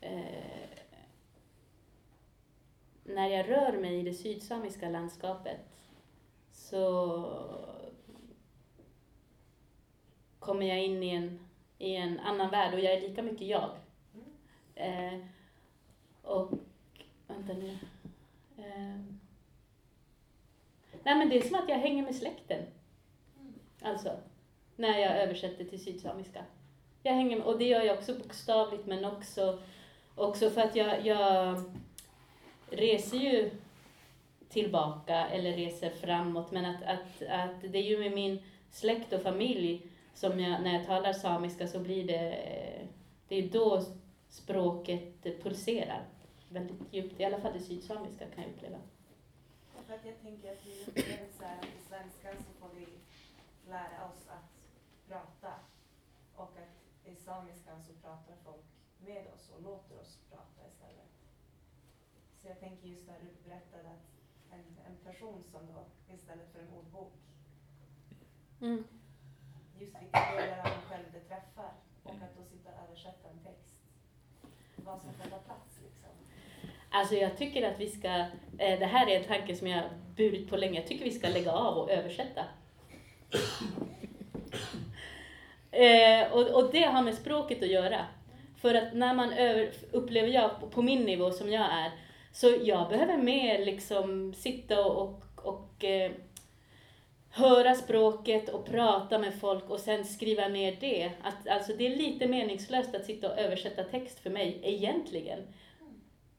eh, 0.00 0.68
när 3.04 3.28
jag 3.28 3.48
rör 3.48 3.72
mig 3.72 3.98
i 3.98 4.02
det 4.02 4.14
sydsamiska 4.14 4.88
landskapet 4.88 5.58
så 6.52 7.24
kommer 10.38 10.66
jag 10.66 10.84
in 10.84 11.02
i 11.02 11.08
en, 11.08 11.48
i 11.78 11.96
en 11.96 12.20
annan 12.20 12.50
värld 12.50 12.74
och 12.74 12.80
jag 12.80 12.92
är 12.92 13.08
lika 13.08 13.22
mycket 13.22 13.48
jag. 13.48 13.70
Eh, 14.74 15.20
och, 16.22 16.52
vänta 17.26 17.52
nu. 17.52 17.78
Eh, 18.56 19.00
nej 21.02 21.14
men 21.14 21.28
det 21.28 21.38
är 21.38 21.42
som 21.42 21.58
att 21.58 21.68
jag 21.68 21.78
hänger 21.78 22.02
med 22.02 22.16
släkten. 22.16 22.62
Alltså, 23.84 24.16
när 24.76 24.98
jag 24.98 25.16
översätter 25.16 25.64
till 25.64 25.84
sydsamiska. 25.84 26.44
Jag 27.02 27.12
hänger 27.12 27.36
med, 27.36 27.46
och 27.46 27.58
det 27.58 27.64
gör 27.64 27.82
jag 27.82 27.98
också 27.98 28.14
bokstavligt 28.14 28.86
men 28.86 29.04
också, 29.04 29.58
också 30.14 30.50
för 30.50 30.60
att 30.60 30.76
jag, 30.76 31.06
jag 31.06 31.62
reser 32.70 33.16
ju 33.16 33.50
tillbaka 34.48 35.28
eller 35.28 35.52
reser 35.52 35.90
framåt 35.90 36.50
men 36.50 36.64
att, 36.64 36.82
att, 36.82 37.22
att 37.28 37.72
det 37.72 37.78
är 37.78 37.82
ju 37.82 37.98
med 37.98 38.12
min 38.12 38.42
släkt 38.70 39.12
och 39.12 39.22
familj 39.22 39.86
som 40.14 40.40
jag, 40.40 40.62
när 40.62 40.74
jag 40.74 40.86
talar 40.86 41.12
samiska 41.12 41.66
så 41.66 41.78
blir 41.78 42.06
det, 42.06 42.38
det 43.28 43.36
är 43.36 43.48
då 43.48 43.82
språket 44.28 45.42
pulserar 45.42 46.02
väldigt 46.48 46.76
djupt, 46.90 47.20
i 47.20 47.24
alla 47.24 47.40
fall 47.40 47.52
det 47.52 47.60
sydsamiska 47.60 48.24
kan 48.34 48.44
jag 48.44 48.52
uppleva. 48.52 48.78
För 49.86 49.94
att 49.94 50.04
jag 50.04 50.20
tänker 50.22 50.52
att 50.52 50.66
vi 50.66 50.82
upplever 50.86 51.26
så 51.38 51.44
här 51.44 51.58
att 51.58 51.64
i 51.64 51.88
svenskan 51.88 52.34
så 52.38 52.60
får 52.60 52.74
vi 52.74 52.86
lära 53.68 54.08
oss 54.10 54.28
att 54.28 54.50
prata 55.08 55.52
och 56.36 56.42
att 56.62 57.08
i 57.10 57.14
samiskan 57.16 57.82
så 57.82 57.92
pratar 57.92 58.34
folk 58.44 58.64
med 58.98 59.26
oss 59.34 59.50
och 59.56 59.62
låter 59.62 60.00
oss 60.00 60.18
prata 60.30 60.68
istället. 60.68 61.10
Så 62.38 62.48
jag 62.48 62.60
tänker 62.60 62.88
just 62.88 63.06
när 63.06 63.18
du 63.20 63.48
berättade 63.48 63.88
att 63.88 64.06
en, 64.52 64.64
en 64.86 64.96
person 65.12 65.42
som 65.42 65.60
då 65.66 65.84
istället 66.14 66.52
för 66.52 66.58
en 66.60 66.70
ordbok, 66.78 67.12
Mm. 68.60 68.84
just 69.78 70.02
vilka 70.02 70.30
delar 70.36 70.58
av 70.58 70.66
en 70.66 70.80
själv 70.90 71.04
det 71.12 71.20
träffar 71.20 71.72
och 72.02 72.10
att 72.10 72.36
då 72.36 72.44
sitta 72.44 72.70
och 72.70 72.88
översätta 72.88 73.28
en 73.28 73.38
text. 73.38 73.74
Vad 74.76 75.00
som 75.00 75.12
får 75.14 75.30
ta 75.30 75.38
plats 75.38 75.80
liksom. 75.84 76.10
Alltså 76.90 77.14
jag 77.14 77.36
tycker 77.36 77.70
att 77.70 77.80
vi 77.80 77.88
ska, 77.90 78.08
eh, 78.58 78.78
det 78.78 78.86
här 78.86 79.06
är 79.06 79.20
en 79.20 79.24
tanke 79.26 79.56
som 79.56 79.66
jag 79.66 79.84
burit 80.16 80.50
på 80.50 80.56
länge, 80.56 80.80
jag 80.80 80.88
tycker 80.88 81.04
vi 81.04 81.10
ska 81.10 81.28
lägga 81.28 81.52
av 81.52 81.78
och 81.78 81.90
översätta. 81.90 82.44
Eh, 85.70 86.32
och, 86.32 86.48
och 86.64 86.72
det 86.72 86.82
har 86.82 87.02
med 87.02 87.14
språket 87.14 87.62
att 87.62 87.68
göra. 87.68 88.06
För 88.60 88.74
att 88.74 88.94
när 88.94 89.14
man 89.14 89.32
över, 89.32 89.70
upplever 89.92 90.28
jag, 90.28 90.60
på- 90.60 90.66
på 90.68 90.82
min 90.82 91.02
nivå 91.02 91.30
som 91.30 91.52
jag 91.52 91.64
är, 91.64 91.90
så 92.32 92.56
jag 92.62 92.88
behöver 92.88 93.16
mer 93.16 93.64
liksom 93.64 94.34
sitta 94.34 94.84
och, 94.84 95.02
och, 95.02 95.24
och 95.54 95.84
eh, 95.84 96.12
höra 97.30 97.74
språket 97.74 98.48
och 98.48 98.66
prata 98.66 99.18
med 99.18 99.34
folk 99.40 99.70
och 99.70 99.80
sen 99.80 100.04
skriva 100.04 100.48
ner 100.48 100.76
det. 100.80 101.10
Att, 101.22 101.48
alltså 101.48 101.72
det 101.72 101.86
är 101.86 101.96
lite 101.96 102.26
meningslöst 102.28 102.94
att 102.94 103.04
sitta 103.04 103.32
och 103.32 103.38
översätta 103.38 103.84
text 103.84 104.18
för 104.20 104.30
mig, 104.30 104.60
egentligen. 104.62 105.38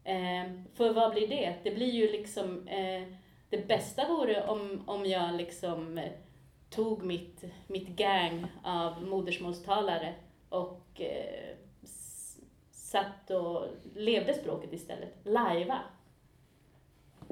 Eh, 0.04 0.52
för 0.76 0.93
vad 0.93 1.14
blir 1.14 1.28
det? 1.28 1.54
Det 1.64 1.72
blir 1.72 1.91
ju 1.91 2.12
liksom, 2.12 2.68
eh, 2.68 3.04
det 3.50 3.68
bästa 3.68 4.08
vore 4.08 4.48
om, 4.48 4.84
om 4.88 5.06
jag 5.06 5.34
liksom 5.36 5.98
eh, 5.98 6.12
tog 6.76 7.04
mitt, 7.04 7.44
mitt 7.68 7.88
gang 7.88 8.48
av 8.64 9.04
modersmålstalare 9.04 10.14
och 10.50 11.02
eh, 11.02 11.56
satt 12.72 13.30
och 13.32 13.68
levde 13.96 14.34
språket 14.34 14.74
istället, 14.74 15.14
lajva. 15.24 15.80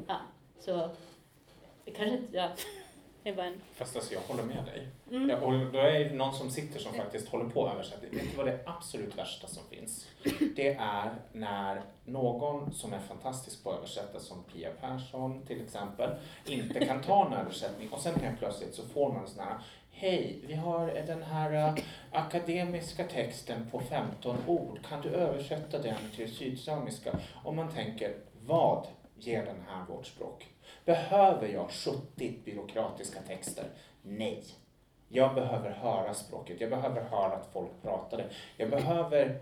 Ja, 0.07 0.17
så 0.59 0.89
det 1.85 1.91
kanske 1.91 2.17
inte, 2.17 2.37
ja, 2.37 2.49
en... 3.23 3.61
Fast 3.73 3.95
alltså 3.95 4.13
jag 4.13 4.21
håller 4.21 4.43
med 4.43 4.65
dig. 4.65 4.87
Mm. 5.11 5.29
Ja, 5.29 5.37
och 5.37 5.51
då 5.51 5.79
är 5.79 5.99
det 5.99 6.13
någon 6.13 6.33
som 6.33 6.49
sitter 6.49 6.79
som 6.79 6.93
faktiskt 6.93 7.29
håller 7.29 7.49
på 7.49 7.65
att 7.67 7.73
översätta. 7.73 8.01
Vet 8.11 8.31
du 8.31 8.37
vad 8.37 8.45
det 8.45 8.59
absolut 8.65 9.17
värsta 9.17 9.47
som 9.47 9.63
finns? 9.69 10.07
Det 10.55 10.73
är 10.79 11.13
när 11.31 11.81
någon 12.05 12.73
som 12.73 12.93
är 12.93 12.99
fantastisk 12.99 13.63
på 13.63 13.69
att 13.69 13.77
översätta, 13.77 14.19
som 14.19 14.43
Pia 14.43 14.69
Persson 14.81 15.45
till 15.45 15.61
exempel, 15.61 16.09
inte 16.45 16.85
kan 16.85 17.01
ta 17.01 17.25
en 17.25 17.33
översättning 17.33 17.89
och 17.89 17.99
sen 17.99 18.19
helt 18.19 18.39
plötsligt 18.39 18.75
så 18.75 18.83
får 18.83 19.13
man 19.13 19.27
sån 19.27 19.43
här 19.43 19.57
Hej, 19.95 20.39
vi 20.47 20.53
har 20.53 20.87
den 21.07 21.23
här 21.23 21.69
uh, 21.69 21.83
akademiska 22.11 23.03
texten 23.03 23.67
på 23.71 23.79
15 23.79 24.37
ord. 24.47 24.79
Kan 24.89 25.01
du 25.01 25.09
översätta 25.09 25.79
den 25.79 25.95
till 26.15 26.35
sydsamiska? 26.35 27.19
Och 27.43 27.55
man 27.55 27.73
tänker, 27.73 28.15
vad 28.45 28.87
ger 29.15 29.45
den 29.45 29.63
här 29.67 29.85
vårt 29.85 30.05
språk? 30.05 30.52
Behöver 30.85 31.47
jag 31.47 31.71
70 31.71 32.33
byråkratiska 32.45 33.21
texter? 33.21 33.65
Nej. 34.01 34.43
Jag 35.09 35.35
behöver 35.35 35.69
höra 35.69 36.13
språket. 36.13 36.61
Jag 36.61 36.69
behöver 36.69 37.01
höra 37.01 37.33
att 37.33 37.49
folk 37.53 37.69
pratar 37.81 38.17
det. 38.17 38.25
Jag 38.57 38.69
behöver 38.69 39.39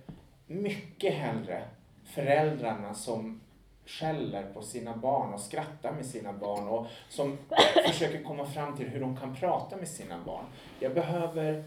mycket 0.48 1.14
hellre 1.14 1.64
föräldrarna 2.04 2.94
som 2.94 3.42
skäller 3.86 4.44
på 4.54 4.62
sina 4.62 4.98
barn 4.98 5.34
och 5.34 5.40
skrattar 5.40 5.92
med 5.92 6.06
sina 6.06 6.34
barn 6.34 6.68
och 6.68 6.88
som 7.10 7.38
försöker 7.88 8.24
komma 8.24 8.46
fram 8.46 8.78
till 8.78 8.88
hur 8.88 9.00
de 9.00 9.18
kan 9.18 9.36
prata 9.36 9.78
med 9.78 9.88
sina 9.88 10.24
barn. 10.26 10.46
Jag 10.80 10.94
behöver 10.94 11.64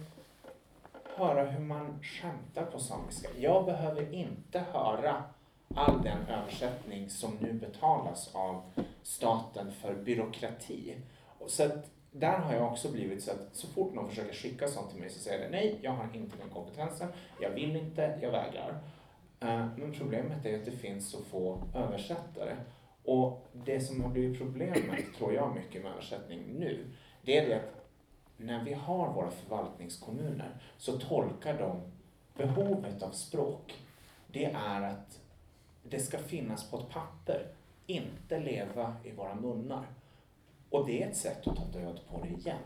höra 1.17 1.45
hur 1.45 1.65
man 1.65 2.01
skämtar 2.03 2.65
på 2.65 2.79
samiska. 2.79 3.29
Jag 3.39 3.65
behöver 3.65 4.15
inte 4.15 4.65
höra 4.73 5.23
all 5.75 6.03
den 6.03 6.27
översättning 6.29 7.11
som 7.11 7.37
nu 7.41 7.53
betalas 7.53 8.35
av 8.35 8.63
staten 9.03 9.73
för 9.73 9.95
byråkrati. 9.95 10.97
Så 11.47 11.65
att 11.65 11.91
där 12.13 12.39
har 12.39 12.55
jag 12.55 12.73
också 12.73 12.93
blivit 12.93 13.23
så 13.23 13.31
att 13.31 13.49
så 13.53 13.67
fort 13.67 13.95
någon 13.95 14.09
försöker 14.09 14.35
skicka 14.35 14.69
sånt 14.69 14.91
till 14.91 15.01
mig 15.01 15.11
så 15.11 15.19
säger 15.19 15.43
jag 15.43 15.51
nej, 15.51 15.79
jag 15.83 15.91
har 15.91 16.09
inte 16.15 16.37
den 16.37 16.51
kompetensen, 16.51 17.09
jag 17.41 17.51
vill 17.51 17.77
inte, 17.77 18.19
jag 18.23 18.31
vägrar. 18.31 18.79
Eh, 19.41 19.67
men 19.77 19.93
problemet 19.93 20.47
är 20.47 20.59
att 20.59 20.65
det 20.65 20.71
finns 20.71 21.11
så 21.11 21.19
få 21.23 21.63
översättare. 21.75 22.57
Och 23.05 23.47
det 23.53 23.81
som 23.81 24.03
har 24.03 24.11
blivit 24.11 24.39
problemet, 24.39 25.15
tror 25.19 25.35
jag, 25.35 25.55
mycket 25.55 25.83
med 25.83 25.93
översättning 25.93 26.43
nu, 26.59 26.87
det 27.23 27.39
är 27.39 27.49
det 27.49 27.55
att 27.55 27.85
när 28.37 28.65
vi 28.65 28.73
har 28.73 29.13
våra 29.13 29.31
förvaltningskommuner 29.31 30.51
så 30.79 30.99
tolkar 30.99 31.59
de 31.59 31.81
behovet 32.37 33.03
av 33.03 33.11
språk. 33.11 33.75
Det 34.27 34.45
är 34.45 34.83
att 34.83 35.21
det 35.89 36.01
ska 36.01 36.19
finnas 36.19 36.71
på 36.71 36.79
ett 36.79 36.91
papper, 36.91 37.47
inte 37.87 38.41
leva 38.41 38.97
i 39.05 39.13
våra 39.13 39.35
munnar. 39.35 39.87
Och 40.71 40.87
det 40.87 41.03
är 41.03 41.09
ett 41.09 41.17
sätt 41.17 41.47
att 41.47 41.57
ta 41.57 41.65
död 41.65 42.01
på 42.09 42.23
det 42.23 42.29
igen. 42.29 42.59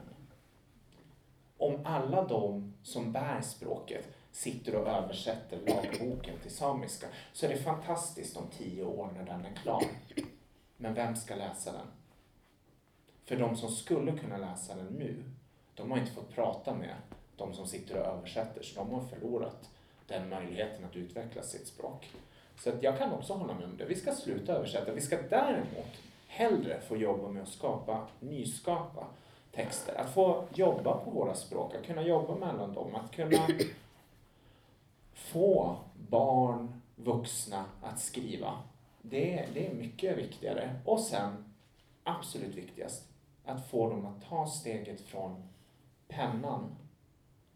Om 1.59 1.81
alla 1.85 2.25
de 2.25 2.75
som 2.83 3.12
bär 3.12 3.41
språket 3.41 4.09
sitter 4.33 4.75
och 4.75 4.89
översätter 4.89 5.59
lagboken 5.66 6.39
till 6.43 6.51
samiska 6.51 7.07
så 7.33 7.47
är 7.47 7.51
det 7.51 7.57
fantastiskt 7.57 8.37
om 8.37 8.45
tio 8.59 8.85
år 8.85 9.11
när 9.14 9.25
den 9.25 9.45
är 9.45 9.55
klar. 9.55 9.85
Men 10.77 10.95
vem 10.95 11.16
ska 11.16 11.35
läsa 11.35 11.73
den? 11.73 11.87
För 13.25 13.37
de 13.37 13.57
som 13.57 13.71
skulle 13.71 14.19
kunna 14.19 14.37
läsa 14.37 14.75
den 14.75 14.87
nu, 14.87 15.25
de 15.75 15.91
har 15.91 15.99
inte 15.99 16.12
fått 16.12 16.35
prata 16.35 16.75
med 16.75 16.95
de 17.37 17.55
som 17.55 17.66
sitter 17.66 17.97
och 18.01 18.07
översätter 18.07 18.62
så 18.62 18.81
de 18.81 18.91
har 18.91 19.01
förlorat 19.01 19.71
den 20.07 20.29
möjligheten 20.29 20.85
att 20.85 20.97
utveckla 20.97 21.43
sitt 21.43 21.66
språk. 21.66 22.09
Så 22.59 22.70
att 22.70 22.82
jag 22.82 22.98
kan 22.98 23.12
också 23.12 23.32
hålla 23.32 23.54
med 23.54 23.64
om 23.64 23.76
det. 23.76 23.84
Vi 23.84 23.94
ska 23.94 24.14
sluta 24.14 24.52
översätta. 24.52 24.92
Vi 24.92 25.00
ska 25.00 25.16
däremot 25.30 25.96
hellre 26.26 26.80
få 26.80 26.96
jobba 26.96 27.28
med 27.28 27.42
att 27.42 27.48
skapa, 27.48 28.06
nyskapa 28.20 29.06
texter. 29.52 30.00
Att 30.00 30.14
få 30.14 30.44
jobba 30.54 30.98
på 30.98 31.11
våra 31.11 31.34
språk, 31.34 31.74
att 31.74 31.86
kunna 31.86 32.02
jobba 32.02 32.34
mellan 32.34 32.74
dem, 32.74 32.94
att 32.94 33.11
kunna 33.11 33.46
få 35.14 35.76
barn, 36.09 36.80
vuxna 36.96 37.64
att 37.82 38.00
skriva. 38.00 38.62
Det, 39.02 39.48
det 39.54 39.66
är 39.66 39.74
mycket 39.74 40.18
viktigare. 40.18 40.80
Och 40.84 41.00
sen, 41.00 41.54
absolut 42.04 42.54
viktigast, 42.54 43.09
att 43.44 43.70
få 43.70 43.90
dem 43.90 44.06
att 44.06 44.28
ta 44.28 44.46
steget 44.46 45.00
från 45.00 45.42
pennan, 46.09 46.76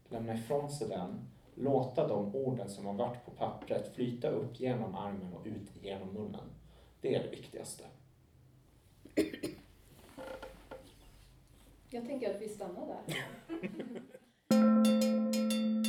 lämna 0.09 0.33
ifrån 0.33 0.71
sig 0.71 0.87
den, 0.89 1.27
låta 1.55 2.07
de 2.07 2.35
orden 2.35 2.69
som 2.69 2.85
har 2.85 2.93
varit 2.93 3.25
på 3.25 3.31
pappret 3.31 3.95
flyta 3.95 4.29
upp 4.29 4.59
genom 4.59 4.95
armen 4.95 5.33
och 5.33 5.45
ut 5.45 5.71
genom 5.81 6.13
munnen. 6.13 6.49
Det 7.01 7.15
är 7.15 7.23
det 7.23 7.29
viktigaste. 7.29 7.83
Jag 11.89 12.05
tänker 12.05 12.35
att 12.35 12.41
vi 12.41 12.49
stannar 12.49 12.87
där. 12.87 13.23